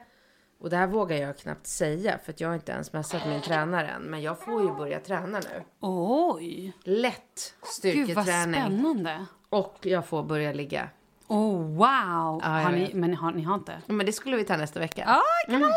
Och 0.60 0.70
det 0.70 0.78
här 0.78 0.88
vågar 0.88 1.18
jag 1.18 1.38
knappt 1.38 1.68
säga 1.68 2.20
för 2.26 2.32
att 2.34 2.42
jag 2.42 2.48
har 2.48 2.56
inte 2.56 2.72
ens 2.72 2.94
messat 2.94 3.28
min 3.28 3.42
tränare 3.42 3.88
än. 3.88 4.02
Men 4.02 4.22
jag 4.22 4.40
får 4.40 4.62
ju 4.62 4.72
börja 4.72 5.00
träna 5.00 5.40
nu. 5.40 5.64
Oj! 5.80 6.74
Lätt 6.84 7.54
Gud, 7.82 8.16
vad 8.16 8.26
styrketräning. 8.26 8.62
spännande. 8.62 9.26
Och 9.50 9.78
jag 9.82 10.06
får 10.06 10.24
börja 10.24 10.54
ligga. 10.54 10.90
Oh, 11.28 11.62
wow! 11.62 12.42
jag 12.44 12.50
har 12.50 12.72
ni, 12.72 12.92
men 12.94 13.16
har, 13.16 13.32
ni 13.32 13.44
har 13.44 13.56
inte? 13.56 13.82
Men 13.86 14.06
det 14.06 14.12
skulle 14.12 14.38
vi 14.38 14.44
ta 14.44 14.58
nästa 14.58 14.80
vecka. 14.80 15.04
Ja, 15.08 15.22
kan 15.52 15.62
man 15.62 15.72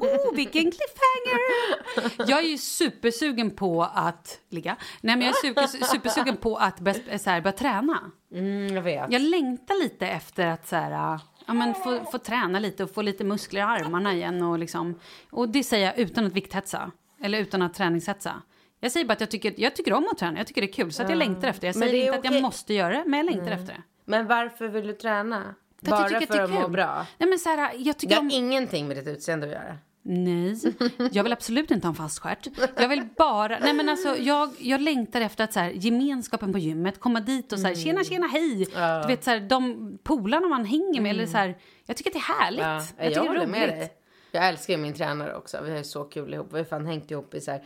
Oh, 0.00 0.34
vilken 0.34 0.62
cliffhanger! 0.62 2.30
Jag 2.30 2.38
är 2.38 2.48
ju 2.48 2.58
supersugen 2.58 3.50
på 3.50 3.82
att 3.94 4.38
ligga. 4.50 4.76
Nej, 5.00 5.16
men 5.16 5.26
jag 5.26 5.36
är 5.36 5.48
super, 5.48 5.66
supersugen 5.66 6.36
på 6.36 6.56
att 6.56 6.80
börja, 6.80 7.18
så 7.18 7.30
här, 7.30 7.40
börja 7.40 7.56
träna. 7.56 8.10
Mm, 8.32 8.74
jag 8.74 8.82
vet. 8.82 9.12
Jag 9.12 9.22
längtar 9.22 9.82
lite 9.82 10.06
efter 10.06 10.46
att 10.46 10.68
så 10.68 10.76
här, 10.76 11.20
ja, 11.46 11.54
men 11.54 11.74
få, 11.74 12.04
få 12.04 12.18
träna 12.18 12.58
lite 12.58 12.84
och 12.84 12.90
få 12.94 13.02
lite 13.02 13.24
muskler 13.24 13.60
i 13.60 13.62
armarna 13.64 14.14
igen. 14.14 14.42
Och, 14.42 14.58
liksom, 14.58 15.00
och 15.30 15.48
det 15.48 15.62
säger 15.64 15.86
jag 15.86 15.98
utan 15.98 16.26
att 16.26 16.32
vikthetsa. 16.32 16.90
Eller 17.22 17.38
utan 17.38 17.62
att 17.62 17.74
träningshetsa. 17.74 18.42
Jag 18.80 18.92
säger 18.92 19.06
bara 19.06 19.12
att 19.12 19.20
jag 19.20 19.30
tycker, 19.30 19.54
jag 19.56 19.76
tycker 19.76 19.92
om 19.92 20.08
att 20.12 20.18
träna. 20.18 20.38
Jag 20.38 20.46
tycker 20.46 20.60
det 20.60 20.66
är 20.68 20.72
kul. 20.72 20.92
Så 20.92 21.02
att 21.02 21.08
jag 21.08 21.18
längtar 21.18 21.48
efter 21.48 21.60
det. 21.60 21.66
Jag 21.66 21.74
säger 21.76 21.92
det 21.92 21.98
inte 21.98 22.12
att 22.12 22.18
okej. 22.18 22.32
jag 22.34 22.42
måste 22.42 22.74
göra 22.74 22.88
det, 22.98 23.04
men 23.06 23.18
jag 23.26 23.26
längtar 23.34 23.52
efter 23.52 23.72
det. 23.74 23.82
Men 24.04 24.26
varför 24.26 24.68
vill 24.68 24.86
du 24.86 24.92
träna? 24.92 25.42
För 25.84 25.86
att 25.86 25.90
Bara 25.90 26.10
jag 26.10 26.20
tycker 26.20 26.22
att 26.22 26.28
för 26.28 26.36
det 26.38 26.44
att 26.44 26.50
är 26.50 26.54
må 26.54 26.62
kul. 26.62 26.72
bra? 26.72 27.06
Nej, 27.18 27.28
men 27.28 27.38
så 27.38 27.48
här, 27.48 27.72
jag 27.74 27.84
Det 27.84 27.92
tycker 27.92 28.14
har 28.14 28.20
om... 28.22 28.30
ingenting 28.30 28.88
med 28.88 28.96
ditt 28.96 29.06
utseende 29.08 29.46
att 29.46 29.52
göra. 29.52 29.76
Nej, 30.08 30.56
jag 31.12 31.22
vill 31.22 31.32
absolut 31.32 31.70
inte 31.70 31.86
ha 31.86 31.90
en 31.92 31.94
fast 31.96 32.18
stjärt. 32.18 32.46
Jag 32.76 32.88
vill 32.88 33.08
bara, 33.16 33.58
nej 33.58 33.74
men 33.74 33.88
alltså 33.88 34.16
jag, 34.16 34.50
jag 34.58 34.80
längtar 34.80 35.20
efter 35.20 35.44
att 35.44 35.52
så 35.52 35.60
här, 35.60 35.70
gemenskapen 35.70 36.52
på 36.52 36.58
gymmet, 36.58 37.00
komma 37.00 37.20
dit 37.20 37.52
och 37.52 37.58
så 37.58 37.66
här, 37.66 37.72
Mm. 37.74 37.84
tjena 37.84 38.04
tjena 38.04 38.26
hej. 38.26 38.66
Du 39.02 39.06
vet 39.06 39.24
så 39.24 39.30
här, 39.30 39.40
de 39.40 39.98
polarna 40.02 40.46
man 40.48 40.64
hänger 40.64 41.00
med 41.00 41.10
eller 41.10 41.26
så 41.26 41.36
här, 41.36 41.58
jag 41.86 41.96
tycker 41.96 42.10
att 42.10 42.14
det 42.14 42.18
är 42.18 42.44
härligt. 42.44 42.64
Mm. 42.64 42.82
Ja, 42.98 43.04
jag 43.04 43.12
jag, 43.12 43.20
håller 43.22 43.40
roligt. 43.40 43.50
med 43.50 43.68
dig. 43.68 43.92
Jag 44.32 44.48
älskar 44.48 44.74
ju 44.74 44.78
min 44.80 44.92
tränare 44.94 45.34
också. 45.36 45.58
Vi 45.64 45.70
har 45.70 45.78
ju 45.78 45.84
så 45.84 46.04
kul 46.04 46.34
ihop. 46.34 46.48
Vi 46.52 46.58
har 46.58 46.64
fan 46.64 46.86
hängt 46.86 47.10
ihop 47.10 47.34
i 47.34 47.40
så 47.40 47.50
här, 47.50 47.64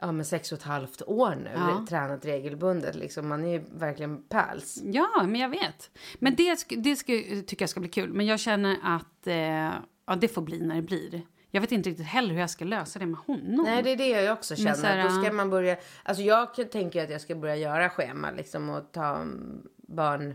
ja, 0.00 0.12
men 0.12 0.24
sex 0.24 0.52
och 0.52 0.58
ett 0.58 0.64
halvt 0.64 1.02
år 1.06 1.34
nu. 1.44 1.50
Ja. 1.54 1.86
Tränat 1.88 2.24
regelbundet. 2.24 2.94
Liksom. 2.96 3.28
Man 3.28 3.44
är 3.44 3.52
ju 3.52 3.64
verkligen 3.74 4.22
pals. 4.22 4.82
Ja, 4.84 5.08
men 5.22 5.40
jag 5.40 5.48
vet. 5.48 5.90
Men 6.18 6.34
det, 6.34 6.56
det 6.76 6.96
ska, 6.96 7.12
tycker 7.46 7.62
jag 7.62 7.70
ska 7.70 7.80
bli 7.80 7.88
kul. 7.88 8.12
Men 8.12 8.26
jag 8.26 8.40
känner 8.40 8.76
att 8.82 9.26
eh, 9.26 9.36
ja, 10.06 10.16
det 10.20 10.28
får 10.28 10.42
bli 10.42 10.60
när 10.60 10.74
det 10.74 10.82
blir. 10.82 11.22
Jag 11.54 11.60
vet 11.60 11.72
inte 11.72 11.90
riktigt 11.90 12.06
heller 12.06 12.34
hur 12.34 12.40
jag 12.40 12.50
ska 12.50 12.64
lösa 12.64 12.98
det 12.98 13.06
med 13.06 13.18
honom. 13.26 13.64
Nej, 13.64 13.82
det 13.82 13.90
är 13.90 13.96
det 13.96 14.08
jag 14.08 14.32
också 14.32 14.56
känner. 14.56 14.74
Så 14.74 14.86
här, 14.86 15.04
Då 15.04 15.22
ska 15.22 15.32
man 15.32 15.50
börja... 15.50 15.76
Alltså 16.02 16.22
jag 16.22 16.70
tänker 16.72 17.04
att 17.04 17.10
jag 17.10 17.20
ska 17.20 17.34
börja 17.34 17.56
göra 17.56 17.90
schema 17.90 18.30
liksom 18.30 18.70
och 18.70 18.92
ta 18.92 19.16
mm, 19.16 19.62
barn, 19.76 20.34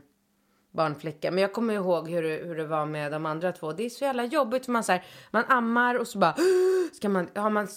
barnflicka. 0.71 1.31
Men 1.31 1.41
jag 1.41 1.53
kommer 1.53 1.73
ihåg 1.73 2.09
hur, 2.09 2.23
det- 2.23 2.43
hur 2.47 2.55
det 2.55 2.65
var 2.67 2.85
med 2.85 3.11
de 3.11 3.25
andra 3.25 3.51
två. 3.51 3.71
Det 3.71 3.85
är 3.85 3.89
så 3.89 4.03
jävla 4.03 4.25
jobbigt 4.25 4.65
för 4.65 4.71
man 4.71 4.83
så 4.83 4.91
här, 4.91 5.03
man 5.31 5.43
ammar 5.47 5.95
och 5.95 6.07
så 6.07 6.17
bara 6.19 6.35
ska 6.93 7.09
man, 7.09 7.27
har 7.35 7.49
man 7.49 7.67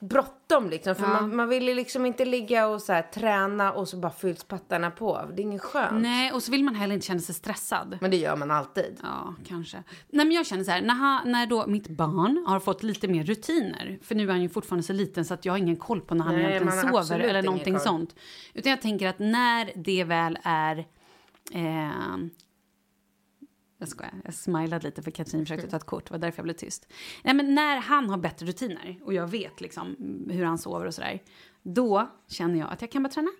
bråttom 0.00 0.70
liksom. 0.70 0.94
För 0.94 1.02
Ja. 1.02 1.08
man, 1.08 1.36
man 1.36 1.48
vill 1.48 1.68
ju 1.68 1.74
liksom 1.74 2.06
inte 2.06 2.24
ligga 2.24 2.66
och 2.66 2.82
så 2.82 2.92
här, 2.92 3.02
träna 3.02 3.72
och 3.72 3.88
så 3.88 3.96
bara 3.96 4.12
fylls 4.12 4.44
pattarna 4.44 4.90
på. 4.90 5.22
Det 5.34 5.42
är 5.42 5.44
inget 5.44 5.62
skönt. 5.62 6.02
Nej, 6.02 6.32
och 6.32 6.42
så 6.42 6.50
vill 6.50 6.64
man 6.64 6.74
heller 6.74 6.94
inte 6.94 7.06
känna 7.06 7.20
sig 7.20 7.34
stressad. 7.34 7.98
Men 8.00 8.10
det 8.10 8.16
gör 8.16 8.36
man 8.36 8.50
alltid. 8.50 8.98
Ja, 9.02 9.34
kanske. 9.48 9.76
Nej, 10.10 10.26
men 10.26 10.32
jag 10.36 10.46
känner 10.46 10.64
så 10.64 10.70
här, 10.70 10.82
när, 10.82 10.94
han, 10.94 11.32
när 11.32 11.46
då 11.46 11.66
mitt 11.66 11.88
barn 11.88 12.44
har 12.46 12.60
fått 12.60 12.82
lite 12.82 13.08
mer 13.08 13.24
rutiner, 13.24 13.98
för 14.02 14.14
nu 14.14 14.22
är 14.24 14.28
han 14.32 14.42
ju 14.42 14.48
fortfarande 14.48 14.82
så 14.82 14.92
liten 14.92 15.24
så 15.24 15.34
att 15.34 15.44
jag 15.44 15.52
har 15.52 15.58
ingen 15.58 15.76
koll 15.76 16.00
på 16.00 16.14
när 16.14 16.24
han 16.24 16.34
Nej, 16.34 16.44
egentligen 16.44 16.92
sover 16.92 17.20
eller 17.20 17.42
någonting 17.42 17.78
sånt. 17.78 18.14
Utan 18.54 18.70
jag 18.70 18.82
tänker 18.82 19.08
att 19.08 19.18
när 19.18 19.72
det 19.74 20.04
väl 20.04 20.38
är... 20.42 20.78
Eh, 21.52 22.16
jag 23.84 23.88
skojar, 23.88 24.12
jag 24.24 24.34
smilade 24.34 24.86
lite 24.86 25.02
för 25.02 25.10
Katrin 25.10 25.46
försökte 25.46 25.66
ta 25.70 25.76
ett 25.76 25.84
kort, 25.84 26.04
det 26.04 26.10
var 26.10 26.18
därför 26.18 26.38
jag 26.38 26.44
blev 26.44 26.54
tyst. 26.54 26.86
Nej, 27.22 27.34
men 27.34 27.54
när 27.54 27.76
han 27.76 28.10
har 28.10 28.16
bättre 28.16 28.46
rutiner 28.46 28.98
och 29.02 29.14
jag 29.14 29.26
vet 29.26 29.60
liksom 29.60 29.96
hur 30.30 30.44
han 30.44 30.58
sover 30.58 30.86
och 30.86 30.94
sådär, 30.94 31.22
då 31.62 32.10
känner 32.28 32.58
jag 32.58 32.72
att 32.72 32.80
jag 32.80 32.90
kan 32.90 33.02
börja 33.02 33.12
träna. 33.12 33.30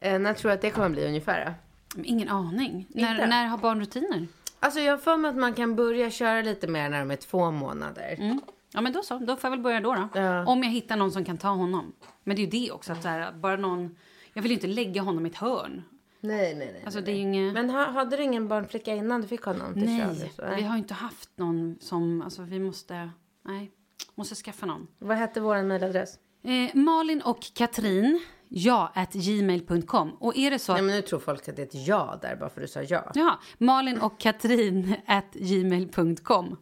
Eh, 0.00 0.18
när 0.18 0.34
tror 0.34 0.50
du 0.50 0.54
att 0.54 0.62
det 0.62 0.70
kommer 0.70 0.88
bli 0.88 1.06
ungefär? 1.06 1.54
Men 1.94 2.04
Ingen 2.04 2.28
aning. 2.28 2.86
När, 2.88 3.14
Inte? 3.14 3.26
när 3.26 3.46
har 3.46 3.58
barn 3.58 3.80
rutiner? 3.80 4.26
Alltså 4.60 4.80
jag 4.80 4.92
har 4.92 4.98
för 4.98 5.16
mig 5.16 5.28
att 5.28 5.36
man 5.36 5.54
kan 5.54 5.76
börja 5.76 6.10
köra 6.10 6.42
lite 6.42 6.68
mer 6.68 6.88
när 6.88 6.98
de 6.98 7.10
är 7.10 7.16
två 7.16 7.50
månader. 7.50 8.40
Ja 8.72 8.80
men 8.80 8.92
då 8.92 9.02
så, 9.02 9.18
då 9.18 9.36
får 9.36 9.48
jag 9.48 9.50
väl 9.50 9.60
börja 9.60 9.80
då 9.80 9.94
då. 9.94 10.08
Ja. 10.14 10.46
Om 10.46 10.62
jag 10.62 10.70
hittar 10.70 10.96
någon 10.96 11.12
som 11.12 11.24
kan 11.24 11.38
ta 11.38 11.48
honom. 11.48 11.92
Men 12.24 12.36
det 12.36 12.42
är 12.42 12.44
ju 12.44 12.50
det 12.50 12.72
också, 12.72 12.92
att 12.92 13.02
så 13.02 13.08
här, 13.08 13.32
bara 13.32 13.56
någon... 13.56 13.96
Jag 14.32 14.42
vill 14.42 14.50
ju 14.50 14.54
inte 14.54 14.66
lägga 14.66 15.02
honom 15.02 15.26
i 15.26 15.28
ett 15.28 15.36
hörn. 15.36 15.82
Nej, 16.24 16.54
nej, 16.54 16.72
nej. 16.72 16.82
Alltså 16.84 17.00
det 17.00 17.12
är 17.12 17.16
inget... 17.16 17.54
Men 17.54 17.70
ha, 17.70 17.90
hade 17.90 18.16
du 18.16 18.22
ingen 18.22 18.48
barnflicka 18.48 18.94
innan 18.94 19.20
du 19.20 19.28
fick 19.28 19.42
honom 19.42 19.74
till 19.74 19.84
Nej? 19.84 20.32
Nej. 20.38 20.56
vi 20.56 20.62
har 20.62 20.76
inte 20.76 20.94
haft 20.94 21.30
någon 21.36 21.76
som... 21.80 22.22
Alltså 22.22 22.42
vi 22.42 22.58
måste... 22.58 23.10
Nej, 23.44 23.70
måste 24.14 24.34
skaffa 24.34 24.66
någon. 24.66 24.86
Vad 24.98 25.16
hette 25.16 25.40
vår 25.40 25.62
mejladress? 25.62 26.18
Eh, 26.44 26.76
Malin 26.76 27.22
och 27.22 27.40
Katrin, 27.54 28.20
ja, 28.54 28.92
at 28.94 29.12
gmail.com. 29.12 30.16
Och 30.20 30.36
är 30.36 30.50
det 30.50 30.58
så. 30.58 30.72
Nej, 30.72 30.82
men 30.82 30.94
nu 30.96 31.02
tror 31.02 31.18
folk 31.20 31.48
att 31.48 31.56
det 31.56 31.62
är 31.62 31.66
ett 31.66 31.86
ja 31.88 32.18
där 32.22 32.36
bara 32.36 32.50
för 32.50 32.60
att 32.60 32.66
du 32.66 32.72
sa 32.72 32.82
ja. 32.82 33.10
Jaha, 33.14 33.38
Malin 33.58 34.00
och 34.00 34.20
Katrin 34.20 34.94
at 35.06 35.32
gmail.com. 35.34 36.56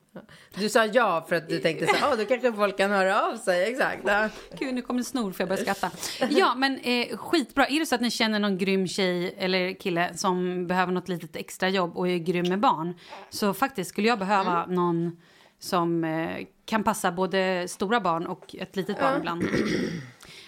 Du 0.54 0.68
sa 0.68 0.84
ja 0.86 1.26
för 1.28 1.36
att 1.36 1.48
du 1.48 1.58
tänkte 1.58 1.86
så 1.86 1.94
här, 1.94 2.08
"Åh, 2.12 2.18
då 2.18 2.24
kanske 2.24 2.52
folk 2.52 2.76
kan 2.76 2.90
höra 2.90 3.20
av 3.22 3.36
sig. 3.36 3.70
Exakt. 3.72 4.02
Ja. 4.06 4.28
Gud, 4.58 4.74
nu 4.74 4.82
kommer 4.82 5.02
snor 5.02 5.32
för 5.32 5.40
jag 5.40 5.48
börjar 5.48 5.62
skratta. 5.62 5.90
Ja, 6.30 6.54
men 6.54 6.78
eh, 6.78 7.16
skitbra. 7.16 7.66
Är 7.66 7.80
det 7.80 7.86
så 7.86 7.94
att 7.94 8.00
ni 8.00 8.10
känner 8.10 8.38
någon 8.38 8.58
grym 8.58 8.86
tjej 8.88 9.34
eller 9.38 9.72
kille 9.80 10.10
som 10.14 10.66
behöver 10.66 10.92
något 10.92 11.08
litet 11.08 11.36
extra 11.36 11.68
jobb 11.68 11.96
och 11.96 12.08
är 12.08 12.16
grym 12.18 12.48
med 12.48 12.60
barn 12.60 12.94
så 13.30 13.54
faktiskt 13.54 13.90
skulle 13.90 14.08
jag 14.08 14.18
behöva 14.18 14.66
någon 14.66 15.16
som 15.58 16.04
eh, 16.04 16.46
kan 16.64 16.82
passa 16.84 17.12
både 17.12 17.68
stora 17.68 18.00
barn 18.00 18.26
och 18.26 18.54
ett 18.58 18.76
litet 18.76 19.00
barn 19.00 19.16
ibland. 19.18 19.44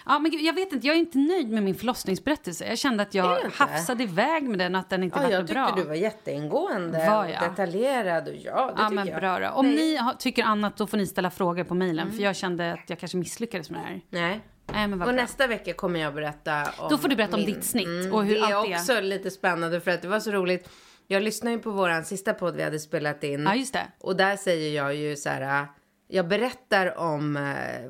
Ja, 0.05 0.19
men 0.19 0.31
gud, 0.31 0.41
jag 0.41 0.53
vet 0.53 0.73
inte, 0.73 0.87
jag 0.87 0.95
är 0.95 0.99
inte 0.99 1.17
nöjd 1.17 1.49
med 1.49 1.63
min 1.63 1.75
förlossningsberättelse. 1.75 2.65
Jag 2.65 2.77
kände 2.77 3.03
att 3.03 3.15
Är 3.15 3.19
jag 3.19 3.39
hafsade 3.53 4.03
iväg 4.03 4.43
med 4.43 4.59
den, 4.59 4.75
att 4.75 4.89
den 4.89 5.03
inte 5.03 5.17
Ja, 5.19 5.23
var 5.23 5.29
jag 5.31 5.41
så 5.41 5.47
tyckte 5.47 5.53
bra. 5.61 5.73
du 5.75 5.83
var 5.83 5.95
jätteingående 5.95 7.07
Var 7.09 7.25
och 7.25 7.31
jag? 7.31 7.41
detaljerad. 7.49 8.27
Och 8.27 8.33
ja, 8.35 8.65
det 8.67 8.73
Ja, 8.83 8.89
men 8.89 9.07
jag. 9.07 9.19
bra 9.19 9.39
då. 9.39 9.49
Om 9.49 9.65
Nej. 9.65 9.75
ni 9.75 9.95
har, 9.95 10.13
tycker 10.13 10.43
annat, 10.43 10.77
då 10.77 10.87
får 10.87 10.97
ni 10.97 11.07
ställa 11.07 11.31
frågor 11.31 11.63
på 11.63 11.73
mejlen. 11.75 12.11
För 12.11 12.23
jag 12.23 12.35
kände 12.35 12.73
att 12.73 12.89
jag 12.89 12.99
kanske 12.99 13.17
misslyckades 13.17 13.69
med 13.69 13.79
det 13.81 13.85
här. 13.85 14.01
Nej. 14.09 14.39
Nej, 14.73 14.87
men 14.87 15.01
Och 15.01 15.07
bra. 15.07 15.15
nästa 15.15 15.47
vecka 15.47 15.73
kommer 15.73 15.99
jag 15.99 16.13
berätta 16.13 16.63
om 16.77 16.89
Då 16.89 16.97
får 16.97 17.07
du 17.09 17.15
berätta 17.15 17.35
om 17.35 17.43
min- 17.45 17.53
ditt 17.55 17.63
snitt 17.63 18.13
och 18.13 18.23
hur 18.25 18.33
det 18.35 18.39
är 18.41 18.53
allt 18.55 18.67
är. 18.69 18.75
också 18.75 19.01
lite 19.01 19.31
spännande 19.31 19.81
för 19.81 19.91
att 19.91 20.01
det 20.01 20.07
var 20.07 20.19
så 20.19 20.31
roligt. 20.31 20.69
Jag 21.07 21.23
lyssnade 21.23 21.55
ju 21.55 21.61
på 21.61 21.71
våran 21.71 22.05
sista 22.05 22.33
podd 22.33 22.55
vi 22.55 22.63
hade 22.63 22.79
spelat 22.79 23.23
in. 23.23 23.43
Ja, 23.43 23.55
just 23.55 23.73
det. 23.73 23.85
Och 23.99 24.15
där 24.15 24.35
säger 24.37 24.75
jag 24.75 24.95
ju 24.95 25.15
så 25.15 25.29
här. 25.29 25.67
Jag 26.13 26.27
berättar 26.27 26.97
om 26.97 27.37
äh, 27.37 27.43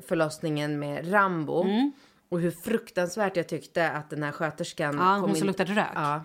förlossningen 0.08 0.78
med 0.78 1.12
Rambo. 1.12 1.62
Mm. 1.62 1.92
Och 2.28 2.40
hur 2.40 2.50
fruktansvärt 2.50 3.36
jag 3.36 3.48
tyckte 3.48 3.90
att 3.90 4.10
den 4.10 4.22
här 4.22 4.32
sköterskan 4.32 4.96
Ja, 4.98 5.16
hon 5.16 5.34
som 5.36 5.46
luktade 5.46 5.72
rök. 5.72 5.86
Ja. 5.94 6.22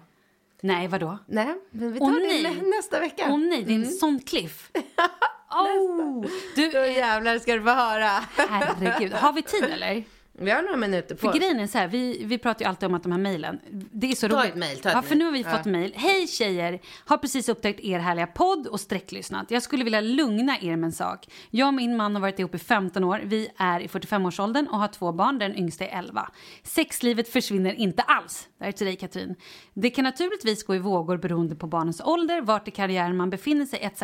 Nej, 0.61 0.87
vadå? 0.87 1.17
Nej, 1.27 1.55
men 1.71 1.93
vi 1.93 1.99
tar 1.99 2.05
Åh, 2.05 2.13
det 2.13 2.43
nej. 2.43 2.61
nästa 2.77 2.99
vecka. 2.99 3.23
Åh 3.29 3.37
nej, 3.37 3.63
det 3.63 3.71
är 3.71 3.75
en 3.75 3.81
Mm. 3.83 3.93
sån 3.93 4.19
cliff. 4.19 4.71
oh, 5.51 6.25
du, 6.55 6.69
Då 6.71 6.79
jävlar 6.85 7.39
ska 7.39 7.53
du 7.53 7.61
få 7.61 7.69
höra. 7.69 8.09
herregud. 8.49 9.13
Har 9.13 9.33
vi 9.33 9.41
tid 9.41 9.63
eller? 9.63 10.03
Vi 10.41 10.51
har 10.51 10.61
några 10.61 10.77
minuter 10.77 11.15
på 11.15 11.31
För 11.31 11.39
grejen 11.39 11.59
är 11.59 11.67
så 11.67 11.77
här, 11.77 11.87
vi, 11.87 12.23
vi 12.25 12.37
pratar 12.37 12.65
ju 12.65 12.69
alltid 12.69 12.87
om 12.87 12.93
att 12.95 13.03
de 13.03 13.11
här 13.11 13.19
mejlen, 13.19 13.59
det 13.71 14.11
är 14.11 14.15
så 14.15 14.27
Ta 14.29 14.35
roligt. 14.39 14.49
ett 14.51 14.55
mejl, 14.57 14.79
ta 14.79 14.89
ett 14.89 14.95
ja, 14.95 15.01
för 15.01 15.15
nu 15.15 15.25
har 15.25 15.31
vi 15.31 15.41
Ja. 15.41 15.49
fått 15.57 15.65
mejl. 15.65 15.93
Hej 15.95 16.27
tjejer! 16.27 16.79
Har 17.05 17.17
precis 17.17 17.49
upptäckt 17.49 17.79
er 17.79 17.99
härliga 17.99 18.27
podd 18.27 18.67
och 18.67 18.79
sträcklyssnat. 18.79 19.51
Jag 19.51 19.63
skulle 19.63 19.83
vilja 19.83 20.01
lugna 20.01 20.57
er 20.61 20.75
med 20.75 20.83
en 20.87 20.91
sak. 20.91 21.27
Jag 21.49 21.67
och 21.67 21.73
min 21.73 21.97
man 21.97 22.15
har 22.15 22.21
varit 22.21 22.39
ihop 22.39 22.55
i 22.55 22.57
15 22.57 23.03
år. 23.03 23.21
Vi 23.23 23.49
är 23.57 23.79
i 23.79 23.87
45-årsåldern 23.87 24.67
och 24.67 24.77
har 24.79 24.87
två 24.87 25.11
barn, 25.11 25.39
den 25.39 25.55
yngsta 25.55 25.85
är 25.87 25.99
11. 25.99 26.29
Sexlivet 26.63 27.29
försvinner 27.29 27.73
inte 27.73 28.01
alls. 28.03 28.47
Det 28.57 28.63
här 28.63 28.67
är 28.69 28.71
till 28.71 28.87
dig 28.87 28.95
Katrin. 28.95 29.35
Det 29.73 29.89
kan 29.89 30.03
naturligtvis 30.03 30.63
gå 30.63 30.75
i 30.75 30.79
vågor 30.79 31.17
beroende 31.17 31.55
på 31.55 31.67
barnens 31.67 32.01
ålder, 32.01 32.41
vart 32.41 32.67
i 32.67 32.71
karriären 32.71 33.17
man 33.17 33.29
befinner 33.29 33.65
sig 33.65 33.79
etc. 33.81 34.03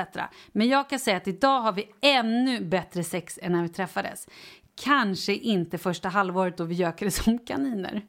Men 0.51 0.67
jag 0.67 0.89
kan 0.89 0.99
säga 0.99 1.17
att 1.17 1.27
idag 1.27 1.61
har 1.61 1.71
vi 1.71 1.87
ännu 2.01 2.65
bättre 2.65 3.03
sex 3.03 3.39
än 3.41 3.51
när 3.51 3.61
vi 3.63 3.69
träffades. 3.69 4.27
Kanske 4.75 5.33
inte 5.33 5.77
första 5.77 6.09
halvåret 6.09 6.57
då 6.57 6.63
vi 6.63 6.75
gökade 6.75 7.11
som 7.11 7.39
kaniner. 7.39 8.01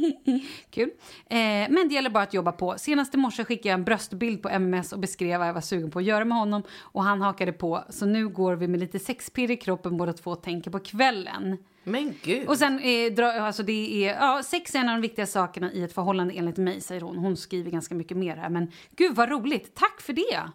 Kul. 0.70 0.90
Eh, 1.26 1.36
men 1.70 1.88
det 1.88 1.94
gäller 1.94 2.10
bara 2.10 2.22
att 2.22 2.34
jobba 2.34 2.52
på. 2.52 2.74
Senast 2.78 3.14
i 3.14 3.16
morse 3.16 3.44
skickade 3.44 3.68
jag 3.68 3.74
en 3.74 3.84
bröstbild 3.84 4.42
på 4.42 4.48
MMS 4.48 4.92
och 4.92 4.98
beskrev 4.98 5.38
vad 5.38 5.48
jag 5.48 5.54
var 5.54 5.60
sugen 5.60 5.90
på 5.90 5.98
att 5.98 6.04
göra 6.04 6.24
med 6.24 6.38
honom. 6.38 6.62
Och 6.80 7.04
han 7.04 7.22
hakade 7.22 7.52
på. 7.52 7.84
Så 7.88 8.06
nu 8.06 8.28
går 8.28 8.56
vi 8.56 8.68
med 8.68 8.80
lite 8.80 8.98
sexpirr 8.98 9.50
i 9.50 9.56
kroppen 9.56 9.96
båda 9.96 10.12
två 10.12 10.30
och 10.30 10.42
tänker 10.42 10.70
på 10.70 10.78
kvällen. 10.78 11.56
Men 11.84 12.14
gud. 12.22 12.48
Och 12.48 12.58
sen 12.58 12.78
eh, 12.78 13.12
dra, 13.12 13.32
alltså 13.32 13.62
det 13.62 14.04
är, 14.04 14.14
ja, 14.14 14.42
sex 14.44 14.74
är 14.74 14.78
en 14.78 14.88
av 14.88 14.94
de 14.94 15.00
viktiga 15.02 15.26
sakerna 15.26 15.72
i 15.72 15.82
ett 15.82 15.94
förhållande 15.94 16.34
enligt 16.34 16.56
mig, 16.56 16.80
säger 16.80 17.00
hon. 17.00 17.18
Hon 17.18 17.36
skriver 17.36 17.70
ganska 17.70 17.94
mycket 17.94 18.16
mer 18.16 18.36
här, 18.36 18.48
men 18.48 18.72
gud 18.96 19.16
vad 19.16 19.28
roligt. 19.28 19.74
Tack 19.74 20.00
för 20.00 20.12
det! 20.12 20.50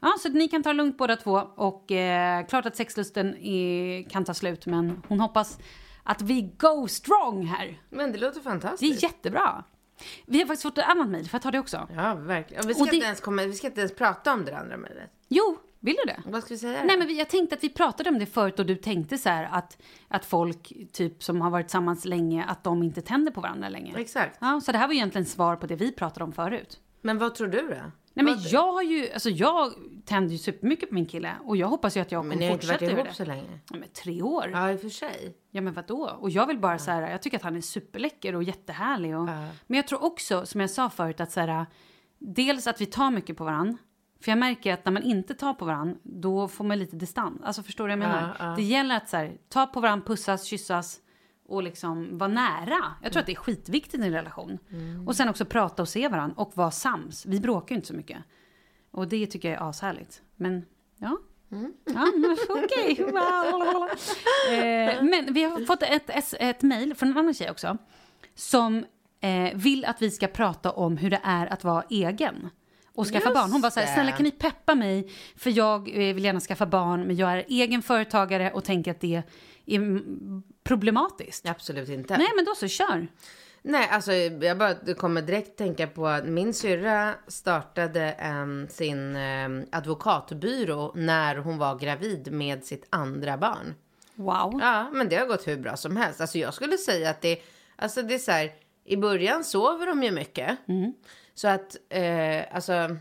Ja, 0.00 0.14
så 0.20 0.28
ni 0.28 0.48
kan 0.48 0.62
ta 0.62 0.68
det 0.70 0.76
lugnt 0.76 0.98
båda 0.98 1.16
två. 1.16 1.32
Och 1.56 1.92
eh, 1.92 2.46
klart 2.46 2.66
att 2.66 2.76
sexlusten 2.76 3.36
är, 3.36 4.02
kan 4.10 4.24
ta 4.24 4.34
slut, 4.34 4.66
men 4.66 5.02
hon 5.08 5.20
hoppas 5.20 5.58
att 6.02 6.22
vi 6.22 6.42
go 6.58 6.88
strong 6.88 7.46
här. 7.46 7.80
Men 7.90 8.12
det 8.12 8.18
låter 8.18 8.34
Det 8.38 8.44
fantastiskt. 8.44 9.02
är 9.02 9.06
jättebra. 9.08 9.64
Vi 10.26 10.38
har 10.38 10.46
faktiskt 10.46 10.62
fått 10.62 10.78
ett 10.78 10.84
annat 10.88 11.08
mejl, 11.08 11.28
får 11.28 11.34
jag 11.36 11.42
ta 11.42 11.50
det 11.50 11.58
också? 11.58 11.88
Ja, 11.96 12.14
verkligen. 12.14 12.66
Vi, 12.66 12.74
ska 12.74 12.84
det- 12.84 12.94
inte 12.94 13.06
ens 13.06 13.20
komma, 13.20 13.42
vi 13.42 13.52
ska 13.52 13.66
inte 13.66 13.80
ens 13.80 13.94
prata 13.94 14.32
om 14.32 14.44
det 14.44 14.56
andra 14.58 14.76
mejlet. 14.76 15.10
Jo, 15.28 15.58
vill 15.80 15.96
du 16.06 16.12
det? 16.12 16.22
Vad 16.26 16.42
ska 16.44 16.54
vi 16.54 16.58
säga 16.58 16.84
Nej 16.84 16.98
men 16.98 17.16
jag 17.16 17.28
tänkte 17.28 17.56
att 17.56 17.64
vi 17.64 17.68
pratade 17.68 18.10
om 18.10 18.18
det 18.18 18.26
förut 18.26 18.58
och 18.58 18.66
du 18.66 18.76
tänkte 18.76 19.18
så 19.18 19.28
här 19.28 19.48
att, 19.52 19.78
att 20.08 20.24
folk 20.24 20.72
typ 20.92 21.22
som 21.22 21.40
har 21.40 21.50
varit 21.50 21.66
tillsammans 21.66 22.04
länge, 22.04 22.44
att 22.44 22.64
de 22.64 22.82
inte 22.82 23.02
tänder 23.02 23.32
på 23.32 23.40
varandra 23.40 23.68
längre. 23.68 24.00
Exakt. 24.00 24.38
Ja, 24.40 24.60
så 24.60 24.72
det 24.72 24.78
här 24.78 24.86
var 24.86 24.94
egentligen 24.94 25.26
svar 25.26 25.56
på 25.56 25.66
det 25.66 25.76
vi 25.76 25.92
pratade 25.92 26.24
om 26.24 26.32
förut. 26.32 26.80
Men 27.02 27.18
vad 27.18 27.34
tror 27.34 27.46
du 27.48 27.68
då? 27.68 27.76
Nej 28.14 28.24
men 28.24 28.36
jag 28.42 28.72
har 28.72 28.82
ju, 28.82 29.12
alltså 29.12 29.30
jag 29.30 29.72
tänder 30.04 30.32
ju 30.32 30.38
supermycket 30.38 30.88
på 30.88 30.94
min 30.94 31.06
kille 31.06 31.32
och 31.44 31.56
jag 31.56 31.68
hoppas 31.68 31.96
ju 31.96 32.00
att 32.00 32.12
jag 32.12 32.24
Men 32.24 32.30
kommer 32.38 32.40
ni 32.40 32.46
har 32.46 32.54
inte 32.54 32.66
varit 32.66 32.78
fortsätta 32.80 32.92
göra 32.92 33.00
ihop 33.00 33.08
det. 33.08 33.14
så 33.14 33.24
länge. 33.24 33.60
Ja, 33.70 33.76
men 33.78 33.88
tre 33.88 34.22
år. 34.22 34.50
Ja. 34.52 34.58
Ja, 34.60 34.72
i 34.72 34.76
och 34.76 34.80
för 34.80 34.88
sig. 34.88 35.36
men 35.50 35.72
vadå? 35.72 36.10
Och 36.20 36.30
jag 36.30 36.46
vill 36.46 36.58
bara 36.58 36.78
så 36.78 36.90
här, 36.90 37.10
jag 37.10 37.22
tycker 37.22 37.36
att 37.36 37.42
han 37.42 37.56
är 37.56 37.60
superläcker 37.60 38.34
och 38.34 38.42
jättehärlig 38.42 39.16
och, 39.16 39.28
Ja. 39.28 39.48
Men 39.66 39.76
jag 39.76 39.88
tror 39.88 40.04
också, 40.04 40.46
som 40.46 40.60
jag 40.60 40.70
sa 40.70 40.90
förut, 40.90 41.20
att 41.20 41.32
så 41.32 41.40
här, 41.40 41.66
dels 42.18 42.66
att 42.66 42.80
vi 42.80 42.86
tar 42.86 43.10
mycket 43.10 43.36
på 43.36 43.44
varandra. 43.44 43.78
För 44.20 44.30
jag 44.30 44.38
märker 44.38 44.72
att 44.74 44.84
när 44.84 44.92
man 44.92 45.02
inte 45.02 45.34
tar 45.34 45.54
på 45.54 45.64
varandra, 45.64 45.96
då 46.02 46.48
får 46.48 46.64
man 46.64 46.78
lite 46.78 46.96
distans. 46.96 47.40
Alltså 47.44 47.62
förstår 47.62 47.88
du 47.88 47.96
vad 47.96 48.04
jag 48.04 48.08
menar? 48.12 48.36
Ja, 48.38 48.46
ja. 48.46 48.56
Det 48.56 48.62
gäller 48.62 48.96
att 48.96 49.08
så 49.08 49.16
här, 49.16 49.36
ta 49.48 49.66
på 49.66 49.80
varandra, 49.80 50.06
pussas, 50.06 50.44
kyssas 50.44 51.00
och 51.50 51.62
liksom 51.62 52.18
vara 52.18 52.30
nära. 52.30 52.94
Jag 53.02 53.12
tror 53.12 53.20
att 53.20 53.26
det 53.26 53.32
är 53.32 53.36
skitviktigt 53.36 54.04
i 54.04 54.06
en 54.06 54.12
relation. 54.12 54.58
Mm. 54.70 55.08
Och 55.08 55.16
sen 55.16 55.28
också 55.28 55.44
prata 55.44 55.82
och 55.82 55.88
se 55.88 56.08
varandra 56.08 56.34
och 56.42 56.56
vara 56.56 56.70
sams. 56.70 57.26
Vi 57.26 57.40
bråkar 57.40 57.74
ju 57.74 57.76
inte 57.76 57.88
så 57.88 57.94
mycket. 57.94 58.18
Och 58.90 59.08
det 59.08 59.26
tycker 59.26 59.50
jag 59.50 59.62
är 59.62 59.68
ashärligt. 59.70 60.22
Men 60.36 60.64
ja. 60.96 61.18
Mm. 61.52 61.72
Ja, 61.84 62.12
okej. 62.48 63.00
eh, 64.48 65.02
men 65.02 65.34
vi 65.34 65.42
har 65.42 65.66
fått 65.66 65.82
ett, 65.82 66.10
ett, 66.10 66.34
ett 66.40 66.62
mejl 66.62 66.94
från 66.94 67.08
en 67.08 67.18
annan 67.18 67.34
tjej 67.34 67.50
också. 67.50 67.78
Som 68.34 68.84
eh, 69.20 69.54
vill 69.54 69.84
att 69.84 70.02
vi 70.02 70.10
ska 70.10 70.26
prata 70.26 70.70
om 70.70 70.96
hur 70.96 71.10
det 71.10 71.20
är 71.22 71.46
att 71.46 71.64
vara 71.64 71.84
egen. 71.90 72.50
Och 72.94 73.06
skaffa 73.06 73.28
Just 73.28 73.40
barn. 73.40 73.52
Hon 73.52 73.60
var 73.60 73.70
så 73.70 73.80
här, 73.80 73.94
snälla 73.94 74.12
kan 74.12 74.24
ni 74.24 74.30
peppa 74.30 74.74
mig? 74.74 75.12
För 75.36 75.50
jag 75.50 75.88
eh, 75.88 76.14
vill 76.14 76.24
gärna 76.24 76.40
skaffa 76.40 76.66
barn, 76.66 77.06
men 77.06 77.16
jag 77.16 77.32
är 77.32 77.44
egen 77.48 77.82
företagare 77.82 78.52
och 78.52 78.64
tänker 78.64 78.90
att 78.90 79.00
det 79.00 79.22
är 79.66 79.82
problematiskt. 80.70 81.48
Absolut 81.48 81.88
inte. 81.88 82.18
Nej, 82.18 82.28
men 82.36 82.44
då 82.44 82.54
så, 82.54 82.68
kör. 82.68 83.08
Nej, 83.62 83.88
alltså 83.90 84.12
jag 84.12 84.58
bara 84.58 84.94
kommer 84.94 85.22
direkt 85.22 85.58
tänka 85.58 85.86
på 85.86 86.06
att 86.06 86.24
min 86.24 86.54
syrra 86.54 87.14
startade 87.26 88.12
em, 88.12 88.68
sin 88.68 89.16
em, 89.16 89.66
advokatbyrå 89.72 90.92
när 90.94 91.36
hon 91.36 91.58
var 91.58 91.78
gravid 91.78 92.32
med 92.32 92.64
sitt 92.64 92.86
andra 92.90 93.36
barn. 93.36 93.74
Wow. 94.14 94.58
Ja, 94.60 94.90
men 94.92 95.08
det 95.08 95.16
har 95.16 95.26
gått 95.26 95.46
hur 95.46 95.56
bra 95.56 95.76
som 95.76 95.96
helst. 95.96 96.20
Alltså 96.20 96.38
jag 96.38 96.54
skulle 96.54 96.78
säga 96.78 97.10
att 97.10 97.20
det, 97.20 97.42
alltså 97.76 98.02
det 98.02 98.14
är 98.14 98.18
så 98.18 98.32
här, 98.32 98.52
i 98.84 98.96
början 98.96 99.44
sover 99.44 99.86
de 99.86 100.02
ju 100.02 100.10
mycket. 100.10 100.58
Så 101.34 101.48
att, 101.48 101.76
eh, 101.88 102.54
alltså, 102.54 102.96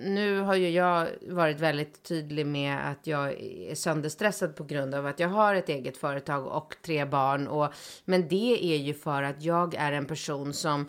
nu 0.00 0.40
har 0.40 0.54
ju 0.54 0.70
jag 0.70 1.08
varit 1.22 1.60
väldigt 1.60 2.02
tydlig 2.02 2.46
med 2.46 2.90
att 2.90 3.06
jag 3.06 3.32
är 3.32 3.74
sönderstressad 3.74 4.56
på 4.56 4.64
grund 4.64 4.94
av 4.94 5.06
att 5.06 5.20
jag 5.20 5.28
har 5.28 5.54
ett 5.54 5.68
eget 5.68 5.96
företag 5.96 6.46
och 6.46 6.76
tre 6.82 7.04
barn. 7.04 7.48
Och, 7.48 7.72
men 8.04 8.28
det 8.28 8.74
är 8.74 8.76
ju 8.76 8.94
för 8.94 9.22
att 9.22 9.42
jag 9.42 9.74
är 9.74 9.92
en 9.92 10.06
person 10.06 10.54
som 10.54 10.86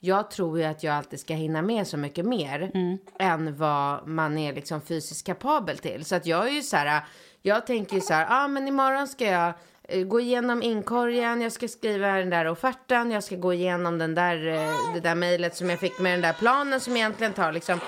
jag 0.00 0.30
tror 0.30 0.58
ju 0.58 0.64
att 0.64 0.82
jag 0.82 0.94
alltid 0.94 1.20
ska 1.20 1.34
hinna 1.34 1.62
med 1.62 1.86
så 1.86 1.96
mycket 1.96 2.24
mer 2.24 2.70
än 3.18 3.56
vad 3.56 4.08
man 4.08 4.38
är 4.38 4.52
liksom 4.52 4.80
fysiskt 4.80 5.26
kapabel 5.26 5.78
till. 5.78 6.04
Så 6.04 6.14
att 6.14 6.26
jag 6.26 6.48
är 6.48 6.52
ju 6.52 6.62
så 6.62 6.76
här, 6.76 7.04
jag 7.42 7.66
tänker 7.66 7.94
ju 7.94 8.00
så 8.00 8.14
här, 8.14 8.26
ja 8.26 8.44
ah, 8.44 8.48
men 8.48 8.68
imorgon 8.68 9.08
ska 9.08 9.24
jag 9.24 9.52
eh, 9.82 10.04
gå 10.04 10.20
igenom 10.20 10.62
inkorgen, 10.62 11.40
jag 11.40 11.52
ska 11.52 11.68
skriva 11.68 12.08
den 12.08 12.30
där 12.30 12.46
offerten, 12.46 13.10
jag 13.10 13.24
ska 13.24 13.36
gå 13.36 13.52
igenom 13.52 13.98
den 13.98 14.14
där, 14.14 14.46
eh, 14.46 14.94
det 14.94 15.00
där 15.00 15.14
mejlet 15.14 15.56
som 15.56 15.70
jag 15.70 15.80
fick 15.80 15.98
med 15.98 16.12
den 16.12 16.20
där 16.20 16.32
planen 16.32 16.80
som 16.80 16.96
egentligen 16.96 17.32
tar 17.32 17.52
liksom 17.52 17.80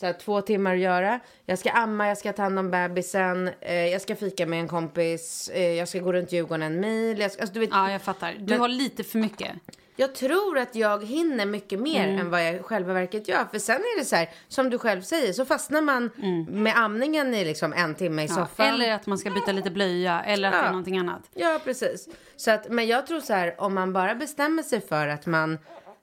så 0.00 0.06
här, 0.06 0.12
två 0.12 0.40
timmar 0.40 0.74
att 0.74 0.80
göra. 0.80 1.20
Jag 1.46 1.58
ska 1.58 1.70
amma, 1.70 2.08
jag 2.08 2.18
ska 2.18 2.32
ta 2.32 2.42
hand 2.42 2.58
om 2.58 2.70
bebisen, 2.70 3.50
eh, 3.60 3.74
jag 3.86 4.00
ska 4.00 4.16
fika 4.16 4.46
med 4.46 4.60
en 4.60 4.68
kompis, 4.68 5.50
eh, 5.54 5.72
jag 5.72 5.88
ska 5.88 5.98
gå 5.98 6.12
runt 6.12 6.32
Djurgården 6.32 6.62
en 6.62 6.80
mil. 6.80 7.18
Jag, 7.20 7.32
ska, 7.32 7.42
alltså, 7.42 7.54
du 7.54 7.60
vet, 7.60 7.70
Ja, 7.72 7.90
jag 7.92 8.02
fattar. 8.02 8.32
Du 8.38 8.44
Men- 8.52 8.60
har 8.60 8.68
lite 8.68 9.04
för 9.04 9.18
mycket. 9.18 9.50
jag 9.96 10.14
tror 10.14 10.58
att 10.58 10.74
jag 10.74 11.04
hinner 11.04 11.46
mycket 11.46 11.78
mer 11.80 12.04
Mm. 12.08 12.20
än 12.20 12.30
vad 12.30 12.46
jag 12.48 12.64
själva 12.64 12.92
verket 12.92 13.28
gör. 13.28 13.44
För 13.52 13.58
sen 13.58 13.76
är 13.76 13.98
det 13.98 14.04
så 14.04 14.16
här, 14.16 14.28
som 14.48 14.70
du 14.70 14.78
själv 14.78 15.02
säger, 15.02 15.32
så 15.32 15.44
fastnar 15.44 15.80
man 15.82 16.10
med 16.48 16.76
amningen 16.76 17.34
i 17.34 17.44
liksom 17.44 17.72
en 17.72 17.94
timme 17.94 18.22
i 18.22 18.26
Mm. 18.26 18.38
Ja, 18.38 18.46
soffan. 18.46 18.66
eller 18.66 18.92
att 18.92 19.06
man 19.06 19.18
ska 19.18 19.30
byta 19.30 19.52
lite 19.52 19.70
blöja 19.70 20.22
eller 20.22 20.48
att 20.48 20.54
det 20.54 20.58
Ja. 20.58 20.64
är 20.64 20.70
någonting 20.70 20.98
annat. 20.98 21.22
Ja, 21.34 21.60
precis. 21.64 22.08
Så 22.36 22.50
att, 22.50 22.68
men 22.68 22.86
jag 22.86 23.06
tror 23.06 23.20
så 23.20 23.32
här, 23.32 23.54
om 23.60 23.74
man 23.74 23.92
bara 23.92 24.14
bestämmer 24.14 24.62
sig 24.62 24.80
för 24.80 25.08
att 25.08 25.26
man 25.26 25.58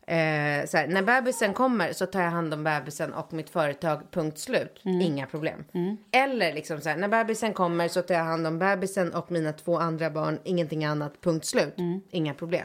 Eh, 0.08 0.66
så 0.66 0.78
här, 0.78 0.88
när 0.88 1.02
bebisen 1.02 1.54
kommer 1.54 1.94
så 1.94 2.06
tar 2.06 2.22
jag 2.22 2.32
hand 2.32 2.54
om 2.54 2.64
bebisen 2.64 3.14
och 3.14 3.34
mitt 3.34 3.50
företag, 3.50 4.02
punkt 4.12 4.40
slut. 4.40 4.82
Mm. 4.86 5.02
Inga 5.02 5.26
problem. 5.28 5.64
Eller 6.12 6.54
liksom 6.54 6.82
så 6.82 6.96
när 6.96 7.08
bebisen 7.08 7.54
kommer 7.54 7.88
så 7.88 8.02
tar 8.02 8.16
jag 8.16 8.24
hand 8.24 8.48
om 8.48 8.60
bebisen 8.60 9.14
och 9.14 9.32
mina 9.32 9.54
två 9.54 9.78
andra 9.80 10.10
barn, 10.10 10.40
ingenting 10.44 10.86
annat, 10.86 11.14
punkt 11.22 11.46
slut. 11.46 11.76
Inga 12.12 12.34
problem. 12.34 12.62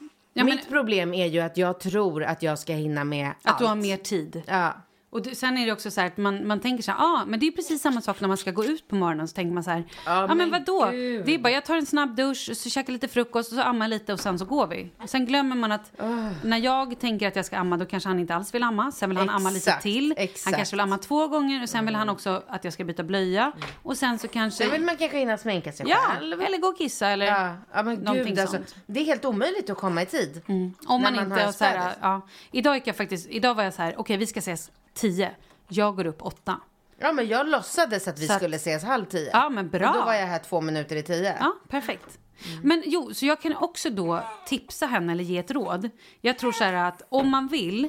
Mm. 0.00 0.10
Ja, 0.32 0.44
men- 0.44 0.54
Mitt 0.56 0.68
problem 0.68 1.14
är 1.14 1.26
ju 1.26 1.40
att 1.40 1.56
jag 1.56 1.80
tror 1.80 2.22
att 2.24 2.42
jag 2.42 2.58
ska 2.58 2.72
hinna 2.72 3.04
med 3.04 3.26
allt. 3.26 3.36
Att 3.54 3.58
du 3.58 3.64
har 3.64 3.74
mer 3.76 3.96
tid. 3.96 4.42
Ja. 4.46 4.72
Och 5.10 5.22
det, 5.22 5.34
sen 5.34 5.58
är 5.58 5.66
det 5.66 5.72
också 5.72 5.90
så 5.90 6.00
här 6.00 6.06
att 6.06 6.16
man, 6.16 6.46
man 6.46 6.60
tänker 6.60 6.82
så 6.82 6.92
här, 6.92 6.98
ah, 6.98 7.24
men 7.26 7.40
det 7.40 7.46
är 7.46 7.50
precis 7.50 7.82
samma 7.82 8.00
sak 8.00 8.20
när 8.20 8.28
man 8.28 8.36
ska 8.36 8.50
gå 8.50 8.64
ut 8.64 8.88
på 8.88 8.94
morgonen. 8.94 9.28
Så 9.28 9.34
tänker 9.34 9.54
man 9.54 9.64
så 9.64 9.70
här, 9.70 9.84
ja 10.06 10.22
ah, 10.22 10.26
men 10.26 10.36
men 10.38 10.50
vadå? 10.50 10.90
gud. 10.90 11.26
Det 11.26 11.34
är 11.34 11.38
bara, 11.38 11.52
jag 11.52 11.64
tar 11.64 11.76
en 11.76 11.86
snabb 11.86 12.16
dusch, 12.16 12.50
så 12.56 12.70
käkar 12.70 12.92
lite 12.92 13.08
frukost 13.08 13.52
och 13.52 13.58
så 13.58 13.62
ammar 13.62 13.88
lite 13.88 14.12
och 14.12 14.20
sen 14.20 14.38
så 14.38 14.44
går 14.44 14.66
vi. 14.66 14.90
Sen 15.06 15.26
glömmer 15.26 15.56
man 15.56 15.72
att 15.72 16.00
när 16.44 16.58
jag 16.58 16.98
tänker 16.98 17.28
att 17.28 17.36
jag 17.36 17.44
ska 17.44 17.56
amma 17.56 17.76
då 17.76 17.86
kanske 17.86 18.08
han 18.08 18.18
inte 18.18 18.34
alls 18.34 18.54
vill 18.54 18.62
amma. 18.62 18.92
Sen 18.92 19.08
vill 19.08 19.18
han 19.18 19.30
amma 19.30 19.50
lite 19.50 19.70
Exakt, 19.70 19.82
till. 19.82 20.14
exakt. 20.16 20.44
Han 20.44 20.54
kanske 20.54 20.76
vill 20.76 20.80
amma 20.80 20.98
två 20.98 21.28
gånger 21.28 21.62
och 21.62 21.68
sen 21.68 21.86
vill 21.86 21.94
han 21.94 22.08
också 22.08 22.42
att 22.48 22.64
jag 22.64 22.72
ska 22.72 22.84
byta 22.84 23.02
blöja. 23.02 23.52
Och 23.82 23.96
sen 23.96 24.18
så 24.18 24.28
kanske... 24.28 24.64
Sen 24.64 24.72
vill 24.72 24.84
man 24.84 24.96
kanske 24.96 25.18
hinna 25.18 25.38
sminka 25.38 25.72
sig 25.72 25.86
ja, 25.88 25.96
själv. 25.96 26.42
eller 26.42 26.58
gå 26.58 26.68
och 26.68 26.78
kissa 26.78 27.08
eller 27.08 27.26
Ja, 27.26 27.56
ja 27.72 27.82
men 27.82 27.94
någonting 27.94 28.26
gud 28.26 28.38
alltså. 28.38 28.56
sånt. 28.56 28.74
Det 28.86 29.00
är 29.00 29.04
helt 29.04 29.24
omöjligt 29.24 29.70
att 29.70 29.78
komma 29.78 30.02
i 30.02 30.06
tid. 30.06 30.42
Om 30.46 30.74
när 30.86 30.98
man, 30.98 31.14
man 31.14 31.24
inte 31.24 31.44
har 31.44 31.52
så 31.52 31.64
här, 31.64 31.92
ja. 32.00 32.26
Idag 32.50 32.74
gick 32.74 32.86
jag 32.86 32.96
faktiskt, 32.96 33.28
idag 33.30 33.54
var 33.54 33.62
jag 33.64 33.74
så 33.74 33.82
här, 33.82 33.94
okej 33.96 34.16
vi 34.16 34.26
ska 34.26 34.38
ses 34.38 34.70
tio. 34.98 35.30
Jag 35.68 35.96
går 35.96 36.06
upp 36.06 36.22
åtta. 36.22 36.60
Ja 36.98 37.12
men 37.12 37.28
jag 37.28 37.48
låtsades 37.48 38.08
att 38.08 38.18
vi 38.18 38.26
Så 38.26 38.32
att- 38.32 38.38
skulle 38.38 38.56
ses 38.56 38.84
halv 38.84 39.04
tio. 39.04 39.30
Ja, 39.32 39.48
men 39.48 39.68
bra. 39.68 39.88
Och 39.88 39.94
då 39.94 40.04
var 40.04 40.14
jag 40.14 40.26
här 40.26 40.38
två 40.38 40.60
minuter 40.60 40.96
i 40.96 41.02
tio. 41.02 41.36
Ja, 41.40 41.54
perfekt. 41.68 42.18
Men 42.62 42.82
jo, 42.86 43.14
så 43.14 43.26
jag 43.26 43.40
kan 43.40 43.56
också 43.56 43.90
då 43.90 44.22
tipsa 44.46 44.86
henne 44.86 45.12
eller 45.12 45.24
ge 45.24 45.38
ett 45.38 45.50
råd. 45.50 45.90
Jag 46.20 46.38
tror 46.38 46.52
så 46.52 46.64
här 46.64 46.72
att 46.72 47.02
om 47.08 47.28
man 47.30 47.48
vill 47.48 47.88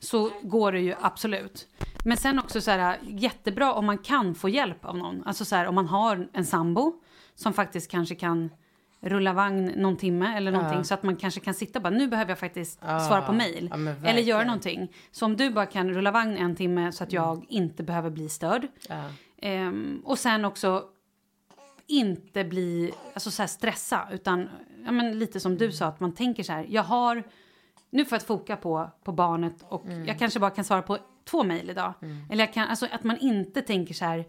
så 0.00 0.30
går 0.42 0.72
det 0.72 0.80
ju 0.80 0.94
absolut. 1.00 1.68
Men 2.04 2.16
sen 2.16 2.38
också 2.38 2.60
så 2.60 2.70
här 2.70 2.98
jättebra 3.02 3.72
om 3.72 3.86
man 3.86 3.98
kan 3.98 4.34
få 4.34 4.48
hjälp 4.48 4.84
av 4.84 4.96
någon. 4.98 5.22
Alltså 5.26 5.44
så 5.44 5.56
här 5.56 5.66
om 5.66 5.74
man 5.74 5.86
har 5.86 6.28
en 6.32 6.46
sambo 6.46 6.92
som 7.34 7.52
faktiskt 7.52 7.90
kanske 7.90 8.14
kan 8.14 8.50
rulla 9.02 9.32
vagn 9.32 9.72
någon 9.76 9.96
timme 9.96 10.36
eller 10.36 10.52
någonting 10.52 10.84
så 10.84 10.94
att 10.94 11.02
man 11.02 11.16
kanske 11.16 11.40
kan 11.40 11.54
sitta 11.54 11.80
bara 11.80 11.90
nu 11.90 12.08
behöver 12.08 12.30
jag 12.30 12.38
faktiskt 12.38 12.80
svara 12.80 13.22
på 13.22 13.32
mail. 13.32 13.68
Ja, 13.72 14.08
eller 14.08 14.22
göra 14.22 14.44
någonting. 14.44 14.92
Så 15.10 15.24
om 15.26 15.36
du 15.36 15.50
bara 15.50 15.66
kan 15.66 15.90
rulla 15.90 16.10
vagn 16.10 16.36
en 16.36 16.56
timme 16.56 16.92
så 16.92 17.04
att 17.04 17.12
jag 17.12 17.44
inte 17.48 17.82
behöver 17.82 18.10
bli 18.10 18.28
störd. 18.28 18.66
Ehm, 19.42 20.02
och 20.04 20.18
sen 20.18 20.44
också 20.44 20.84
inte 21.86 22.44
bli 22.44 22.92
alltså 23.14 23.30
så 23.30 23.42
här 23.42 23.46
stressa 23.46 24.08
utan 24.12 24.48
ja, 24.84 24.92
men 24.92 25.18
lite 25.18 25.40
som 25.40 25.56
du 25.56 25.72
sa 25.72 25.86
att 25.86 26.00
man 26.00 26.14
tänker 26.14 26.42
så 26.42 26.52
här 26.52 26.66
jag 26.68 26.82
har 26.82 27.22
nu 27.90 28.04
får 28.04 28.16
jag 28.16 28.22
foka 28.22 28.56
på, 28.56 28.90
på 29.04 29.12
barnet 29.12 29.64
och 29.68 29.84
jag 30.06 30.18
kanske 30.18 30.40
bara 30.40 30.50
kan 30.50 30.64
svara 30.64 30.82
på 30.82 30.98
två 31.24 31.44
mejl 31.44 31.70
idag. 31.70 31.92
Eller 32.30 32.44
jag 32.44 32.52
kan, 32.54 32.68
alltså 32.68 32.86
att 32.92 33.04
man 33.04 33.16
inte 33.16 33.62
tänker 33.62 33.94
så 33.94 34.04
här 34.04 34.24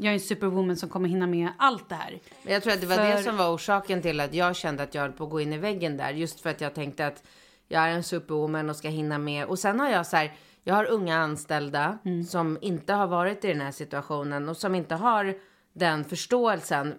jag 0.00 0.10
är 0.10 0.14
en 0.14 0.20
superwoman 0.20 0.76
som 0.76 0.88
kommer 0.88 1.08
hinna 1.08 1.26
med 1.26 1.48
allt 1.58 1.88
det 1.88 1.94
här. 1.94 2.18
Men 2.42 2.52
jag 2.52 2.62
tror 2.62 2.72
att 2.72 2.80
det 2.80 2.86
var 2.86 2.96
För- 2.96 3.04
det 3.16 3.22
som 3.22 3.36
var 3.36 3.54
orsaken 3.54 4.02
till 4.02 4.20
att 4.20 4.34
jag 4.34 4.56
kände 4.56 4.82
att 4.82 4.94
jag 4.94 5.02
höll 5.02 5.12
på 5.12 5.24
att 5.24 5.30
gå 5.30 5.40
in 5.40 5.52
i 5.52 5.58
väggen 5.58 5.96
där. 5.96 6.10
Just 6.10 6.40
för 6.40 6.50
att 6.50 6.60
jag 6.60 6.74
tänkte 6.74 7.06
att 7.06 7.22
jag 7.68 7.82
är 7.82 7.88
en 7.88 8.02
superwoman 8.02 8.70
och 8.70 8.76
ska 8.76 8.88
hinna 8.88 9.18
med. 9.18 9.46
Och 9.46 9.58
sen 9.58 9.80
har 9.80 9.90
jag 9.90 10.06
så 10.06 10.16
här, 10.16 10.32
jag 10.64 10.74
har 10.74 10.84
unga 10.84 11.16
anställda 11.18 11.98
Mm. 12.04 12.24
som 12.24 12.58
inte 12.60 12.92
har 12.92 13.06
varit 13.06 13.44
i 13.44 13.48
den 13.48 13.60
här 13.60 13.72
situationen 13.72 14.48
och 14.48 14.56
som 14.56 14.74
inte 14.74 14.94
har 14.94 15.34
den 15.72 16.04
förståelsen 16.04 16.94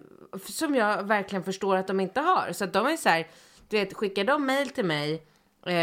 som 0.48 0.74
jag 0.74 1.02
verkligen 1.02 1.44
förstår 1.44 1.76
att 1.76 1.86
de 1.86 2.00
inte 2.00 2.20
har. 2.20 2.52
Så 2.52 2.64
att 2.64 2.72
de 2.72 2.86
är 2.86 2.96
så 2.96 3.08
här, 3.08 3.26
du 3.68 3.76
vet, 3.78 3.94
skickar 3.94 4.24
de 4.24 4.46
mail 4.46 4.70
till 4.70 4.84
mig 4.84 5.22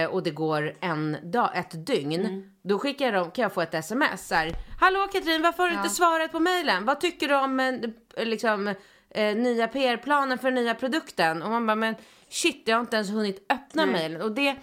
och 0.10 0.24
det 0.24 0.32
går 0.32 0.74
en 0.82 1.18
dag, 1.32 1.50
ett 1.54 1.86
dygn, 1.86 2.26
Mm. 2.26 2.44
då 2.62 2.80
skickar 2.80 3.12
de, 3.12 3.32
kan 3.32 3.44
jag 3.44 3.54
få 3.54 3.62
ett 3.62 3.74
sms 3.74 4.28
så 4.28 4.36
här, 4.36 4.52
Hallå 4.80 5.08
Katrin, 5.14 5.42
varför 5.42 5.64
har 5.64 5.70
du 5.70 5.76
inte 5.76 5.90
svarat 5.90 6.32
på 6.32 6.40
mailen? 6.40 6.86
Vad 6.86 7.00
tycker 7.02 7.28
du 7.28 7.36
om 7.36 7.60
eh, 7.60 8.26
liksom, 8.26 8.68
eh, 9.10 9.36
nya 9.36 9.68
PR-planen 9.68 10.38
för 10.38 10.52
nya 10.52 10.76
produkten? 10.76 11.44
Och 11.44 11.50
man 11.50 11.68
bara, 11.68 11.76
men 11.76 11.96
shit, 12.30 12.64
jag 12.66 12.76
har 12.76 12.82
inte 12.82 12.96
ens 12.96 13.10
hunnit 13.10 13.46
öppna 13.50 13.86
mailen. 13.86 14.22
Och 14.22 14.32
det, 14.32 14.56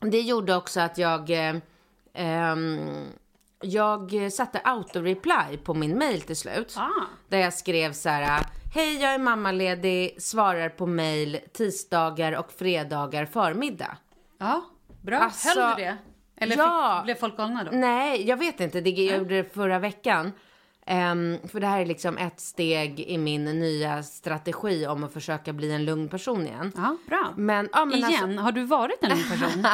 det 0.00 0.20
gjorde 0.20 0.56
också 0.56 0.80
att 0.80 0.98
jag, 0.98 1.30
eh, 1.30 1.56
ehm, 2.14 3.06
jag 3.60 4.32
satte 4.32 4.58
auto-reply 4.58 5.56
på 5.64 5.74
min 5.74 5.98
mail 5.98 6.20
till 6.20 6.36
slut. 6.36 6.74
Ah. 6.78 6.88
Där 7.28 7.38
jag 7.38 7.54
skrev 7.54 7.92
så 7.92 8.08
här, 8.08 8.46
hej 8.74 8.96
jag 9.02 9.14
är 9.14 9.18
mammaledig, 9.18 10.22
svarar 10.22 10.68
på 10.68 10.86
mail 10.86 11.38
tisdagar 11.52 12.32
och 12.32 12.52
fredagar 12.52 13.26
förmiddag. 13.26 13.96
Ja, 14.38 14.64
bra. 15.02 15.18
Alltså, 15.18 15.60
Höll 15.60 15.76
du 15.76 15.82
det? 15.84 15.96
Eller 16.36 16.56
ja. 16.56 16.96
fick, 16.98 17.04
blev 17.04 17.14
folk 17.14 17.36
galna 17.36 17.64
då? 17.64 17.70
Nej, 17.72 18.28
jag 18.28 18.36
vet 18.36 18.60
inte. 18.60 18.80
Det, 18.80 18.90
jag 18.90 19.18
gjorde 19.18 19.36
det 19.36 19.54
förra 19.54 19.78
veckan. 19.78 20.32
Ehm, 20.86 21.38
för 21.48 21.60
det 21.60 21.66
här 21.66 21.80
är 21.80 21.86
liksom 21.86 22.18
ett 22.18 22.40
steg 22.40 23.00
i 23.00 23.18
min 23.18 23.44
nya 23.44 24.02
strategi 24.02 24.86
om 24.86 25.04
att 25.04 25.12
försöka 25.12 25.52
bli 25.52 25.72
en 25.72 25.84
lugn 25.84 26.08
person 26.08 26.46
igen. 26.46 26.72
Ja, 26.76 26.96
bra. 27.08 27.34
Men, 27.36 27.68
ja, 27.72 27.84
men 27.84 27.98
Igen, 27.98 28.22
Alltså, 28.22 28.42
har 28.42 28.52
du 28.52 28.64
varit 28.64 28.98
en 29.02 29.10
lugn 29.10 29.24
person? 29.30 29.66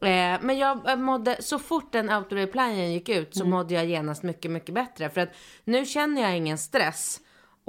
eh, 0.00 0.38
men 0.40 0.58
jag 0.58 0.98
mådde, 0.98 1.42
så 1.42 1.58
fort 1.58 1.92
den 1.92 2.10
autoreplyen 2.10 2.92
gick 2.92 3.08
ut 3.08 3.36
Mm. 3.36 3.44
så 3.44 3.44
mådde 3.46 3.74
jag 3.74 3.86
genast 3.86 4.22
mycket, 4.22 4.50
mycket 4.50 4.74
bättre. 4.74 5.10
För 5.10 5.20
att 5.20 5.30
nu 5.64 5.86
känner 5.86 6.22
jag 6.22 6.36
ingen 6.36 6.58
stress 6.58 7.20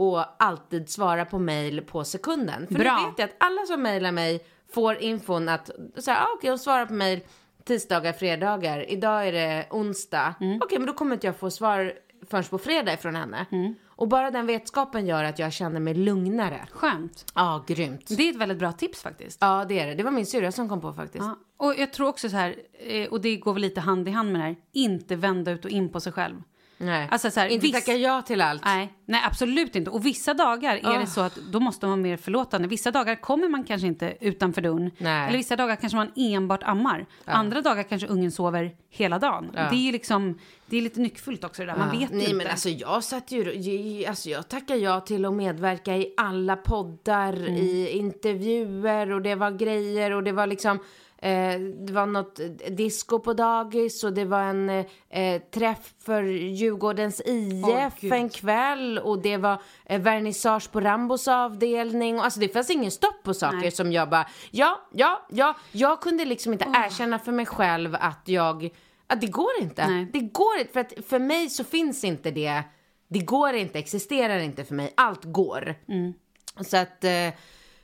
och 0.01 0.25
alltid 0.39 0.89
svara 0.89 1.25
på 1.25 1.39
mail 1.39 1.81
på 1.81 2.03
sekunden. 2.03 2.67
För 2.67 2.75
Bra. 2.75 2.97
nu 2.97 3.05
vet 3.05 3.19
jag 3.19 3.25
att 3.25 3.35
alla 3.37 3.65
som 3.65 3.83
mailar 3.83 4.11
mig 4.11 4.45
får 4.73 4.95
infon 4.95 5.49
att, 5.49 5.69
så 5.97 6.11
här, 6.11 6.21
ah, 6.23 6.27
okej, 6.37 6.49
hon 6.49 6.59
svarar 6.59 6.85
på 6.85 6.93
mail 6.93 7.19
tisdagar, 7.63 8.13
fredagar. 8.13 8.91
Idag 8.91 9.27
är 9.27 9.31
det 9.31 9.67
onsdag. 9.69 10.35
Mm. 10.39 10.59
Okej, 10.63 10.79
men 10.79 10.87
då 10.87 10.93
kommer 10.93 11.15
inte 11.15 11.27
jag 11.27 11.37
få 11.37 11.51
svar 11.51 11.93
förrän 12.29 12.43
på 12.43 12.57
fredag 12.57 12.97
från 12.97 13.15
henne. 13.15 13.45
Mm. 13.51 13.75
Och 13.87 14.07
bara 14.07 14.31
den 14.31 14.45
vetskapen 14.45 15.05
gör 15.05 15.23
att 15.23 15.39
jag 15.39 15.53
känner 15.53 15.79
mig 15.79 15.93
lugnare. 15.93 16.67
Skönt. 16.71 17.25
Ja, 17.35 17.63
grymt. 17.67 18.05
Det 18.17 18.23
är 18.23 18.29
ett 18.29 18.35
väldigt 18.35 18.57
bra 18.57 18.71
tips 18.71 19.01
faktiskt. 19.01 19.37
Ja, 19.41 19.65
det 19.65 19.79
är 19.79 19.87
det. 19.87 19.95
Det 19.95 20.03
var 20.03 20.11
min 20.11 20.25
syrra 20.25 20.51
som 20.51 20.69
kom 20.69 20.81
på 20.81 20.93
faktiskt. 20.93 21.25
Ja. 21.25 21.37
Och 21.57 21.75
jag 21.77 21.93
tror 21.93 22.07
också 22.07 22.29
så 22.29 22.35
här, 22.35 22.55
eh, 22.79 23.07
och 23.07 23.21
det 23.21 23.37
går 23.37 23.53
väl 23.53 23.61
lite 23.61 23.81
hand 23.81 24.07
i 24.07 24.11
hand 24.11 24.31
med 24.31 24.41
det 24.41 24.45
här, 24.45 24.55
inte 24.71 25.15
vända 25.15 25.51
ut 25.51 25.65
och 25.65 25.71
in 25.71 25.89
på 25.89 25.99
sig 25.99 26.13
själv. 26.13 26.35
Nej. 26.81 27.07
Alltså 27.11 27.31
så 27.31 27.39
här, 27.39 27.47
inte 27.47 27.65
viss- 27.67 27.73
tacka 27.73 27.93
ja 27.95 28.21
till 28.21 28.41
allt. 28.41 28.65
Nej, 28.65 28.93
nej, 29.05 29.21
absolut 29.25 29.75
inte. 29.75 29.91
Och 29.91 30.05
vissa 30.05 30.33
dagar 30.33 30.75
är 30.95 30.99
det 30.99 31.07
så 31.07 31.21
att 31.21 31.35
då 31.35 31.59
måste 31.59 31.85
man 31.85 31.91
vara 31.91 32.01
mer 32.09 32.17
förlåtande. 32.17 32.67
Vissa 32.67 32.91
dagar 32.91 33.15
kommer 33.15 33.49
man 33.49 33.63
kanske 33.63 33.87
inte 33.87 34.17
utanför 34.21 34.61
dörren. 34.61 34.91
Nej. 34.97 35.27
Eller 35.27 35.37
vissa 35.37 35.55
dagar 35.55 35.75
kanske 35.75 35.95
man 35.95 36.11
enbart 36.15 36.63
ammar. 36.63 37.05
Andra 37.25 37.61
dagar 37.61 37.83
kanske 37.83 38.07
ungen 38.07 38.31
sover 38.31 38.71
hela 38.89 39.19
dagen. 39.19 39.49
Det 39.53 39.59
är 39.59 39.73
ju 39.85 39.91
liksom, 39.91 40.39
det 40.65 40.77
är 40.77 40.81
lite 40.81 40.99
nyckfullt 40.99 41.43
också 41.43 41.61
det 41.61 41.71
där. 41.71 41.77
Man 41.77 41.89
Ja. 41.93 41.99
vet 41.99 42.11
Nej 42.11 42.23
inte. 42.23 42.35
men 42.35 42.47
alltså 42.47 42.69
jag 42.69 43.03
satt 43.03 43.31
ju, 43.31 44.05
alltså 44.07 44.29
jag 44.29 44.47
tackar 44.49 44.75
ja 44.75 44.99
till 44.99 45.25
att 45.25 45.33
medverka 45.33 45.95
i 45.97 46.13
alla 46.17 46.55
poddar, 46.55 47.33
Mm. 47.33 47.55
i 47.55 47.89
intervjuer 47.89 49.11
och 49.11 49.21
det 49.21 49.35
var 49.35 49.51
grejer 49.51 50.11
och 50.11 50.23
det 50.23 50.31
var 50.31 50.47
liksom 50.47 50.79
Eh, 51.23 51.59
det 51.59 51.93
var 51.93 52.05
något 52.05 52.39
eh, 52.39 52.47
disco 52.71 53.19
på 53.19 53.33
dagis 53.33 54.03
och 54.03 54.13
det 54.13 54.25
var 54.25 54.41
en 54.41 54.69
eh, 55.09 55.41
träff 55.53 55.93
för 56.05 56.23
Djurgårdens 56.23 57.21
IF 57.25 57.99
gud. 57.99 58.13
en 58.13 58.29
kväll 58.29 58.99
och 58.99 59.21
det 59.21 59.37
var 59.37 59.61
eh, 59.85 60.01
vernissage 60.01 60.71
på 60.71 60.81
Rambos 60.81 61.27
avdelning. 61.27 62.19
Alltså 62.19 62.39
det 62.39 62.49
fanns 62.49 62.69
ingen 62.69 62.91
stopp 62.91 63.23
på 63.23 63.33
saker 63.33 63.57
Nej. 63.57 63.71
som 63.71 63.91
jag 63.91 64.09
bara, 64.09 64.27
ja, 64.51 64.81
ja, 64.91 65.25
ja. 65.29 65.57
Jag 65.71 66.01
kunde 66.01 66.25
liksom 66.25 66.53
inte 66.53 66.65
erkänna 66.73 67.19
för 67.19 67.31
mig 67.31 67.45
själv 67.45 67.95
att 67.99 68.21
jag, 68.25 68.69
att 69.07 69.21
det 69.21 69.27
går 69.27 69.51
inte. 69.61 69.87
Nej. 69.87 70.09
Det 70.13 70.19
går 70.19 70.59
inte, 70.59 70.73
för 70.73 70.79
att 70.79 70.93
för 71.07 71.19
mig 71.19 71.49
så 71.49 71.63
finns 71.63 72.03
inte 72.03 72.31
det, 72.31 72.63
det 73.07 73.19
går 73.19 73.53
inte, 73.53 73.79
existerar 73.79 74.39
inte 74.39 74.63
för 74.63 74.75
mig. 74.75 74.93
Allt 74.97 75.23
går. 75.23 75.75
Mm. 75.87 76.13
Så 76.61 76.77
att, 76.77 77.03
eh, 77.03 77.29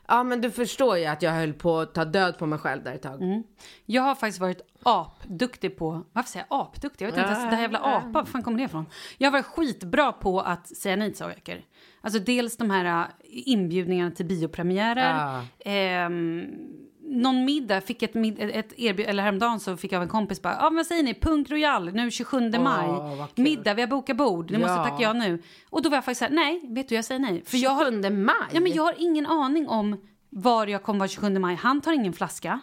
ja 0.08 0.24
men 0.24 0.42
du 0.42 0.52
förstår 0.52 0.98
ju 0.98 1.06
att 1.06 1.22
jag 1.22 1.32
höll 1.32 1.54
på 1.54 1.80
att 1.80 1.94
ta 1.94 2.06
död 2.06 2.38
på 2.38 2.46
mig 2.46 2.60
själv 2.60 2.84
där 2.84 2.94
ett 2.94 3.02
tag. 3.02 3.22
Mm. 3.22 3.44
Jag 3.86 4.02
har 4.02 4.16
faktiskt 4.16 4.40
varit 4.40 4.62
apduktig 4.84 5.78
på, 5.78 6.04
varför 6.14 6.30
säger 6.30 6.46
jag 6.50 6.62
apduktig? 6.62 7.06
Jag 7.06 7.12
vet 7.12 7.18
inte, 7.18 7.32
ens, 7.32 7.50
det 7.50 7.56
här 7.56 7.62
jävla 7.62 7.80
apa, 7.80 8.10
var 8.12 8.26
fan 8.26 8.44
kommer 8.44 8.58
det 8.58 8.64
ifrån? 8.64 8.86
Jag 9.18 9.32
varit 9.32 9.46
skitbra 9.46 10.12
på 10.12 10.42
att 10.42 10.68
säga 10.68 10.96
nej 10.96 11.10
till 11.10 11.18
saker. 11.18 11.66
Alltså 12.02 12.20
dels 12.20 12.58
de 12.58 12.70
här 12.70 12.86
äh, 12.86 13.06
inbjudningarna 13.30 14.12
till 14.12 14.26
biopremiärer. 14.26 15.16
Ah. 15.20 15.42
Ehm, 15.60 16.46
någon 17.18 17.46
middag, 17.46 17.82
fick 17.82 18.04
ett, 18.04 18.14
mid, 18.14 18.36
ett 18.40 18.74
erbjud, 18.78 19.08
eller 19.10 19.24
häromdagen 19.24 19.60
så 19.60 19.78
fick 19.78 19.92
jag 19.92 19.98
av 19.98 20.04
en 20.04 20.10
kompis 20.10 20.42
bara, 20.42 20.54
ja 20.54 20.68
ah, 20.68 20.70
vad 20.70 20.86
säger 20.86 21.04
ni, 21.04 21.14
Punk 21.14 21.50
Royal 21.50 21.94
nu 21.94 22.12
27 22.12 22.40
maj, 22.50 22.88
vad 22.88 23.36
kul. 23.36 23.44
middag, 23.44 23.74
vi 23.74 23.82
har 23.82 23.90
bokat 23.90 24.18
bord, 24.18 24.52
ni 24.52 24.58
måste 24.58 24.74
Ja. 24.74 24.84
tacka 24.84 25.04
ja 25.04 25.14
nu. 25.14 25.42
Och 25.70 25.82
då 25.82 25.90
var 25.90 25.98
jag 25.98 26.06
faktiskt 26.06 26.20
såhär, 26.20 26.32
nej, 26.32 26.62
vet 26.70 26.90
du 26.90 26.96
jag 26.96 27.06
säger 27.06 27.20
nej. 27.20 27.44
För 27.46 27.58
jag 27.58 27.70
har, 27.72 27.86
27 27.92 28.10
maj? 28.10 28.36
ja, 28.52 28.60
men 28.60 28.72
jag 28.74 28.84
har 28.84 28.96
ingen 28.98 29.26
aning 29.26 29.68
om 29.68 29.98
var 30.30 30.68
jag 30.68 30.84
kommer 30.84 31.00
vara 31.00 31.08
27 31.10 31.40
maj, 31.40 31.56
han 31.56 31.82
tar 31.82 31.92
ingen 31.92 32.14
flaska. 32.14 32.60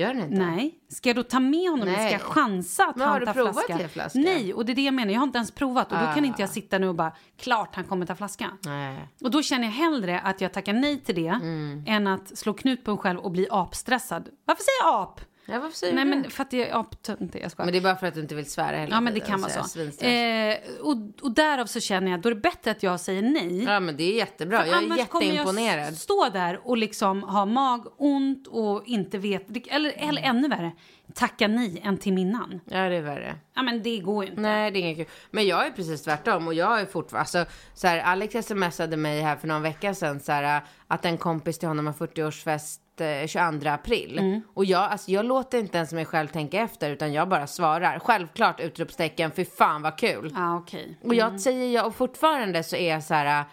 Gör 0.00 0.14
den 0.14 0.22
inte? 0.22 0.36
Nej. 0.46 0.74
Ska 0.88 1.08
jag 1.08 1.16
då 1.16 1.22
ta 1.22 1.40
med 1.40 1.70
honom 1.70 1.82
eller 1.88 1.92
ska 1.94 2.02
Nej. 2.02 2.12
jag 2.12 2.20
chansa 2.20 2.84
att 2.84 2.96
Men 2.96 3.06
har 3.06 3.12
han 3.12 3.20
du 3.20 3.26
tar 3.26 3.32
provat 3.32 3.54
flaska? 3.92 4.18
Nej, 4.18 4.54
och 4.54 4.64
det 4.66 4.72
är 4.72 4.76
det 4.76 4.82
jag 4.82 4.94
menar. 4.94 5.12
Jag 5.12 5.20
har 5.20 5.26
inte 5.26 5.38
ens 5.38 5.50
provat 5.50 5.92
och 5.92 5.98
då 5.98 6.04
kan 6.04 6.24
Ah. 6.24 6.26
inte 6.26 6.42
jag 6.42 6.48
sitta 6.50 6.78
nu 6.78 6.88
och 6.88 6.94
bara 6.94 7.12
klart 7.38 7.74
han 7.74 7.84
kommer 7.84 8.06
ta 8.06 8.14
flaska. 8.14 8.50
Nej. 8.64 9.08
Och 9.24 9.30
då 9.30 9.42
känner 9.42 9.64
jag 9.64 9.72
hellre 9.72 10.20
att 10.20 10.40
jag 10.40 10.52
tackar 10.52 10.72
nej 10.72 11.00
till 11.00 11.14
det 11.14 11.28
Mm. 11.28 11.84
än 11.86 12.06
att 12.06 12.38
slå 12.38 12.54
knut 12.54 12.84
på 12.84 12.90
mig 12.90 12.98
själv 13.00 13.18
och 13.20 13.30
bli 13.30 13.46
apstressad. 13.50 14.28
Varför 14.44 14.62
säger 14.62 14.92
jag 14.92 15.02
ap? 15.02 15.20
Ja, 15.46 15.60
varför 15.60 15.76
säger 15.76 15.94
Nej 15.94 16.04
du 16.04 16.10
men 16.10 16.30
för 16.30 16.42
att 16.42 16.52
jag 16.52 16.68
är 16.68 16.80
aptöntig, 16.80 17.42
jag 17.42 17.50
skojar. 17.50 17.66
Men 17.66 17.72
det 17.72 17.78
är 17.78 17.82
bara 17.82 17.96
för 17.96 18.06
att 18.06 18.14
du 18.14 18.20
inte 18.20 18.34
vill 18.34 18.50
svära 18.50 18.76
hela 18.76 18.96
Ja 18.96 19.00
men 19.00 19.14
det 19.14 19.20
kan 19.20 19.40
vara 19.40 19.52
jag 19.52 19.68
så. 19.68 20.04
Eh, 20.06 20.56
och, 20.80 20.96
och 21.22 21.34
därav 21.34 21.66
så 21.66 21.80
känner 21.80 22.10
jag 22.10 22.20
då 22.20 22.28
är 22.28 22.34
det 22.34 22.40
bättre 22.40 22.70
att 22.70 22.82
jag 22.82 23.00
säger 23.00 23.22
nej. 23.22 23.64
Ja 23.64 23.80
men 23.80 23.96
det 23.96 24.04
är 24.04 24.14
jättebra, 24.16 24.60
För 24.60 24.66
jag 24.66 24.74
är 24.74 24.84
annars 24.84 25.08
kommer 25.08 25.26
jätteimponerad. 25.26 25.86
jag 25.86 25.94
stå 25.94 26.28
där 26.28 26.60
och 26.64 26.76
liksom 26.76 27.22
ha 27.22 27.44
magont 27.46 28.46
och 28.46 28.82
inte 28.86 29.18
vet, 29.18 29.46
eller, 29.70 29.92
eller 29.96 30.22
ännu 30.22 30.48
värre, 30.48 30.72
tacka 31.14 31.48
nej 31.48 31.80
en 31.84 31.96
timme 31.96 32.20
innan. 32.20 32.60
Ja 32.64 32.88
det 32.88 32.96
är 32.96 33.02
värre. 33.02 33.36
Ja 33.54 33.62
men 33.62 33.82
det 33.82 33.98
går 33.98 34.24
ju 34.24 34.30
inte. 34.30 34.42
Nej 34.42 34.70
det 34.70 34.78
är 34.78 34.80
inget 34.80 34.96
kul. 34.96 35.06
Men 35.30 35.46
jag 35.46 35.66
är 35.66 35.70
precis 35.70 36.02
tvärtom 36.02 36.46
och 36.46 36.54
jag 36.54 36.80
är 36.80 36.86
fortfarande, 36.86 37.20
alltså 37.20 37.44
så 37.74 37.86
här, 37.86 37.98
Alex 37.98 38.46
smsade 38.46 38.96
mig 38.96 39.20
här 39.20 39.36
för 39.36 39.48
någon 39.48 39.62
vecka 39.62 39.94
sedan 39.94 40.20
så 40.20 40.32
här, 40.32 40.62
att 40.86 41.04
en 41.04 41.18
kompis 41.18 41.58
till 41.58 41.68
honom 41.68 41.86
har 41.86 41.92
40-årsfest 41.94 42.78
eh, 43.00 43.26
22 43.26 43.68
april. 43.68 44.18
Mm. 44.18 44.40
Och 44.54 44.64
jag, 44.64 44.82
alltså 44.82 45.10
jag 45.10 45.24
låter 45.24 45.58
inte 45.58 45.76
ens 45.78 45.92
mig 45.92 46.04
själv 46.04 46.28
tänka 46.28 46.60
efter 46.60 46.90
utan 46.90 47.12
jag 47.12 47.28
bara 47.28 47.46
svarar. 47.46 47.98
Självklart 47.98 48.60
utropstecken, 48.60 49.30
fy 49.30 49.44
fan 49.44 49.82
vad 49.82 49.98
kul. 49.98 50.32
Ja 50.36 50.56
okej. 50.56 50.98
Och 51.04 51.14
jag 51.14 51.40
säger 51.40 51.74
jag, 51.74 51.86
och 51.86 51.94
fortfarande 51.94 52.62
så 52.62 52.76
är 52.76 52.90
jag 52.90 53.02
så 53.04 53.14
här, 53.14 53.44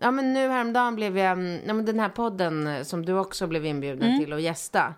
ja 0.00 0.10
men 0.10 0.32
nu 0.32 0.48
häromdagen 0.48 0.94
blev 0.94 1.18
jag, 1.18 1.32
mm, 1.32 1.60
ja 1.66 1.74
men 1.74 1.84
den 1.84 2.00
här 2.00 2.08
podden 2.08 2.66
eh, 2.66 2.82
som 2.82 3.04
du 3.06 3.12
också 3.18 3.46
blev 3.46 3.66
inbjuden 3.66 4.08
Mm. 4.08 4.20
till 4.20 4.32
att 4.32 4.42
gästa. 4.42 4.94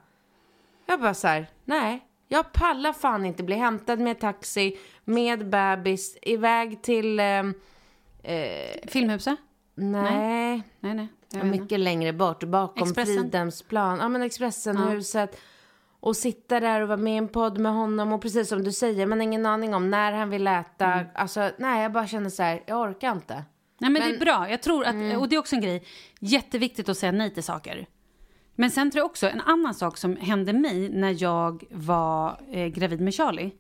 Jag 0.87 1.01
bara 1.01 1.15
så 1.15 1.29
här, 1.29 1.47
nej, 1.65 2.05
jag 2.29 2.53
pallar 2.53 2.93
fan 2.93 3.25
inte 3.25 3.43
bli 3.43 3.57
hämtad 3.57 3.99
med 4.01 4.21
taxi, 4.21 4.79
med 5.05 5.49
bebis, 5.49 6.19
iväg 6.23 6.83
till, 6.83 7.21
eh, 7.21 7.43
Filmhuset? 8.87 9.39
nej, 9.75 10.63
Nej 10.81 10.95
nej. 10.95 11.09
jag 11.11 11.18
inte. 11.35 11.47
mycket 11.47 11.81
längre 11.81 12.13
bort, 12.13 12.45
bakom 12.45 12.89
Expressen? 12.89 13.17
Fridhemsplan, 13.23 13.99
ja 13.99 14.09
men 14.09 14.23
Expressenhuset. 14.23 15.41
Och 16.01 16.17
sitta 16.17 16.61
där 16.61 16.81
och 16.81 16.89
vara 16.89 16.97
med 16.99 17.15
i 17.15 17.17
en 17.17 17.29
podd 17.29 17.59
med 17.59 17.73
honom 17.73 18.13
och 18.13 18.23
precis 18.23 18.49
som 18.49 18.65
du 18.65 18.73
säger, 18.73 19.07
man 19.07 19.19
har 19.19 19.25
ingen 19.25 19.47
aning 19.47 19.75
om 19.75 19.91
när 19.91 20.13
han 20.13 20.31
vill 20.31 20.47
äta. 20.47 20.87
Mm. 20.93 21.07
Alltså 21.15 21.51
nej, 21.59 21.83
jag 21.83 21.93
bara 21.93 22.07
känner 22.07 22.31
så 22.31 22.43
här, 22.43 22.63
jag 22.67 22.81
orkar 22.81 23.13
inte. 23.13 23.45
Nej 23.81 23.91
men, 23.91 23.95
det 24.03 24.09
är 24.09 24.11
Men- 24.11 24.19
bra. 24.19 24.51
Jag 24.51 24.63
tror 24.63 24.85
att, 24.85 24.95
och 25.19 25.29
det 25.29 25.37
är 25.37 25.39
också 25.39 25.55
en 25.55 25.61
grej, 25.63 25.85
jätteviktigt 26.21 26.89
att 26.89 26.99
säga 26.99 27.13
nej 27.13 27.35
till 27.35 27.43
saker. 27.43 27.87
Men 28.55 28.71
sen 28.71 28.91
tror 28.91 28.99
jag 29.01 29.07
också 29.07 29.29
en 29.29 29.41
annan 29.41 29.75
sak 29.75 29.97
som 29.97 30.17
hände 30.17 30.53
mig 30.53 30.89
när 30.89 31.23
jag 31.23 31.65
var 31.71 32.41
eh, 32.51 32.67
gravid 32.67 33.01
med 33.01 33.15
Charlie. 33.15 33.51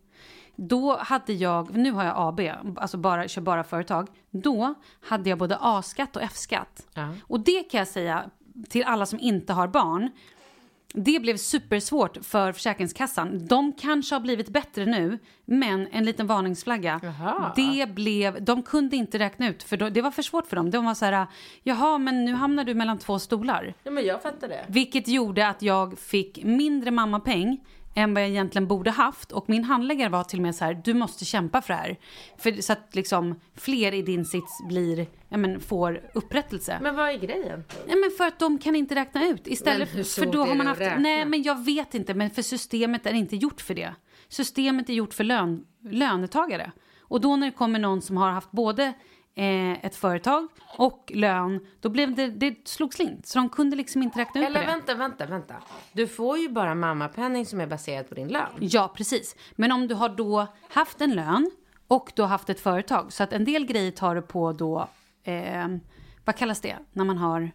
Då 0.60 0.96
hade 0.96 1.32
jag, 1.32 1.76
nu 1.76 1.92
har 1.92 2.04
jag 2.04 2.14
AB, 2.16 2.40
alltså 2.76 2.96
bara, 2.96 3.28
kör 3.28 3.42
bara 3.42 3.64
företag. 3.64 4.08
Då 4.30 4.74
hade 5.00 5.30
jag 5.30 5.38
både 5.38 5.56
A-skatt 5.60 6.16
och 6.16 6.22
F-skatt. 6.22 6.86
Ja. 6.94 7.08
Och 7.22 7.40
det 7.40 7.62
kan 7.62 7.78
jag 7.78 7.88
säga 7.88 8.30
till 8.68 8.84
alla 8.84 9.06
som 9.06 9.20
inte 9.20 9.52
har 9.52 9.68
barn. 9.68 10.10
Det 10.94 11.20
blev 11.20 11.36
supersvårt 11.36 12.18
för 12.22 12.52
Försäkringskassan. 12.52 13.46
De 13.46 13.72
kanske 13.72 14.14
har 14.14 14.20
blivit 14.20 14.48
bättre 14.48 14.86
nu, 14.86 15.18
men 15.44 15.88
en 15.92 16.04
liten 16.04 16.26
varningsflagga. 16.26 17.00
Jaha. 17.02 17.52
Det 17.56 17.94
blev, 17.94 18.44
de 18.44 18.62
kunde 18.62 18.96
inte 18.96 19.18
räkna 19.18 19.48
ut, 19.48 19.62
för 19.62 19.76
då, 19.76 19.88
det 19.88 20.02
var 20.02 20.10
för 20.10 20.22
svårt 20.22 20.46
för 20.46 20.56
dem. 20.56 20.70
De 20.70 20.84
var 20.84 20.94
så 20.94 21.04
här, 21.04 21.26
jaha, 21.62 21.98
men 21.98 22.24
nu 22.24 22.32
hamnar 22.32 22.64
du 22.64 22.74
mellan 22.74 22.98
två 22.98 23.18
stolar. 23.18 23.74
Ja 23.82 23.90
men 23.90 24.04
jag 24.04 24.22
fattar 24.22 24.48
det. 24.48 24.64
Vilket 24.68 25.08
gjorde 25.08 25.48
att 25.48 25.62
jag 25.62 25.98
fick 25.98 26.44
mindre 26.44 26.90
mammapeng 26.90 27.60
än 27.98 28.14
vad 28.14 28.22
jag 28.22 28.30
egentligen 28.30 28.68
borde 28.68 28.90
haft. 28.90 29.32
Och 29.32 29.48
min 29.48 29.64
handläggare 29.64 30.08
var 30.08 30.24
till 30.24 30.38
och 30.38 30.42
med 30.42 30.54
så 30.54 30.64
här, 30.64 30.80
du 30.84 30.94
måste 30.94 31.24
kämpa 31.24 31.62
för 31.62 31.74
det 31.74 31.78
här. 31.78 31.96
För, 32.38 32.62
så 32.62 32.72
att 32.72 32.94
liksom 32.94 33.40
fler 33.56 33.94
i 33.94 34.02
din 34.02 34.24
sits 34.24 34.62
blir, 34.68 35.06
ja 35.28 35.36
men 35.36 35.60
får 35.60 36.10
upprättelse. 36.14 36.78
Men 36.82 36.96
vad 36.96 37.08
är 37.08 37.18
grejen? 37.18 37.64
Nej 37.86 37.96
men 37.96 38.10
för 38.18 38.26
att 38.26 38.38
de 38.38 38.58
kan 38.58 38.76
inte 38.76 38.94
räkna 38.94 39.28
ut. 39.28 39.46
Istället 39.46 39.88
Men 39.88 39.96
hur 39.96 40.04
för 40.04 40.26
då 40.26 40.44
har 40.44 40.54
man 40.54 40.66
haft, 40.66 40.80
räkna? 40.80 40.98
nej 40.98 41.24
men 41.24 41.42
jag 41.42 41.64
vet 41.64 41.94
inte, 41.94 42.14
men 42.14 42.30
för 42.30 42.42
systemet 42.42 43.06
är 43.06 43.12
inte 43.12 43.36
gjort 43.36 43.60
för 43.60 43.74
det. 43.74 43.94
Systemet 44.28 44.88
är 44.88 44.94
gjort 44.94 45.14
för 45.14 45.24
lön, 45.24 45.64
lönetagare. 45.90 46.72
Och 47.00 47.20
då 47.20 47.36
när 47.36 47.46
det 47.46 47.52
kommer 47.52 47.78
någon 47.78 48.02
som 48.02 48.16
har 48.16 48.30
haft 48.30 48.50
både 48.50 48.92
eh, 49.38 49.84
ett 49.84 49.96
företag 49.96 50.48
och 50.78 51.12
lön, 51.14 51.66
då 51.80 51.88
blev 51.88 52.14
det, 52.14 52.26
det 52.26 52.68
slog 52.68 52.94
slint. 52.94 53.26
Så 53.26 53.38
de 53.38 53.48
kunde 53.48 53.76
liksom 53.76 54.02
inte 54.02 54.18
räkna 54.20 54.40
ut 54.40 54.46
Eller 54.46 54.60
det. 54.60 54.66
vänta, 54.66 54.94
vänta, 54.94 55.26
vänta. 55.26 55.54
Du 55.92 56.06
får 56.06 56.38
ju 56.38 56.48
bara 56.48 56.74
mammapenning 56.74 57.46
som 57.46 57.60
är 57.60 57.66
baserad 57.66 58.08
på 58.08 58.14
din 58.14 58.28
lön. 58.28 58.48
Ja, 58.60 58.92
precis. 58.96 59.36
Men 59.56 59.72
om 59.72 59.88
du 59.88 59.94
har 59.94 60.08
då 60.08 60.46
haft 60.68 61.00
en 61.00 61.14
lön 61.14 61.50
och 61.88 62.12
du 62.16 62.22
har 62.22 62.28
haft 62.28 62.50
ett 62.50 62.60
företag. 62.60 63.12
Så 63.12 63.22
att 63.22 63.32
en 63.32 63.44
del 63.44 63.66
grejer 63.66 63.90
tar 63.90 64.14
du 64.14 64.22
på 64.22 64.52
då, 64.52 64.88
eh, 65.22 65.68
vad 66.24 66.36
kallas 66.36 66.60
det, 66.60 66.76
när 66.92 67.04
man 67.04 67.18
har... 67.18 67.50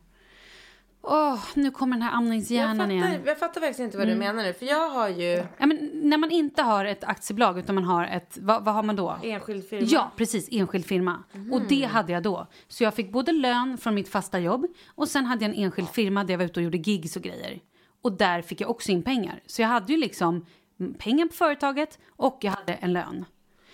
Åh, 1.06 1.40
nu 1.54 1.72
kommer 1.72 1.96
den 1.96 2.02
här 2.02 2.12
Jag 2.12 2.18
amningshjärnan 2.18 2.78
fattar, 2.78 2.92
igen. 2.92 3.22
jag 3.26 3.40
fattar 3.40 3.62
faktiskt 3.62 3.80
inte 3.80 3.98
vad 3.98 4.08
du 4.08 4.16
menar 4.16 4.44
nu. 4.44 4.54
För 4.54 4.66
jag 4.66 4.90
har 4.90 5.10
ju 5.10 5.44
Ja, 5.58 5.66
men 5.66 5.90
när 5.94 6.18
man 6.18 6.32
inte 6.32 6.62
har 6.62 6.86
ett 6.86 7.04
aktiebolag 7.04 7.60
utan 7.60 7.76
man 7.76 7.84
har 7.84 8.06
ett, 8.06 8.38
vad, 8.42 8.66
vad 8.66 8.74
har 8.74 8.84
man 8.84 8.96
då? 8.96 9.18
enskild 9.24 9.70
firma. 9.70 9.88
Ja, 9.90 10.12
precis, 10.18 10.50
enskild 10.52 10.86
firma. 10.86 11.24
Och 11.52 11.62
det 11.62 11.84
hade 11.84 12.14
jag 12.14 12.24
då. 12.24 12.48
Så 12.68 12.84
jag 12.84 12.94
fick 12.94 13.12
både 13.12 13.32
lön 13.32 13.78
från 13.78 13.96
mitt 13.96 14.10
fasta 14.10 14.40
jobb 14.40 14.66
och 14.96 15.08
sen 15.08 15.26
hade 15.26 15.46
jag 15.46 15.54
en 15.54 15.64
enskild 15.64 15.90
firma 15.90 16.24
där 16.24 16.34
jag 16.34 16.38
var 16.38 16.46
ute 16.46 16.60
och 16.60 16.64
gjorde 16.64 16.78
gigs 16.78 17.16
och 17.16 17.22
grejer. 17.22 17.60
Och 18.02 18.12
där 18.12 18.42
fick 18.42 18.62
jag 18.62 18.70
också 18.70 18.92
in 18.92 19.04
pengar. 19.04 19.42
Så 19.46 19.62
jag 19.62 19.70
hade 19.70 19.94
ju 19.94 20.00
liksom 20.00 20.46
mm, 20.80 20.94
pengar 20.94 21.26
på 21.26 21.34
företaget 21.34 22.00
och 22.10 22.38
jag 22.42 22.52
hade 22.52 22.74
en 22.74 22.94
lön. 22.94 23.26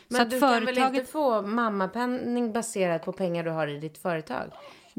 Men 0.07 0.21
så 0.21 0.35
du 0.35 0.39
kan 0.39 0.49
väl 0.49 0.65
företaget... 0.65 0.99
inte 0.99 1.11
få 1.11 1.41
mammapenning 1.41 2.53
baserat 2.53 3.05
på 3.05 3.11
pengar 3.11 3.43
du 3.43 3.49
har 3.51 3.67
i 3.67 3.79
ditt 3.79 3.97
företag? 3.97 4.51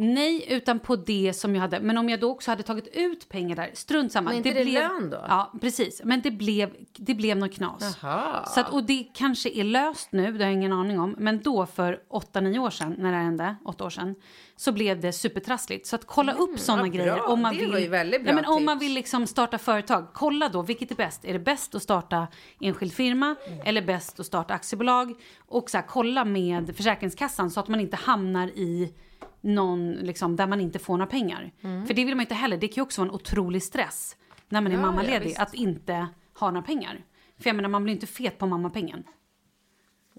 Nej, 0.02 0.44
utan 0.48 0.78
på 0.78 0.96
det 0.96 1.32
som 1.36 1.54
jag 1.54 1.62
hade. 1.62 1.80
Men 1.80 1.98
om 1.98 2.08
jag 2.08 2.20
då 2.20 2.30
också 2.30 2.50
hade 2.50 2.62
tagit 2.62 2.86
ut 2.86 3.28
pengar 3.28 3.56
där, 3.56 3.70
strunt 3.74 4.12
samma. 4.12 4.30
Men 4.30 4.36
inte 4.36 4.50
det 4.50 4.64
lön 4.64 5.10
då? 5.10 5.24
Ja, 5.28 5.52
precis. 5.60 6.00
Men 6.04 6.20
det 6.20 6.30
blev, 6.30 6.70
det 6.96 7.14
blev 7.14 7.36
något 7.36 7.54
knas. 7.54 7.98
Jaha. 8.02 8.46
Så 8.46 8.60
att, 8.60 8.72
och 8.72 8.84
det 8.84 9.06
kanske 9.14 9.50
är 9.50 9.64
löst 9.64 10.12
nu, 10.12 10.32
det 10.32 10.44
har 10.44 10.50
jag 10.50 10.52
ingen 10.52 10.72
aning 10.72 11.00
om. 11.00 11.14
Men 11.18 11.42
då 11.42 11.66
för 11.66 12.00
8-9 12.10 12.58
år 12.58 12.70
sedan, 12.70 12.94
när 12.98 13.12
det 13.12 13.18
hände, 13.18 13.56
8 13.64 13.84
år 13.84 13.90
sedan, 13.90 14.14
så 14.56 14.72
blev 14.72 15.00
det 15.00 15.12
supertrassligt. 15.12 15.86
Så 15.86 15.96
att 15.96 16.06
kolla 16.06 16.32
upp 16.32 16.58
sådana 16.58 16.88
grejer. 16.88 17.28
Om 17.28 17.42
man 17.42 17.54
Det 17.54 17.60
vill, 17.60 17.72
var 17.72 17.78
ju 17.78 17.88
väldigt 17.88 18.22
bra 18.22 18.30
ja, 18.30 18.34
men 18.34 18.44
Om 18.44 18.64
man 18.64 18.78
tips. 18.78 18.86
vill 18.88 18.94
liksom 18.94 19.26
starta 19.26 19.58
företag, 19.58 20.06
kolla 20.12 20.48
då, 20.48 20.62
vilket 20.62 20.90
är 20.90 20.94
bäst? 20.94 21.24
Är 21.24 21.32
det 21.32 21.38
bäst 21.38 21.74
att 21.74 21.82
starta 21.82 22.26
enskild 22.60 22.92
firma 22.92 23.36
eller 23.64 23.82
bäst 23.82 24.20
att 24.20 24.26
starta 24.26 24.54
aktiebolag? 24.54 25.14
Och 25.38 25.70
så 25.70 25.76
här, 25.76 25.84
kolla 25.88 26.24
med 26.24 26.76
Försäkringskassan 26.76 27.50
så 27.50 27.60
att 27.60 27.68
man 27.68 27.80
inte 27.80 27.96
hamnar 27.96 28.48
i 28.48 28.92
någon, 29.40 29.92
liksom, 29.92 30.36
där 30.36 30.46
man 30.46 30.60
inte 30.60 30.78
får 30.78 30.96
några 30.96 31.10
pengar. 31.10 31.50
För 31.86 31.94
det 31.94 32.04
vill 32.04 32.14
man 32.14 32.20
inte 32.20 32.34
heller. 32.34 32.56
Det 32.56 32.68
kan 32.68 32.74
ju 32.76 32.82
också 32.82 33.00
vara 33.00 33.08
en 33.08 33.14
otrolig 33.14 33.62
stress 33.62 34.16
när 34.48 34.60
man 34.60 34.72
är 34.72 34.76
Mm. 34.76 34.80
Ja, 34.84 34.86
ja, 34.88 34.92
mammaledig, 34.96 35.26
visst. 35.28 35.40
att 35.40 35.54
inte 35.54 36.08
ha 36.38 36.50
några 36.50 36.66
pengar. 36.66 37.04
För 37.38 37.48
jag 37.48 37.56
menar, 37.56 37.68
man 37.68 37.84
blir 37.84 37.94
inte 37.94 38.06
fet 38.06 38.38
på 38.38 38.46
mammapengen. 38.46 39.04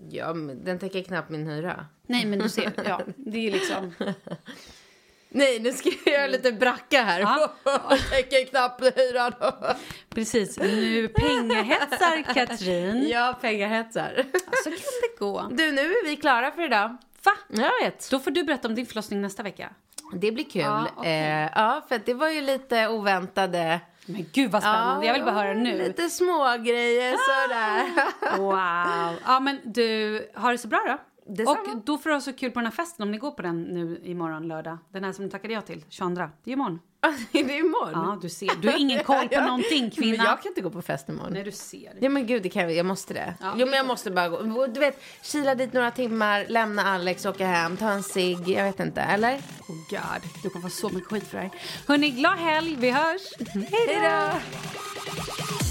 Ja, 0.09 0.34
men 0.34 0.63
den 0.63 0.80
täcker 0.80 1.03
knappt 1.03 1.30
min 1.30 1.47
hyra. 1.47 1.86
Nej, 2.07 2.26
men 2.26 2.39
du 2.39 2.49
ser, 2.49 2.72
ja, 2.86 3.01
det 3.15 3.38
är 3.38 3.41
ju 3.41 3.51
liksom... 3.51 3.93
Nej, 5.30 5.59
nu 5.59 5.74
ska 5.74 5.89
jag 6.05 6.13
göra 6.13 6.28
lite 6.28 6.51
bracka 6.51 7.01
här. 7.03 7.19
Ja. 7.19 7.53
och 7.89 7.97
täcker 8.11 8.45
knappt 8.45 8.82
hyran. 8.97 9.34
Precis, 10.09 10.59
nu 10.59 11.07
pengahetsar 11.07 12.34
Katrin. 12.34 13.07
ja, 13.09 13.38
pengahetsar. 13.41 14.24
Så 14.63 14.69
kan 14.69 14.80
det 15.01 15.19
gå. 15.19 15.47
Du, 15.51 15.72
nu 15.72 15.82
är 15.82 16.05
vi 16.05 16.15
klara 16.15 16.51
för 16.51 16.65
idag. 16.65 16.97
Va? 17.26 17.32
Jag 17.47 17.72
vet. 17.84 18.07
Då 18.11 18.19
får 18.19 18.32
du 18.32 18.43
berätta 18.43 18.67
om 18.67 18.76
din 18.76 18.86
förlossning 18.86 19.22
nästa 19.22 19.43
vecka. 19.43 19.69
Det 20.13 20.32
blir 20.32 20.43
kul. 20.43 20.61
Ja, 20.61 20.82
Ja, 20.86 20.91
okej. 20.95 21.11
eh, 21.43 21.49
ja 21.55 21.82
för 21.89 22.01
det 22.05 22.13
var 22.13 22.30
ju 22.30 22.41
lite 22.41 22.88
oväntade... 22.88 23.80
Men 24.05 24.26
gud 24.34 24.51
vad 24.51 24.61
spännande, 24.61 25.05
jag 25.07 25.13
vill 25.13 25.24
bara 25.24 25.36
höra 25.36 25.53
nu. 25.53 25.78
Lite 25.78 26.09
små 26.09 26.57
grejer 26.57 27.11
sådär. 27.17 27.91
Wow. 28.38 29.19
Ja 29.26 29.39
men 29.39 29.59
du, 29.63 30.30
har 30.36 30.51
det 30.51 30.57
så 30.57 30.67
bra 30.67 30.84
då. 30.88 30.97
Detsamma. 31.26 31.59
Och 31.59 31.78
då 31.86 31.97
får 31.97 32.09
du 32.09 32.15
ha 32.15 32.22
så 32.22 32.34
kul 32.34 32.51
på 32.51 32.59
den 32.59 32.65
här 32.65 32.72
festen 32.72 33.03
om 33.03 33.11
ni 33.11 33.17
går 33.17 33.32
på 33.32 33.41
den 33.41 33.63
nu 33.63 34.01
imorgon 34.03 34.47
lördag. 34.47 34.78
Den 34.93 35.03
här 35.03 35.11
som 35.13 35.26
du 35.26 35.32
tackade 35.32 35.53
ja 35.53 35.61
till, 35.61 35.86
22. 35.89 36.24
Det 36.43 36.51
är 36.51 36.53
imorgon. 36.53 36.80
det 37.32 37.39
är 37.39 37.59
imorgon. 37.59 37.91
Ja, 37.93 38.19
du 38.22 38.30
ser. 38.30 38.55
Du 38.61 38.69
har 38.69 38.78
ingen 38.78 39.03
koll 39.03 39.30
på 39.30 39.41
någonting 39.41 39.91
kvinna. 39.91 40.17
Men 40.17 40.26
jag 40.26 40.41
kan 40.41 40.49
inte 40.51 40.61
gå 40.61 40.69
på 40.69 40.82
fest 40.82 41.09
imorgon. 41.09 41.34
Nej, 41.34 41.43
du 41.43 41.51
ser. 41.51 41.93
Ja 42.01 42.09
men 42.09 42.28
gud, 42.28 42.43
det 42.43 42.49
kan 42.49 42.63
jag, 42.63 42.74
jag 42.74 42.86
måste 42.86 43.13
det. 43.13 43.34
Ja, 43.41 43.53
jo 43.57 43.65
men 43.65 43.76
jag 43.76 43.86
måste 43.86 44.11
bara 44.11 44.30
gå. 44.30 44.67
Du 44.67 44.80
vet, 44.80 45.01
kila 45.22 45.55
dit 45.55 45.74
några 45.74 45.91
timmar, 45.91 46.45
lämna 46.49 46.84
Alex, 46.84 47.26
åka 47.26 47.45
hem, 47.45 47.78
ta 47.78 47.89
en 47.89 48.03
cigg, 48.03 48.49
jag 48.49 48.63
vet 48.63 48.80
inte, 48.80 49.01
eller? 49.01 49.34
Oh 49.67 49.76
god, 49.89 50.30
du 50.43 50.49
kommer 50.49 50.69
få 50.69 50.76
så 50.76 50.89
mycket 50.89 51.09
skit 51.09 51.28
för 51.28 51.38
det 51.38 51.43
här. 51.43 51.51
Hörni, 51.88 52.09
glad 52.09 52.38
helg, 52.38 52.76
vi 52.80 52.89
hörs. 52.89 53.22
Hej 53.72 53.99
då! 54.01 55.70